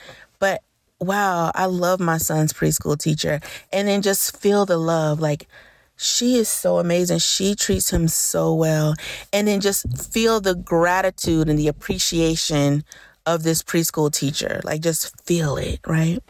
Wow, 1.00 1.52
I 1.54 1.66
love 1.66 2.00
my 2.00 2.18
son's 2.18 2.52
preschool 2.52 2.98
teacher. 2.98 3.40
And 3.72 3.88
then 3.88 4.02
just 4.02 4.36
feel 4.36 4.64
the 4.64 4.78
love. 4.78 5.20
Like, 5.20 5.46
she 5.96 6.36
is 6.36 6.48
so 6.48 6.78
amazing. 6.78 7.18
She 7.18 7.54
treats 7.54 7.90
him 7.92 8.08
so 8.08 8.54
well. 8.54 8.94
And 9.32 9.46
then 9.48 9.60
just 9.60 9.86
feel 10.12 10.40
the 10.40 10.54
gratitude 10.54 11.48
and 11.48 11.58
the 11.58 11.68
appreciation 11.68 12.84
of 13.26 13.42
this 13.42 13.62
preschool 13.62 14.12
teacher. 14.12 14.60
Like, 14.64 14.80
just 14.80 15.20
feel 15.24 15.56
it, 15.56 15.80
right? 15.86 16.22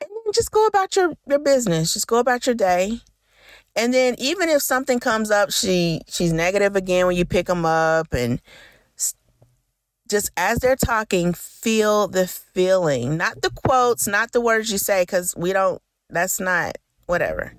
And 0.00 0.10
then 0.10 0.32
just 0.34 0.50
go 0.50 0.66
about 0.66 0.96
your, 0.96 1.14
your 1.28 1.38
business. 1.38 1.92
Just 1.94 2.06
go 2.06 2.18
about 2.18 2.46
your 2.46 2.54
day. 2.54 3.00
And 3.76 3.92
then 3.92 4.14
even 4.18 4.48
if 4.48 4.62
something 4.62 4.98
comes 4.98 5.30
up, 5.30 5.50
she 5.52 6.00
she's 6.08 6.32
negative 6.32 6.76
again 6.76 7.06
when 7.06 7.16
you 7.16 7.26
pick 7.26 7.46
them 7.46 7.66
up 7.66 8.12
and 8.14 8.40
just 10.08 10.30
as 10.36 10.58
they're 10.58 10.76
talking, 10.76 11.32
feel 11.32 12.08
the 12.08 12.26
feeling, 12.26 13.16
not 13.16 13.42
the 13.42 13.50
quotes, 13.50 14.06
not 14.06 14.32
the 14.32 14.40
words 14.40 14.70
you 14.70 14.78
say, 14.78 15.02
because 15.02 15.34
we 15.36 15.52
don't, 15.52 15.80
that's 16.10 16.40
not, 16.40 16.76
whatever. 17.06 17.54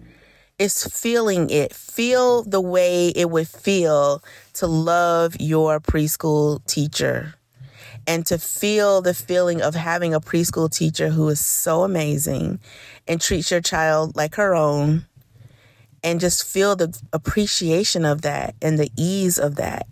It's 0.60 0.88
feeling 1.00 1.50
it. 1.50 1.74
Feel 1.74 2.44
the 2.44 2.62
way 2.62 3.10
it 3.10 3.30
would 3.30 3.48
feel 3.48 4.24
to 4.54 4.68
love 4.68 5.36
your 5.40 5.80
preschool 5.80 6.66
teacher 6.66 7.36
and 8.08 8.26
to 8.26 8.40
feel 8.40 9.02
the 9.02 9.14
feeling 9.14 9.62
of 9.62 9.76
having 9.76 10.14
a 10.14 10.22
preschool 10.22 10.72
teacher 10.72 11.10
who 11.10 11.28
is 11.28 11.46
so 11.46 11.84
amazing 11.84 12.60
and 13.08 13.22
treats 13.22 13.52
your 13.52 13.62
child 13.62 14.16
like 14.16 14.36
her 14.36 14.56
own 14.56 15.06
and 16.04 16.20
just 16.20 16.48
feel 16.48 16.76
the 16.76 16.98
appreciation 17.12 18.06
of 18.06 18.22
that 18.22 18.56
and 18.62 18.80
the 18.80 18.90
ease 18.98 19.38
of 19.38 19.56
that 19.56 19.88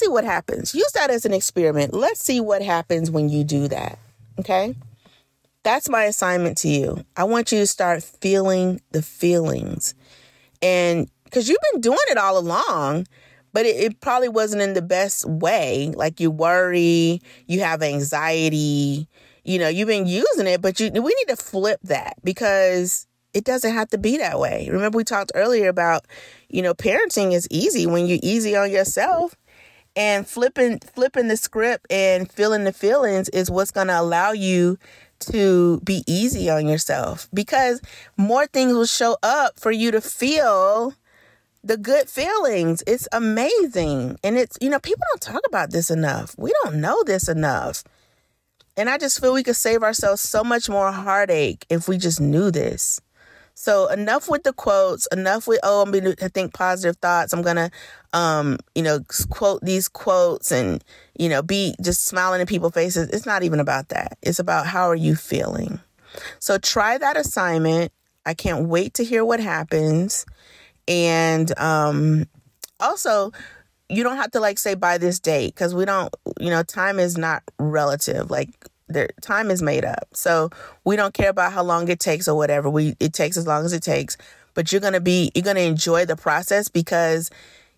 see 0.00 0.08
what 0.08 0.24
happens. 0.24 0.74
Use 0.74 0.92
that 0.92 1.10
as 1.10 1.24
an 1.24 1.32
experiment. 1.32 1.94
Let's 1.94 2.22
see 2.22 2.40
what 2.40 2.62
happens 2.62 3.10
when 3.10 3.28
you 3.28 3.44
do 3.44 3.68
that. 3.68 3.98
Okay? 4.38 4.74
That's 5.62 5.88
my 5.88 6.04
assignment 6.04 6.58
to 6.58 6.68
you. 6.68 7.04
I 7.16 7.24
want 7.24 7.52
you 7.52 7.58
to 7.58 7.66
start 7.66 8.02
feeling 8.02 8.80
the 8.92 9.02
feelings. 9.02 9.94
And 10.62 11.10
because 11.24 11.48
you've 11.48 11.58
been 11.72 11.80
doing 11.80 11.98
it 12.10 12.18
all 12.18 12.38
along, 12.38 13.06
but 13.52 13.66
it, 13.66 13.76
it, 13.76 14.00
probably 14.00 14.28
wasn't 14.28 14.62
in 14.62 14.74
the 14.74 14.82
best 14.82 15.28
way. 15.28 15.92
Like 15.94 16.20
you 16.20 16.30
worry, 16.30 17.20
you 17.46 17.60
have 17.60 17.82
anxiety, 17.82 19.08
you 19.44 19.58
know, 19.58 19.68
you've 19.68 19.88
been 19.88 20.06
using 20.06 20.46
it, 20.46 20.62
but 20.62 20.80
you, 20.80 20.90
we 20.90 21.00
need 21.00 21.28
to 21.28 21.36
flip 21.36 21.80
that 21.84 22.14
because 22.24 23.06
it 23.34 23.44
doesn't 23.44 23.72
have 23.72 23.88
to 23.90 23.98
be 23.98 24.16
that 24.18 24.38
way. 24.38 24.68
Remember, 24.70 24.96
we 24.96 25.04
talked 25.04 25.32
earlier 25.34 25.68
about, 25.68 26.06
you 26.48 26.62
know, 26.62 26.74
parenting 26.74 27.32
is 27.32 27.46
easy 27.50 27.86
when 27.86 28.06
you're 28.06 28.18
easy 28.22 28.56
on 28.56 28.70
yourself 28.70 29.36
and 30.00 30.26
flipping 30.26 30.78
flipping 30.78 31.28
the 31.28 31.36
script 31.36 31.86
and 31.90 32.32
feeling 32.32 32.64
the 32.64 32.72
feelings 32.72 33.28
is 33.28 33.50
what's 33.50 33.70
going 33.70 33.88
to 33.88 34.00
allow 34.00 34.32
you 34.32 34.78
to 35.18 35.78
be 35.80 36.02
easy 36.06 36.48
on 36.48 36.66
yourself 36.66 37.28
because 37.34 37.82
more 38.16 38.46
things 38.46 38.72
will 38.72 38.86
show 38.86 39.18
up 39.22 39.60
for 39.60 39.70
you 39.70 39.90
to 39.90 40.00
feel 40.00 40.94
the 41.62 41.76
good 41.76 42.08
feelings. 42.08 42.82
It's 42.86 43.06
amazing. 43.12 44.18
And 44.24 44.38
it's, 44.38 44.56
you 44.62 44.70
know, 44.70 44.78
people 44.78 45.04
don't 45.10 45.20
talk 45.20 45.42
about 45.46 45.70
this 45.70 45.90
enough. 45.90 46.34
We 46.38 46.50
don't 46.64 46.80
know 46.80 47.02
this 47.04 47.28
enough. 47.28 47.84
And 48.78 48.88
I 48.88 48.96
just 48.96 49.20
feel 49.20 49.34
we 49.34 49.42
could 49.42 49.56
save 49.56 49.82
ourselves 49.82 50.22
so 50.22 50.42
much 50.42 50.70
more 50.70 50.90
heartache 50.92 51.66
if 51.68 51.88
we 51.88 51.98
just 51.98 52.22
knew 52.22 52.50
this. 52.50 53.02
So 53.60 53.88
enough 53.88 54.30
with 54.30 54.44
the 54.44 54.54
quotes, 54.54 55.06
enough 55.08 55.46
with 55.46 55.60
oh 55.62 55.82
I'm 55.82 55.90
going 55.92 56.16
to 56.16 56.28
think 56.30 56.54
positive 56.54 56.96
thoughts. 56.96 57.34
I'm 57.34 57.42
going 57.42 57.56
to 57.56 57.70
um 58.14 58.56
you 58.74 58.82
know 58.82 59.00
quote 59.28 59.60
these 59.60 59.86
quotes 59.86 60.50
and 60.50 60.82
you 61.18 61.28
know 61.28 61.42
be 61.42 61.74
just 61.82 62.06
smiling 62.06 62.40
in 62.40 62.46
people's 62.46 62.72
faces. 62.72 63.10
It's 63.10 63.26
not 63.26 63.42
even 63.42 63.60
about 63.60 63.90
that. 63.90 64.16
It's 64.22 64.38
about 64.38 64.64
how 64.64 64.88
are 64.88 64.96
you 64.96 65.14
feeling. 65.14 65.78
So 66.38 66.56
try 66.56 66.96
that 66.96 67.18
assignment. 67.18 67.92
I 68.24 68.32
can't 68.32 68.66
wait 68.66 68.94
to 68.94 69.04
hear 69.04 69.26
what 69.26 69.40
happens. 69.40 70.24
And 70.88 71.52
um 71.58 72.24
also 72.80 73.30
you 73.90 74.02
don't 74.02 74.16
have 74.16 74.30
to 74.30 74.40
like 74.40 74.58
say 74.58 74.74
by 74.74 74.96
this 74.96 75.20
date 75.20 75.54
because 75.54 75.74
we 75.74 75.84
don't 75.84 76.14
you 76.40 76.48
know 76.48 76.62
time 76.62 76.98
is 76.98 77.18
not 77.18 77.42
relative 77.58 78.30
like 78.30 78.48
their 78.92 79.08
time 79.20 79.50
is 79.50 79.62
made 79.62 79.84
up. 79.84 80.08
So 80.12 80.50
we 80.84 80.96
don't 80.96 81.14
care 81.14 81.30
about 81.30 81.52
how 81.52 81.62
long 81.62 81.88
it 81.88 82.00
takes 82.00 82.28
or 82.28 82.36
whatever. 82.36 82.68
We 82.68 82.96
it 83.00 83.12
takes 83.12 83.36
as 83.36 83.46
long 83.46 83.64
as 83.64 83.72
it 83.72 83.82
takes. 83.82 84.16
But 84.54 84.72
you're 84.72 84.80
gonna 84.80 85.00
be 85.00 85.30
you're 85.34 85.44
gonna 85.44 85.60
enjoy 85.60 86.04
the 86.04 86.16
process 86.16 86.68
because 86.68 87.30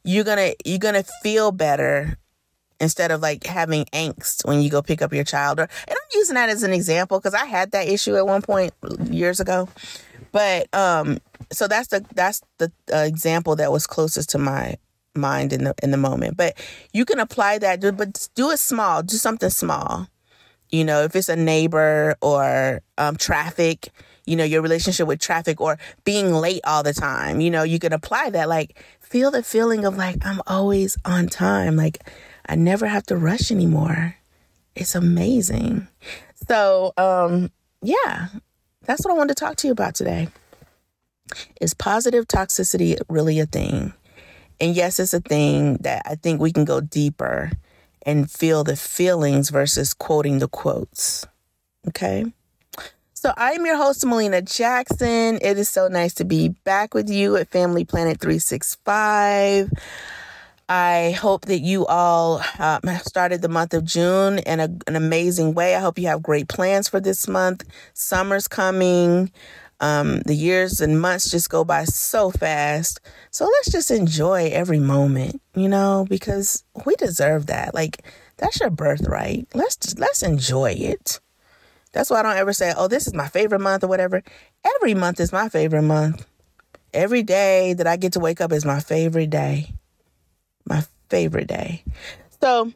you're 0.04 0.24
gonna 0.24 0.52
you're 0.64 0.78
gonna 0.78 1.04
feel 1.22 1.52
better 1.52 2.18
instead 2.80 3.12
of 3.12 3.20
like 3.20 3.44
having 3.44 3.84
angst 3.86 4.44
when 4.44 4.60
you 4.60 4.68
go 4.68 4.82
pick 4.82 5.00
up 5.02 5.12
your 5.12 5.24
child 5.24 5.60
or 5.60 5.62
and 5.62 5.90
I'm 5.90 6.08
using 6.14 6.34
that 6.34 6.48
as 6.48 6.64
an 6.64 6.72
example 6.72 7.20
because 7.20 7.34
I 7.34 7.44
had 7.44 7.70
that 7.72 7.88
issue 7.88 8.16
at 8.16 8.26
one 8.26 8.42
point 8.42 8.72
years 9.08 9.38
ago. 9.38 9.68
But 10.32 10.74
um 10.74 11.18
so 11.52 11.68
that's 11.68 11.88
the 11.88 12.04
that's 12.14 12.42
the 12.58 12.72
uh, 12.92 12.98
example 12.98 13.56
that 13.56 13.70
was 13.70 13.86
closest 13.86 14.30
to 14.30 14.38
my 14.38 14.76
mind 15.14 15.52
in 15.52 15.64
the 15.64 15.74
in 15.82 15.90
the 15.90 15.96
moment. 15.96 16.36
But 16.36 16.54
you 16.92 17.04
can 17.04 17.20
apply 17.20 17.58
that 17.58 17.80
but 17.96 18.28
do 18.34 18.50
it 18.50 18.58
small, 18.58 19.02
do 19.02 19.16
something 19.16 19.50
small 19.50 20.08
you 20.72 20.84
know, 20.84 21.02
if 21.02 21.14
it's 21.14 21.28
a 21.28 21.36
neighbor 21.36 22.16
or 22.20 22.80
um, 22.98 23.16
traffic, 23.16 23.90
you 24.24 24.36
know, 24.36 24.44
your 24.44 24.62
relationship 24.62 25.06
with 25.06 25.20
traffic 25.20 25.60
or 25.60 25.78
being 26.04 26.32
late 26.32 26.62
all 26.64 26.82
the 26.82 26.94
time, 26.94 27.40
you 27.40 27.50
know, 27.50 27.62
you 27.62 27.78
can 27.78 27.92
apply 27.92 28.30
that. 28.30 28.48
Like, 28.48 28.82
feel 29.00 29.30
the 29.30 29.42
feeling 29.42 29.84
of 29.84 29.96
like, 29.96 30.24
I'm 30.24 30.40
always 30.46 30.96
on 31.04 31.28
time. 31.28 31.76
Like, 31.76 31.98
I 32.46 32.56
never 32.56 32.86
have 32.86 33.04
to 33.04 33.16
rush 33.16 33.50
anymore. 33.50 34.16
It's 34.74 34.94
amazing. 34.94 35.86
So, 36.48 36.94
um, 36.96 37.50
yeah, 37.82 38.28
that's 38.86 39.04
what 39.04 39.12
I 39.12 39.16
wanted 39.16 39.36
to 39.36 39.44
talk 39.44 39.56
to 39.56 39.68
you 39.68 39.72
about 39.72 39.94
today. 39.94 40.28
Is 41.60 41.74
positive 41.74 42.26
toxicity 42.26 42.98
really 43.08 43.38
a 43.40 43.46
thing? 43.46 43.92
And 44.60 44.74
yes, 44.74 44.98
it's 44.98 45.14
a 45.14 45.20
thing 45.20 45.78
that 45.78 46.02
I 46.06 46.14
think 46.14 46.40
we 46.40 46.52
can 46.52 46.64
go 46.64 46.80
deeper 46.80 47.50
and 48.04 48.30
feel 48.30 48.64
the 48.64 48.76
feelings 48.76 49.50
versus 49.50 49.94
quoting 49.94 50.38
the 50.38 50.48
quotes. 50.48 51.26
Okay. 51.88 52.24
So 53.14 53.32
I 53.36 53.52
am 53.52 53.64
your 53.64 53.76
host, 53.76 54.04
Malena 54.04 54.42
Jackson. 54.42 55.38
It 55.40 55.56
is 55.56 55.68
so 55.68 55.86
nice 55.86 56.14
to 56.14 56.24
be 56.24 56.48
back 56.64 56.92
with 56.92 57.08
you 57.08 57.36
at 57.36 57.50
Family 57.50 57.84
Planet 57.84 58.20
365. 58.20 59.70
I 60.68 61.10
hope 61.20 61.44
that 61.46 61.60
you 61.60 61.86
all 61.86 62.42
uh, 62.58 62.80
started 62.98 63.42
the 63.42 63.48
month 63.48 63.74
of 63.74 63.84
June 63.84 64.38
in 64.38 64.58
a, 64.58 64.64
an 64.86 64.96
amazing 64.96 65.54
way. 65.54 65.76
I 65.76 65.80
hope 65.80 65.98
you 65.98 66.08
have 66.08 66.22
great 66.22 66.48
plans 66.48 66.88
for 66.88 66.98
this 66.98 67.28
month. 67.28 67.64
Summer's 67.94 68.48
coming. 68.48 69.30
Um, 69.82 70.20
the 70.20 70.34
years 70.36 70.80
and 70.80 71.00
months 71.00 71.30
just 71.30 71.50
go 71.50 71.64
by 71.64 71.84
so 71.84 72.30
fast. 72.30 73.00
So 73.32 73.46
let's 73.46 73.72
just 73.72 73.90
enjoy 73.90 74.50
every 74.52 74.80
moment, 74.80 75.42
you 75.56 75.68
know, 75.68 76.06
because 76.08 76.64
we 76.86 76.94
deserve 76.96 77.46
that. 77.46 77.74
Like 77.74 78.04
that's 78.38 78.60
your 78.60 78.70
birthright. 78.70 79.48
Let's 79.54 79.98
let's 79.98 80.22
enjoy 80.22 80.72
it. 80.72 81.20
That's 81.92 82.10
why 82.10 82.20
I 82.20 82.22
don't 82.22 82.36
ever 82.36 82.52
say, 82.52 82.72
"Oh, 82.76 82.88
this 82.88 83.06
is 83.06 83.14
my 83.14 83.28
favorite 83.28 83.60
month" 83.60 83.84
or 83.84 83.88
whatever. 83.88 84.22
Every 84.76 84.94
month 84.94 85.20
is 85.20 85.32
my 85.32 85.48
favorite 85.48 85.82
month. 85.82 86.26
Every 86.94 87.22
day 87.22 87.74
that 87.74 87.86
I 87.86 87.96
get 87.96 88.14
to 88.14 88.20
wake 88.20 88.40
up 88.40 88.52
is 88.52 88.64
my 88.64 88.80
favorite 88.80 89.30
day. 89.30 89.74
My 90.66 90.84
favorite 91.08 91.48
day. 91.48 91.84
So, 92.40 92.72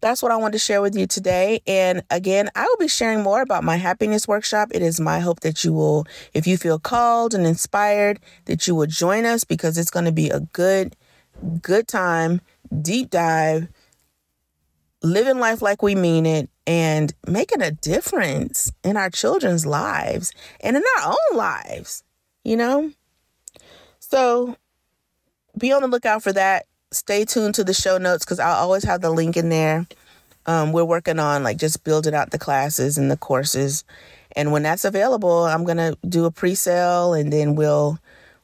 that's 0.00 0.22
what 0.22 0.32
I 0.32 0.36
wanted 0.36 0.52
to 0.52 0.58
share 0.58 0.82
with 0.82 0.96
you 0.96 1.06
today. 1.06 1.60
And 1.66 2.02
again, 2.10 2.50
I 2.54 2.64
will 2.64 2.76
be 2.78 2.88
sharing 2.88 3.22
more 3.22 3.42
about 3.42 3.64
my 3.64 3.76
happiness 3.76 4.26
workshop. 4.26 4.70
It 4.72 4.82
is 4.82 5.00
my 5.00 5.20
hope 5.20 5.40
that 5.40 5.64
you 5.64 5.72
will, 5.72 6.06
if 6.34 6.46
you 6.46 6.56
feel 6.56 6.78
called 6.78 7.34
and 7.34 7.46
inspired, 7.46 8.20
that 8.46 8.66
you 8.66 8.74
will 8.74 8.86
join 8.86 9.24
us 9.26 9.44
because 9.44 9.78
it's 9.78 9.90
going 9.90 10.06
to 10.06 10.12
be 10.12 10.30
a 10.30 10.40
good, 10.40 10.96
good 11.62 11.88
time, 11.88 12.40
deep 12.80 13.10
dive, 13.10 13.68
living 15.02 15.38
life 15.38 15.62
like 15.62 15.82
we 15.82 15.94
mean 15.94 16.26
it, 16.26 16.50
and 16.66 17.14
making 17.26 17.62
a 17.62 17.70
difference 17.70 18.70
in 18.84 18.96
our 18.96 19.10
children's 19.10 19.66
lives 19.66 20.32
and 20.60 20.76
in 20.76 20.82
our 20.98 21.08
own 21.12 21.36
lives, 21.36 22.04
you 22.44 22.56
know? 22.56 22.92
So 23.98 24.56
be 25.58 25.72
on 25.72 25.82
the 25.82 25.88
lookout 25.88 26.22
for 26.22 26.32
that. 26.32 26.66
Stay 26.92 27.24
tuned 27.24 27.54
to 27.54 27.64
the 27.64 27.74
show 27.74 27.98
notes 27.98 28.24
because 28.24 28.40
I'll 28.40 28.56
always 28.56 28.84
have 28.84 29.00
the 29.00 29.10
link 29.10 29.36
in 29.36 29.48
there. 29.48 29.86
Um, 30.46 30.72
we're 30.72 30.84
working 30.84 31.18
on 31.18 31.44
like 31.44 31.56
just 31.56 31.84
building 31.84 32.14
out 32.14 32.30
the 32.32 32.38
classes 32.38 32.98
and 32.98 33.10
the 33.10 33.16
courses. 33.16 33.84
And 34.34 34.50
when 34.50 34.62
that's 34.64 34.84
available, 34.84 35.44
I'm 35.44 35.64
gonna 35.64 35.94
do 36.08 36.24
a 36.24 36.30
pre-sale 36.30 37.14
and 37.14 37.32
then 37.32 37.54
we'll 37.54 37.98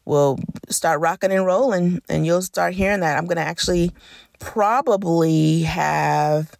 we'll 0.05 0.38
start 0.68 1.01
rocking 1.01 1.32
and 1.32 1.44
rolling 1.44 2.01
and 2.09 2.24
you'll 2.24 2.42
start 2.42 2.74
hearing 2.74 3.01
that. 3.01 3.18
I'm 3.18 3.26
gonna 3.26 3.40
actually 3.40 3.90
probably 4.38 5.62
have 5.62 6.57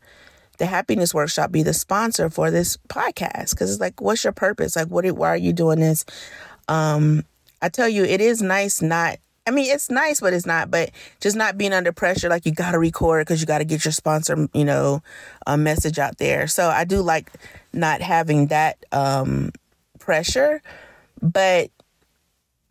the 0.59 0.67
happiness 0.67 1.15
workshop 1.15 1.53
be 1.53 1.63
the 1.63 1.75
sponsor 1.75 2.31
for 2.31 2.51
this 2.51 2.77
podcast 2.89 3.51
because 3.51 3.71
it's 3.71 3.81
like 3.81 4.01
what's 4.01 4.25
your 4.25 4.33
purpose 4.33 4.75
like 4.77 4.89
what 4.89 5.05
why 5.13 5.29
are 5.29 5.37
you 5.37 5.53
doing 5.53 5.81
this 5.81 6.05
um 6.69 7.23
i 7.61 7.69
tell 7.69 7.89
you 7.89 8.05
it 8.05 8.23
is 8.23 8.41
nice 8.41 8.81
not 8.81 9.19
I 9.47 9.53
mean, 9.53 9.71
it's 9.71 9.91
nice, 9.91 10.21
but 10.21 10.33
it's 10.33 10.47
not. 10.47 10.71
But 10.71 10.91
just 11.21 11.37
not 11.37 11.57
being 11.57 11.73
under 11.73 11.93
pressure, 11.93 12.29
like 12.29 12.47
you 12.47 12.53
got 12.53 12.73
to 12.73 12.79
record 12.79 13.27
because 13.27 13.41
you 13.41 13.47
got 13.47 13.59
to 13.59 13.65
get 13.65 13.85
your 13.85 13.93
sponsor, 13.93 14.49
you 14.53 14.65
know, 14.65 15.03
a 15.47 15.57
message 15.57 15.99
out 15.99 16.19
there. 16.19 16.47
So 16.49 16.69
I 16.69 16.85
do 16.85 17.01
like 17.01 17.31
not 17.73 18.01
having 18.01 18.49
that 18.49 18.85
um, 18.91 19.53
pressure. 20.01 20.61
But 21.23 21.71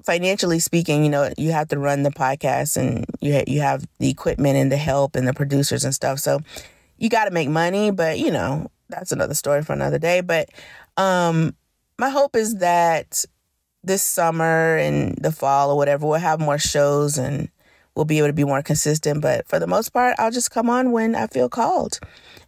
financially 0.04 0.60
speaking, 0.60 1.04
you 1.04 1.10
know, 1.10 1.32
you 1.38 1.52
have 1.52 1.70
to 1.70 1.80
run 1.80 2.04
the 2.04 2.12
podcast 2.12 2.78
and 2.78 3.06
you 3.22 3.34
ha- 3.34 3.44
you 3.48 3.62
have 3.62 3.86
the 4.00 4.10
equipment 4.10 4.58
and 4.58 4.72
the 4.72 4.78
help 4.78 5.16
and 5.16 5.28
the 5.28 5.34
producers 5.34 5.84
and 5.84 5.96
stuff. 5.96 6.20
So 6.20 6.42
you 6.98 7.10
got 7.10 7.26
to 7.26 7.32
make 7.32 7.50
money, 7.50 7.92
but 7.92 8.20
you 8.20 8.32
know, 8.32 8.70
that's 8.90 9.12
another 9.12 9.34
story 9.34 9.64
for 9.64 9.74
another 9.74 9.98
day. 9.98 10.22
But 10.22 10.50
um 10.98 11.56
my 11.98 12.10
hope 12.10 12.36
is 12.36 12.56
that 12.56 13.26
this 13.86 14.04
summer 14.04 14.78
and 14.78 15.16
the 15.18 15.32
fall 15.32 15.72
or 15.72 15.78
whatever, 15.78 16.06
we'll 16.08 16.20
have 16.20 16.40
more 16.40 16.58
shows 16.58 17.18
and 17.18 17.50
we'll 17.96 18.06
be 18.06 18.18
able 18.18 18.28
to 18.28 18.34
be 18.34 18.44
more 18.44 18.62
consistent. 18.62 19.22
But 19.22 19.48
for 19.48 19.60
the 19.60 19.68
most 19.68 19.90
part, 19.90 20.16
I'll 20.20 20.32
just 20.32 20.52
come 20.52 20.70
on 20.70 20.92
when 20.92 21.16
I 21.16 21.28
feel 21.28 21.50
called. 21.50 22.00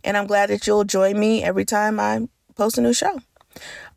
And 0.04 0.18
I'm 0.18 0.28
glad 0.28 0.50
that 0.50 0.68
you'll 0.68 0.84
join 0.84 1.20
me 1.20 1.44
every 1.44 1.66
time 1.66 2.00
I 2.00 2.28
post 2.56 2.78
a 2.78 2.82
new 2.82 2.94
show. 2.94 3.20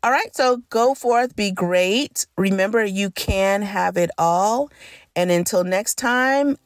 All 0.03 0.11
right, 0.11 0.35
so 0.35 0.63
go 0.69 0.95
forth, 0.95 1.35
be 1.35 1.51
great. 1.51 2.25
Remember, 2.37 2.83
you 2.83 3.11
can 3.11 3.61
have 3.61 3.97
it 3.97 4.09
all. 4.17 4.71
And 5.15 5.29
until 5.29 5.63
next 5.63 5.95
time, 5.95 6.57